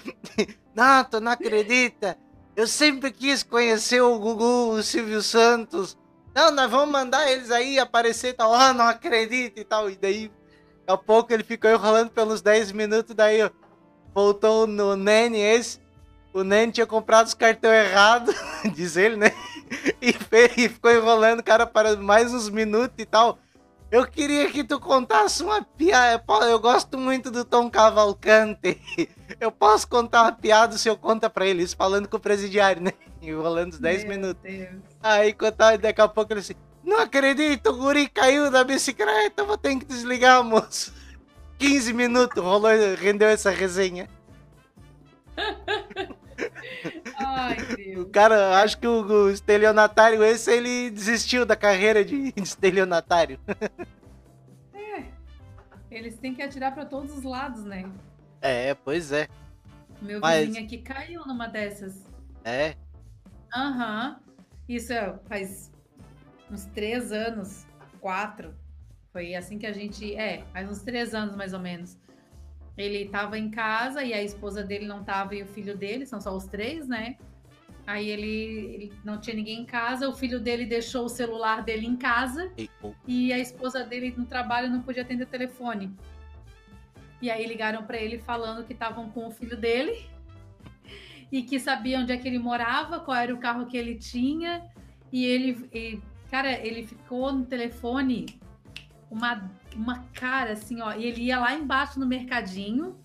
não, 0.74 1.04
tu 1.04 1.20
não 1.20 1.32
acredita. 1.32 2.16
Eu 2.56 2.66
sempre 2.66 3.10
quis 3.10 3.42
conhecer 3.42 4.00
o 4.00 4.18
Gugu, 4.18 4.70
o 4.70 4.82
Silvio 4.82 5.20
Santos. 5.20 5.98
Não, 6.34 6.50
nós 6.52 6.70
vamos 6.70 6.92
mandar 6.92 7.30
eles 7.30 7.50
aí 7.50 7.78
aparecer 7.78 8.28
e 8.28 8.32
tal. 8.32 8.54
Ah, 8.54 8.72
não 8.72 8.86
acredito 8.86 9.58
e 9.58 9.64
tal. 9.64 9.90
E 9.90 9.96
daí, 9.96 10.28
daqui 10.28 10.92
a 10.92 10.96
pouco 10.96 11.32
ele 11.32 11.42
ficou 11.42 11.70
enrolando 11.70 12.10
pelos 12.10 12.40
10 12.40 12.72
minutos. 12.72 13.14
Daí, 13.14 13.38
voltou 14.14 14.66
no 14.66 14.96
Nene 14.96 15.38
esse. 15.38 15.80
O 16.32 16.42
Nene 16.42 16.72
tinha 16.72 16.86
comprado 16.86 17.26
os 17.26 17.34
cartões 17.34 17.90
errados, 17.90 18.34
diz 18.74 18.96
ele, 18.96 19.16
né? 19.16 19.32
E, 20.00 20.12
fe- 20.12 20.52
e 20.56 20.68
ficou 20.68 20.90
enrolando 20.92 21.40
o 21.40 21.44
cara 21.44 21.66
para 21.66 21.96
mais 21.96 22.32
uns 22.32 22.48
minutos 22.48 22.94
e 22.98 23.06
tal. 23.06 23.38
Eu 23.90 24.06
queria 24.06 24.50
que 24.50 24.64
tu 24.64 24.78
contasse 24.80 25.42
uma 25.42 25.62
piada. 25.62 26.22
Eu 26.46 26.58
gosto 26.58 26.98
muito 26.98 27.30
do 27.30 27.44
Tom 27.44 27.70
Cavalcante. 27.70 28.80
Eu 29.40 29.50
posso 29.52 29.86
contar 29.88 30.22
uma 30.22 30.32
piada 30.32 30.76
se 30.78 30.88
eu 30.88 30.96
conta 30.96 31.28
pra 31.30 31.46
ele. 31.46 31.62
Isso 31.62 31.76
falando 31.76 32.06
com 32.08 32.16
o 32.16 32.20
presidiário, 32.20 32.82
né? 32.82 32.92
Enrolando 33.22 33.72
os 33.72 33.78
10 33.80 34.04
Meu 34.04 34.12
minutos. 34.12 34.42
Deus. 34.42 34.68
Aí 35.02 35.32
contar, 35.32 35.78
daqui 35.78 36.00
a 36.00 36.06
pouco 36.08 36.32
ele 36.32 36.40
assim: 36.40 36.54
Não 36.84 37.00
acredito, 37.00 37.70
o 37.70 37.76
guri 37.76 38.08
caiu 38.08 38.50
da 38.50 38.62
bicicleta, 38.62 39.44
vou 39.44 39.56
ter 39.58 39.76
que 39.78 39.84
desligar, 39.84 40.42
moço. 40.44 40.92
15 41.58 41.92
minutos 41.92 42.42
rolou, 42.42 42.70
rendeu 42.98 43.28
essa 43.28 43.50
resenha. 43.50 44.08
Ai, 47.34 47.56
O 47.72 47.76
Deus. 47.76 48.08
cara, 48.12 48.60
acho 48.62 48.78
que 48.78 48.86
o, 48.86 49.02
o 49.26 49.30
estelionatário 49.30 50.22
esse, 50.24 50.50
ele 50.52 50.90
desistiu 50.90 51.44
da 51.44 51.56
carreira 51.56 52.04
de, 52.04 52.30
de 52.32 52.42
estelionatário. 52.42 53.38
Eles 55.90 56.16
têm 56.16 56.34
que 56.34 56.42
atirar 56.42 56.74
pra 56.74 56.84
todos 56.84 57.16
os 57.16 57.22
lados, 57.22 57.64
né? 57.64 57.88
É, 58.40 58.74
pois 58.74 59.12
é. 59.12 59.28
Meu 60.02 60.20
Mas- 60.20 60.46
vizinho 60.46 60.64
aqui 60.64 60.78
caiu 60.78 61.24
numa 61.24 61.46
dessas. 61.46 62.02
É. 62.44 62.74
Aham. 63.54 64.18
Isso 64.68 64.92
é, 64.92 65.14
faz 65.28 65.70
uns 66.50 66.64
três 66.66 67.12
anos, 67.12 67.64
quatro. 68.00 68.52
Foi 69.12 69.34
assim 69.36 69.56
que 69.56 69.66
a 69.66 69.72
gente. 69.72 70.16
É, 70.16 70.42
faz 70.52 70.68
uns 70.68 70.82
três 70.82 71.14
anos 71.14 71.36
mais 71.36 71.52
ou 71.52 71.60
menos. 71.60 71.96
Ele 72.76 73.06
tava 73.08 73.38
em 73.38 73.50
casa 73.50 74.02
e 74.02 74.12
a 74.12 74.22
esposa 74.22 74.62
dele 74.62 74.86
não 74.86 75.04
tava 75.04 75.34
e 75.34 75.42
o 75.42 75.46
filho 75.46 75.76
dele, 75.76 76.04
são 76.06 76.20
só 76.20 76.36
os 76.36 76.44
três, 76.46 76.88
né? 76.88 77.16
Aí 77.86 78.08
ele, 78.08 78.26
ele 78.74 78.92
não 79.04 79.20
tinha 79.20 79.36
ninguém 79.36 79.60
em 79.60 79.64
casa, 79.66 80.08
o 80.08 80.14
filho 80.14 80.40
dele 80.40 80.64
deixou 80.64 81.04
o 81.04 81.08
celular 81.08 81.62
dele 81.62 81.86
em 81.86 81.96
casa 81.96 82.50
E- 82.56 82.70
e 83.06 83.32
a 83.32 83.38
esposa 83.38 83.84
dele 83.84 84.14
no 84.16 84.24
trabalho 84.24 84.70
não 84.70 84.80
podia 84.80 85.02
atender 85.02 85.24
o 85.24 85.26
telefone. 85.26 85.94
E 87.20 87.30
aí 87.30 87.46
ligaram 87.46 87.84
pra 87.84 87.96
ele 87.98 88.18
falando 88.18 88.64
que 88.66 88.72
estavam 88.72 89.10
com 89.10 89.26
o 89.26 89.30
filho 89.30 89.56
dele 89.56 90.06
e 91.30 91.42
que 91.42 91.58
sabiam 91.60 92.02
onde 92.02 92.12
é 92.12 92.16
que 92.16 92.26
ele 92.26 92.38
morava, 92.38 93.00
qual 93.00 93.16
era 93.16 93.34
o 93.34 93.38
carro 93.38 93.66
que 93.66 93.76
ele 93.76 93.94
tinha. 93.96 94.64
E 95.12 95.24
ele, 95.24 95.68
e, 95.72 96.00
cara, 96.30 96.52
ele 96.66 96.86
ficou 96.86 97.32
no 97.32 97.44
telefone 97.44 98.26
uma, 99.10 99.50
uma 99.76 100.04
cara 100.14 100.52
assim, 100.52 100.80
ó. 100.80 100.92
E 100.92 101.04
ele 101.04 101.22
ia 101.22 101.38
lá 101.38 101.54
embaixo 101.54 101.98
no 101.98 102.06
mercadinho, 102.06 102.98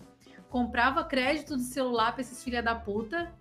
comprava 0.48 1.04
crédito 1.04 1.56
de 1.56 1.62
celular 1.64 2.12
pra 2.12 2.20
esses 2.22 2.42
filha 2.42 2.62
da 2.62 2.74
puta 2.74 3.32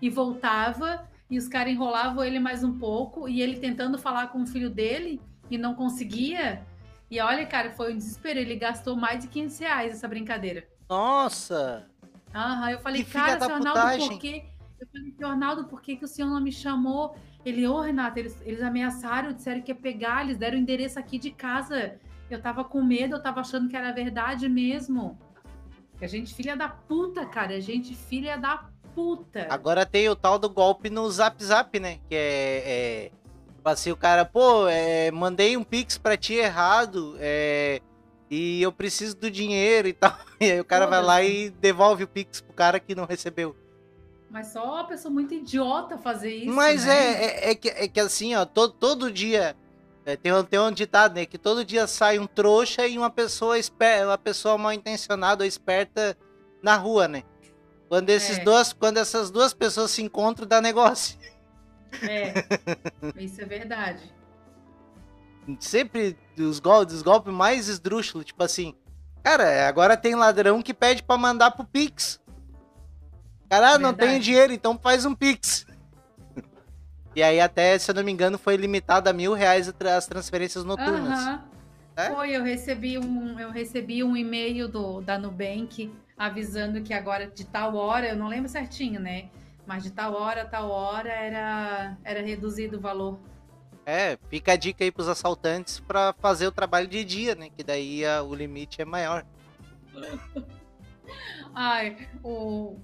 e 0.00 0.08
voltava. 0.10 1.06
E 1.28 1.36
os 1.38 1.48
caras 1.48 1.72
enrolavam 1.72 2.22
ele 2.24 2.38
mais 2.38 2.62
um 2.62 2.78
pouco. 2.78 3.28
E 3.28 3.40
ele 3.42 3.58
tentando 3.58 3.98
falar 3.98 4.28
com 4.28 4.42
o 4.42 4.46
filho 4.46 4.70
dele 4.70 5.20
e 5.50 5.58
não 5.58 5.74
conseguia. 5.74 6.64
E 7.10 7.20
olha, 7.20 7.44
cara, 7.46 7.70
foi 7.72 7.92
um 7.92 7.96
desespero. 7.96 8.38
Ele 8.38 8.56
gastou 8.56 8.96
mais 8.96 9.20
de 9.20 9.28
500 9.28 9.58
reais 9.58 9.92
essa 9.92 10.06
brincadeira. 10.06 10.66
Nossa! 10.88 11.88
Aham, 12.34 12.70
eu 12.70 12.78
falei, 12.80 13.02
Que 13.02 13.10
cara, 13.12 13.40
seu 13.40 13.54
Arnaldo, 13.54 13.80
putagem. 13.80 14.08
por 14.08 14.18
que, 14.18 14.44
falei, 14.92 15.14
Arnaldo, 15.22 15.64
por 15.64 15.80
que, 15.82 15.96
que 15.96 16.04
o 16.04 16.08
senhor 16.08 16.28
não 16.28 16.40
me 16.40 16.52
chamou? 16.52 17.16
Ele, 17.44 17.66
ô 17.66 17.80
Renata, 17.80 18.18
eles, 18.20 18.40
eles 18.44 18.60
ameaçaram, 18.60 19.32
disseram 19.32 19.62
que 19.62 19.70
ia 19.70 19.74
pegar, 19.74 20.24
eles 20.24 20.36
deram 20.36 20.58
o 20.58 20.60
endereço 20.60 20.98
aqui 20.98 21.18
de 21.18 21.30
casa. 21.30 21.98
Eu 22.30 22.40
tava 22.40 22.64
com 22.64 22.82
medo, 22.82 23.16
eu 23.16 23.22
tava 23.22 23.40
achando 23.40 23.68
que 23.68 23.76
era 23.76 23.92
verdade 23.92 24.48
mesmo. 24.48 25.18
A 26.00 26.06
gente 26.06 26.34
filha 26.34 26.56
da 26.56 26.68
puta, 26.68 27.24
cara. 27.24 27.54
A 27.54 27.60
gente 27.60 27.94
filha 27.94 28.36
da 28.36 28.68
puta. 28.94 29.46
Agora 29.48 29.86
tem 29.86 30.08
o 30.08 30.16
tal 30.16 30.38
do 30.38 30.48
golpe 30.48 30.90
no 30.90 31.08
Zap 31.10 31.42
Zap, 31.42 31.78
né? 31.78 31.98
Que 32.08 32.14
é. 32.14 32.62
é 32.66 33.10
tipo 33.66 33.68
assim, 33.68 33.90
o 33.90 33.96
cara, 33.96 34.24
pô, 34.24 34.68
é, 34.68 35.10
mandei 35.10 35.56
um 35.56 35.64
pix 35.64 35.98
pra 35.98 36.16
ti 36.16 36.34
errado, 36.34 37.16
é, 37.18 37.80
e 38.30 38.62
eu 38.62 38.70
preciso 38.70 39.16
do 39.16 39.30
dinheiro 39.30 39.88
e 39.88 39.92
tal. 39.92 40.16
E 40.38 40.52
aí 40.52 40.60
o 40.60 40.64
cara 40.64 40.86
vai 40.86 41.02
lá 41.02 41.22
e 41.22 41.48
devolve 41.48 42.04
o 42.04 42.08
pix 42.08 42.42
pro 42.42 42.52
cara 42.52 42.78
que 42.78 42.94
não 42.94 43.06
recebeu. 43.06 43.56
Mas 44.28 44.48
só 44.48 44.74
uma 44.74 44.84
pessoa 44.84 45.12
muito 45.12 45.32
idiota 45.32 45.96
fazer 45.96 46.34
isso. 46.34 46.52
Mas 46.52 46.84
né? 46.84 46.94
é, 46.94 47.24
é, 47.24 47.50
é, 47.50 47.54
que, 47.54 47.68
é 47.70 47.88
que 47.88 47.98
assim, 47.98 48.34
ó, 48.34 48.44
todo, 48.44 48.74
todo 48.74 49.10
dia. 49.10 49.56
É, 50.06 50.16
tem, 50.16 50.32
um- 50.32 50.42
tem 50.44 50.58
um 50.60 50.70
ditado, 50.70 51.14
né? 51.16 51.26
Que 51.26 51.36
todo 51.36 51.64
dia 51.64 51.86
sai 51.86 52.18
um 52.18 52.26
trouxa 52.26 52.86
e 52.86 52.96
uma 52.96 53.10
pessoa 53.10 53.58
esper, 53.58 54.06
uma 54.06 54.16
pessoa 54.16 54.56
mal 54.56 54.72
intencionada 54.72 55.42
ou 55.44 55.48
esperta 55.48 56.16
na 56.62 56.76
rua, 56.76 57.06
né? 57.08 57.22
Quando, 57.88 58.08
esses 58.10 58.38
É. 58.38 58.44
duas, 58.44 58.72
quando 58.72 58.96
essas 58.98 59.30
duas 59.30 59.52
pessoas 59.52 59.90
se 59.90 60.02
encontram, 60.02 60.46
dá 60.46 60.60
negócio. 60.60 61.18
É. 62.02 62.32
Isso 63.18 63.40
é 63.40 63.44
verdade. 63.44 64.14
Sempre 65.60 66.16
os, 66.38 66.58
gol, 66.58 66.84
os 66.84 67.02
golpes 67.02 67.32
mais 67.32 67.68
esdrúxulos, 67.68 68.26
tipo 68.26 68.42
assim. 68.42 68.74
Cara, 69.22 69.68
agora 69.68 69.96
tem 69.96 70.14
ladrão 70.14 70.60
que 70.62 70.74
pede 70.74 71.02
pra 71.02 71.16
mandar 71.16 71.52
pro 71.52 71.64
Pix. 71.64 72.20
Cara, 73.48 73.74
ah, 73.74 73.78
não 73.78 73.94
tenho 73.94 74.18
dinheiro, 74.20 74.52
então 74.52 74.76
faz 74.80 75.04
um 75.04 75.14
Pix. 75.14 75.64
E 77.16 77.22
aí 77.22 77.40
até, 77.40 77.78
se 77.78 77.90
eu 77.90 77.94
não 77.94 78.04
me 78.04 78.12
engano, 78.12 78.36
foi 78.36 78.56
limitado 78.56 79.08
a 79.08 79.12
mil 79.14 79.32
reais 79.32 79.72
as 79.96 80.06
transferências 80.06 80.64
noturnas. 80.64 81.18
Aham. 81.18 81.44
É? 81.96 82.10
Foi, 82.10 82.30
eu 82.30 82.42
recebi 82.42 82.98
um, 82.98 83.40
eu 83.40 83.50
recebi 83.50 84.04
um 84.04 84.14
e-mail 84.14 84.68
do, 84.68 85.00
da 85.00 85.18
Nubank 85.18 85.90
avisando 86.14 86.82
que 86.82 86.92
agora 86.92 87.26
de 87.26 87.46
tal 87.46 87.74
hora, 87.74 88.06
eu 88.10 88.16
não 88.16 88.28
lembro 88.28 88.50
certinho, 88.50 89.00
né? 89.00 89.30
Mas 89.66 89.82
de 89.82 89.90
tal 89.92 90.12
hora 90.12 90.42
a 90.42 90.44
tal 90.44 90.68
hora 90.68 91.08
era, 91.08 91.96
era 92.04 92.20
reduzido 92.20 92.76
o 92.76 92.80
valor. 92.80 93.18
É, 93.86 94.18
fica 94.28 94.52
a 94.52 94.56
dica 94.56 94.84
aí 94.84 94.92
pros 94.92 95.08
assaltantes 95.08 95.80
pra 95.80 96.12
fazer 96.20 96.46
o 96.46 96.52
trabalho 96.52 96.86
de 96.86 97.02
dia, 97.02 97.34
né? 97.34 97.48
Que 97.56 97.64
daí 97.64 98.04
a- 98.04 98.22
o 98.22 98.34
limite 98.34 98.82
é 98.82 98.84
maior. 98.84 99.24
Ai, 101.54 102.08
o, 102.22 102.76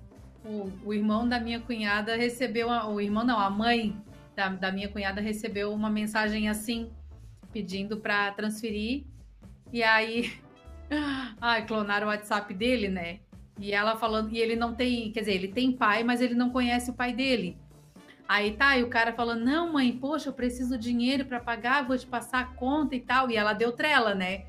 o, 0.42 0.72
o 0.86 0.94
irmão 0.94 1.28
da 1.28 1.38
minha 1.38 1.60
cunhada 1.60 2.16
recebeu, 2.16 2.70
a- 2.70 2.88
o 2.88 2.98
irmão 2.98 3.24
não, 3.24 3.38
a 3.38 3.50
mãe 3.50 3.94
da, 4.34 4.48
da 4.48 4.72
minha 4.72 4.88
cunhada 4.88 5.20
recebeu 5.20 5.72
uma 5.72 5.90
mensagem 5.90 6.48
assim, 6.48 6.90
pedindo 7.52 7.98
para 7.98 8.30
transferir. 8.32 9.04
E 9.72 9.82
aí, 9.82 10.32
ai, 11.40 11.66
clonaram 11.66 12.06
o 12.06 12.10
WhatsApp 12.10 12.52
dele, 12.54 12.88
né? 12.88 13.20
E 13.58 13.72
ela 13.72 13.96
falando, 13.96 14.32
e 14.32 14.38
ele 14.38 14.56
não 14.56 14.74
tem, 14.74 15.12
quer 15.12 15.20
dizer, 15.20 15.34
ele 15.34 15.48
tem 15.48 15.72
pai, 15.72 16.02
mas 16.02 16.20
ele 16.20 16.34
não 16.34 16.50
conhece 16.50 16.90
o 16.90 16.94
pai 16.94 17.12
dele. 17.12 17.58
Aí 18.28 18.52
tá, 18.52 18.78
e 18.78 18.82
o 18.82 18.88
cara 18.88 19.12
falando: 19.12 19.44
Não, 19.44 19.72
mãe, 19.72 19.92
poxa, 19.92 20.30
eu 20.30 20.32
preciso 20.32 20.78
de 20.78 20.84
dinheiro 20.84 21.26
para 21.26 21.38
pagar, 21.38 21.86
vou 21.86 21.98
te 21.98 22.06
passar 22.06 22.40
a 22.40 22.44
conta 22.44 22.94
e 22.96 23.00
tal. 23.00 23.30
E 23.30 23.36
ela 23.36 23.52
deu 23.52 23.72
trela, 23.72 24.14
né? 24.14 24.46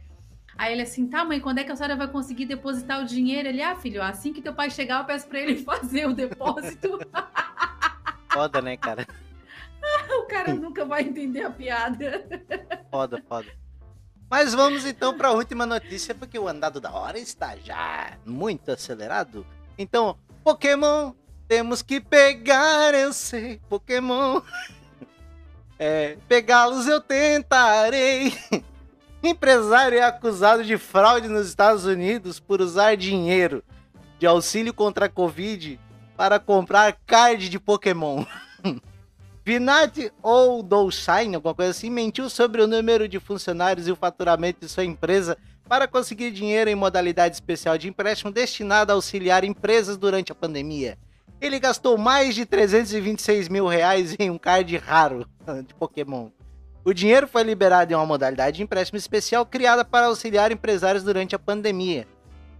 Aí 0.57 0.71
ele 0.71 0.83
assim, 0.83 1.07
tá, 1.07 1.25
mãe, 1.25 1.39
quando 1.39 1.57
é 1.57 1.63
que 1.63 1.71
a 1.71 1.75
senhora 1.75 1.95
vai 1.95 2.07
conseguir 2.07 2.45
depositar 2.45 3.01
o 3.01 3.05
dinheiro? 3.05 3.49
Ele, 3.49 3.61
ah, 3.61 3.75
filho, 3.75 4.01
assim 4.01 4.31
que 4.31 4.41
teu 4.41 4.53
pai 4.53 4.69
chegar, 4.69 4.99
eu 4.99 5.05
peço 5.05 5.27
pra 5.27 5.39
ele 5.39 5.57
fazer 5.65 6.07
o 6.07 6.13
depósito. 6.13 6.99
Foda, 8.31 8.61
né, 8.61 8.77
cara? 8.77 9.05
o 10.19 10.25
cara 10.25 10.53
nunca 10.53 10.85
vai 10.85 11.03
entender 11.03 11.43
a 11.43 11.51
piada. 11.51 12.25
Foda, 12.89 13.21
foda. 13.27 13.47
Mas 14.29 14.53
vamos 14.53 14.85
então 14.85 15.15
para 15.15 15.27
a 15.27 15.33
última 15.33 15.65
notícia, 15.65 16.15
porque 16.15 16.39
o 16.39 16.47
andado 16.47 16.81
da 16.81 16.91
hora 16.91 17.19
está 17.19 17.55
já 17.55 18.17
muito 18.25 18.71
acelerado. 18.71 19.45
Então, 19.77 20.17
Pokémon, 20.43 21.13
temos 21.47 21.81
que 21.81 21.99
pegar, 21.99 22.93
eu 22.93 23.13
sei, 23.13 23.59
Pokémon. 23.69 24.41
É, 25.79 26.17
pegá-los 26.29 26.87
eu 26.87 27.01
tentarei. 27.01 28.31
Empresário 29.21 29.97
é 29.97 30.03
acusado 30.03 30.63
de 30.63 30.77
fraude 30.77 31.27
nos 31.27 31.47
Estados 31.47 31.83
Unidos 31.83 32.39
por 32.39 32.61
usar 32.61 32.95
dinheiro 32.95 33.61
de 34.17 34.25
auxílio 34.25 34.73
contra 34.73 35.07
a 35.07 35.09
Covid 35.09 35.77
para 36.15 36.39
comprar 36.39 36.97
card 37.05 37.49
de 37.49 37.59
Pokémon. 37.59 38.23
Vinat 39.45 40.09
ou 40.21 40.63
Dolshine, 40.63 41.35
alguma 41.35 41.53
coisa 41.53 41.71
assim, 41.71 41.89
mentiu 41.89 42.29
sobre 42.29 42.61
o 42.61 42.67
número 42.67 43.09
de 43.09 43.19
funcionários 43.19 43.89
e 43.89 43.91
o 43.91 43.95
faturamento 43.95 44.61
de 44.61 44.69
sua 44.69 44.85
empresa 44.85 45.37
para 45.67 45.85
conseguir 45.85 46.31
dinheiro 46.31 46.69
em 46.69 46.75
modalidade 46.75 47.35
especial 47.35 47.77
de 47.77 47.89
empréstimo 47.89 48.31
destinado 48.31 48.91
a 48.91 48.95
auxiliar 48.95 49.43
empresas 49.43 49.97
durante 49.97 50.31
a 50.31 50.35
pandemia. 50.35 50.97
Ele 51.41 51.59
gastou 51.59 51.97
mais 51.97 52.35
de 52.35 52.45
326 52.45 53.49
mil 53.49 53.67
reais 53.67 54.15
em 54.17 54.29
um 54.29 54.37
card 54.37 54.77
raro 54.77 55.27
de 55.67 55.73
Pokémon. 55.73 56.29
O 56.85 56.93
dinheiro 56.93 57.27
foi 57.27 57.43
liberado 57.43 57.91
em 57.91 57.95
uma 57.95 58.05
modalidade 58.05 58.57
de 58.57 58.63
empréstimo 58.63 58.97
especial 58.97 59.45
criada 59.45 59.83
para 59.83 60.05
auxiliar 60.05 60.53
empresários 60.53 61.03
durante 61.03 61.35
a 61.35 61.39
pandemia. 61.39 62.07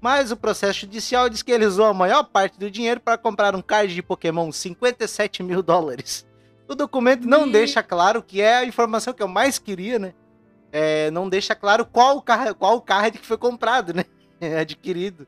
Mas 0.02 0.32
o 0.32 0.38
processo 0.38 0.82
judicial 0.82 1.30
diz 1.30 1.42
que 1.42 1.52
ele 1.52 1.66
usou 1.66 1.86
a 1.86 1.94
maior 1.94 2.26
parte 2.26 2.60
do 2.60 2.70
dinheiro 2.70 3.00
para 3.00 3.18
comprar 3.18 3.56
um 3.56 3.62
card 3.62 3.96
de 3.96 4.04
Pokémon 4.04 4.52
57 4.52 5.42
mil 5.44 5.64
dólares. 5.64 6.26
O 6.68 6.76
documento 6.76 7.28
não 7.28 7.46
Me- 7.46 7.52
deixa 7.52 7.84
claro 7.84 8.24
que 8.24 8.42
é 8.42 8.58
a 8.58 8.66
informação 8.66 9.14
que 9.14 9.22
eu 9.22 9.28
mais 9.28 9.60
queria, 9.60 10.00
né? 10.00 10.14
É, 10.72 11.12
não 11.12 11.30
deixa 11.30 11.54
claro 11.54 11.86
qual, 11.86 12.22
car 12.22 12.54
qual 12.56 12.82
card 12.82 13.18
que 13.20 13.26
foi 13.26 13.38
comprado, 13.38 13.94
né? 13.94 14.06
Adquirido. 14.60 15.28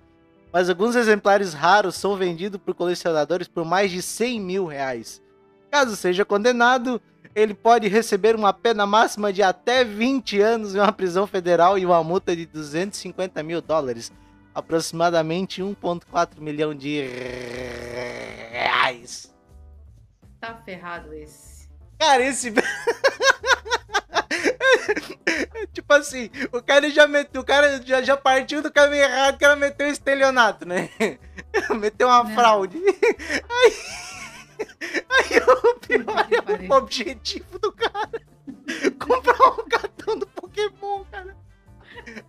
Mas 0.51 0.69
alguns 0.69 0.95
exemplares 0.95 1.53
raros 1.53 1.95
são 1.95 2.15
vendidos 2.15 2.59
por 2.63 2.73
colecionadores 2.73 3.47
por 3.47 3.65
mais 3.65 3.91
de 3.91 4.01
100 4.01 4.39
mil 4.39 4.65
reais. 4.65 5.21
Caso 5.69 5.95
seja 5.97 6.23
condenado, 6.23 7.01
ele 7.35 7.53
pode 7.53 7.89
receber 7.89 8.33
uma 8.35 8.53
pena 8.53 8.85
máxima 8.85 9.33
de 9.33 9.43
até 9.43 9.83
20 9.83 10.39
anos 10.39 10.73
em 10.73 10.79
uma 10.79 10.93
prisão 10.93 11.27
federal 11.27 11.77
e 11.77 11.85
uma 11.85 12.01
multa 12.03 12.33
de 12.33 12.45
250 12.45 13.43
mil 13.43 13.61
dólares, 13.61 14.11
aproximadamente 14.53 15.61
1,4 15.61 16.39
milhão 16.39 16.73
de 16.73 17.01
reais. 18.51 19.34
Tá 20.45 20.53
ferrado 20.63 21.11
esse. 21.11 21.67
Cara, 21.97 22.23
esse. 22.23 22.53
tipo 25.73 25.91
assim, 25.91 26.29
o 26.51 26.61
cara 26.61 26.87
já 26.91 27.07
meteu, 27.07 27.41
o 27.41 27.43
cara 27.43 27.81
já, 27.83 28.03
já 28.03 28.15
partiu 28.15 28.61
do 28.61 28.71
caminho 28.71 29.05
errado, 29.05 29.33
o 29.33 29.39
cara 29.39 29.55
meteu 29.55 29.87
estelionato, 29.87 30.67
né? 30.67 30.91
meteu 31.81 32.07
uma 32.07 32.23
Não. 32.23 32.35
fraude. 32.35 32.77
Aí, 32.77 33.73
aí 35.09 35.39
o 35.39 35.79
pior 35.79 36.27
que 36.27 36.35
é 36.35 36.41
o 36.69 36.73
objetivo 36.77 37.57
do 37.57 37.71
cara. 37.71 38.21
Comprar 39.03 39.47
um 39.47 39.67
cartão 39.67 40.19
do 40.19 40.27
Pokémon, 40.27 41.05
cara. 41.05 41.35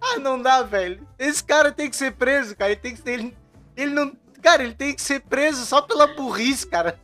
Ah, 0.00 0.18
não 0.18 0.40
dá, 0.40 0.62
velho. 0.62 1.06
Esse 1.18 1.44
cara 1.44 1.70
tem 1.70 1.90
que 1.90 1.96
ser 1.96 2.12
preso, 2.12 2.56
cara. 2.56 2.72
Ele 2.72 2.80
tem 2.80 2.94
que 2.94 3.02
ser. 3.02 3.10
Ele, 3.10 3.36
ele 3.76 3.92
não. 3.92 4.16
Cara, 4.40 4.64
ele 4.64 4.74
tem 4.74 4.94
que 4.94 5.02
ser 5.02 5.20
preso 5.20 5.66
só 5.66 5.82
pela 5.82 6.06
burrice, 6.06 6.66
cara. 6.66 6.98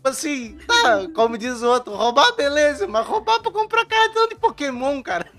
Tipo 0.00 0.08
assim, 0.08 0.56
tá, 0.66 1.08
como 1.14 1.36
diz 1.36 1.60
o 1.60 1.68
outro, 1.68 1.94
roubar 1.94 2.34
beleza, 2.34 2.88
mas 2.88 3.06
roubar 3.06 3.38
pra 3.42 3.52
comprar 3.52 3.84
cartão 3.84 4.28
de 4.28 4.34
Pokémon, 4.34 5.02
cara. 5.02 5.30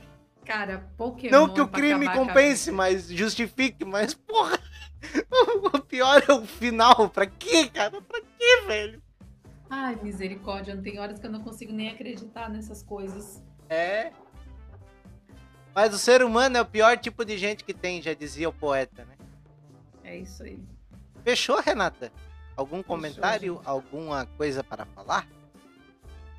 Cara, 0.45 0.87
Pokémon. 0.95 1.31
Não 1.31 1.49
que 1.51 1.59
o 1.59 1.67
crime 1.67 2.05
acabar 2.05 2.27
compense, 2.27 2.65
vida. 2.65 2.77
mas 2.77 3.09
justifique, 3.09 3.83
mas 3.83 4.13
porra. 4.13 4.59
O 5.73 5.79
pior 5.79 6.23
é 6.27 6.31
o 6.31 6.45
final. 6.45 7.09
Pra 7.09 7.25
quê, 7.25 7.67
cara? 7.67 7.99
Pra 8.03 8.21
quê, 8.21 8.61
velho? 8.67 9.01
Ai, 9.67 9.97
misericórdia, 10.03 10.75
não 10.75 10.83
tem 10.83 10.99
horas 10.99 11.17
que 11.17 11.25
eu 11.25 11.31
não 11.31 11.41
consigo 11.41 11.73
nem 11.73 11.89
acreditar 11.89 12.47
nessas 12.47 12.83
coisas. 12.83 13.43
É. 13.67 14.11
Mas 15.73 15.91
o 15.91 15.97
ser 15.97 16.23
humano 16.23 16.55
é 16.55 16.61
o 16.61 16.65
pior 16.65 16.99
tipo 16.99 17.25
de 17.25 17.35
gente 17.35 17.63
que 17.63 17.73
tem, 17.73 17.99
já 17.99 18.13
dizia 18.13 18.47
o 18.47 18.53
poeta, 18.53 19.05
né? 19.05 19.15
É 20.03 20.17
isso 20.17 20.43
aí. 20.43 20.59
Fechou, 21.23 21.59
Renata? 21.59 22.11
Algum 22.61 22.83
comentário, 22.83 23.59
alguma 23.65 24.27
coisa 24.37 24.63
para 24.63 24.85
falar? 24.85 25.27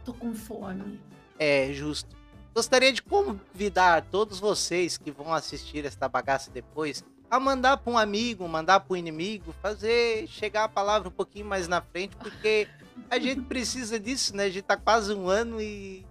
Tô 0.05 0.15
com 0.15 0.33
fome. 0.33 1.01
É 1.37 1.73
justo. 1.73 2.15
Gostaria 2.55 2.93
de 2.93 3.03
convidar 3.03 4.03
todos 4.09 4.39
vocês 4.39 4.97
que 4.97 5.11
vão 5.11 5.35
assistir 5.35 5.85
esta 5.85 6.09
bagaça 6.09 6.49
depois 6.49 7.03
a 7.29 7.41
mandar 7.41 7.79
para 7.79 7.93
um 7.93 7.99
amigo, 7.99 8.47
mandar 8.47 8.79
para 8.81 8.93
um 8.95 8.97
inimigo, 8.97 9.53
fazer 9.61 10.29
chegar 10.29 10.63
a 10.65 10.69
palavra 10.69 11.09
um 11.09 11.13
pouquinho 11.13 11.47
mais 11.47 11.67
na 11.67 11.81
frente, 11.83 12.15
porque 12.15 12.69
a 13.11 13.19
gente 13.19 13.41
precisa 13.41 13.99
disso, 13.99 14.37
né? 14.37 14.45
A 14.45 14.51
gente 14.51 14.63
tá 14.63 14.77
quase 14.77 15.13
um 15.13 15.29
ano 15.29 15.61
e, 15.61 16.07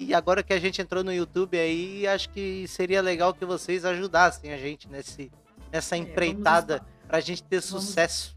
e- 0.00 0.12
agora 0.14 0.42
que 0.42 0.52
a 0.52 0.58
gente 0.58 0.82
entrou 0.82 1.04
no 1.04 1.12
YouTube 1.12 1.56
aí, 1.56 2.08
acho 2.08 2.28
que 2.30 2.66
seria 2.66 3.00
legal 3.00 3.32
que 3.32 3.44
vocês 3.44 3.84
ajudassem 3.84 4.52
a 4.52 4.58
gente 4.58 4.88
nesse, 4.88 5.30
nessa 5.70 5.94
É, 5.94 5.98
empreitada 6.00 6.74
espalhar. 6.76 7.06
pra 7.06 7.20
gente 7.20 7.42
ter 7.44 7.60
vamos- 7.60 7.84
sucesso. 7.84 8.34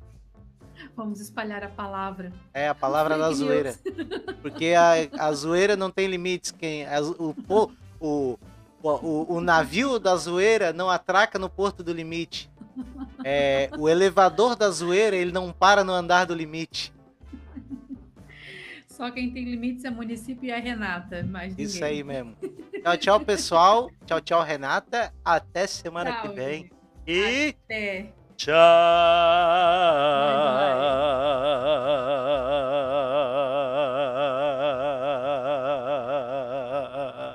Vamos 0.96 1.20
espalhar 1.20 1.64
a 1.64 1.70
palavra. 1.70 2.32
É, 2.54 2.70
a 2.70 2.76
palavra 2.76 3.18
da 3.18 3.32
zoeira. 3.32 3.76
Porque 4.42 4.74
a, 4.74 4.94
a 5.28 5.34
zoeira 5.34 5.76
não 5.76 5.92
tem 5.92 6.08
limites. 6.08 6.52
Quem, 6.52 6.86
a 6.86 7.02
o, 7.02 7.36
o, 8.00 8.40
o, 8.82 9.36
o 9.36 9.42
navio 9.42 10.00
da 10.00 10.16
zoeira 10.16 10.72
não 10.72 10.90
atraca 10.90 11.38
no 11.38 11.50
porto 11.50 11.84
do 11.84 11.92
limite. 11.92 12.50
É, 13.24 13.70
o 13.78 13.90
elevador 13.90 14.56
da 14.56 14.70
zoeira, 14.70 15.16
ele 15.16 15.32
não 15.32 15.52
para 15.52 15.84
no 15.84 15.92
andar 15.92 16.26
do 16.26 16.34
limite. 16.34 16.94
Só 18.88 19.12
quem 19.12 19.30
tem 19.32 19.44
limites 19.44 19.84
é 19.84 19.90
município 19.90 20.48
e 20.48 20.52
a 20.52 20.58
Renata. 20.58 21.22
Mais 21.24 21.58
Isso 21.58 21.84
aí 21.84 22.02
mesmo. 22.02 22.34
Tchau, 22.82 22.98
tchau, 22.98 23.20
pessoal. 23.20 23.92
Tchau, 24.06 24.22
tchau, 24.22 24.42
Renata. 24.42 25.14
Até 25.24 25.68
semana 25.68 26.14
Tchau, 26.14 26.22
que 26.22 26.36
vem. 26.36 26.72
E 27.06 27.56
Até. 27.66 28.14
child. 28.38 28.66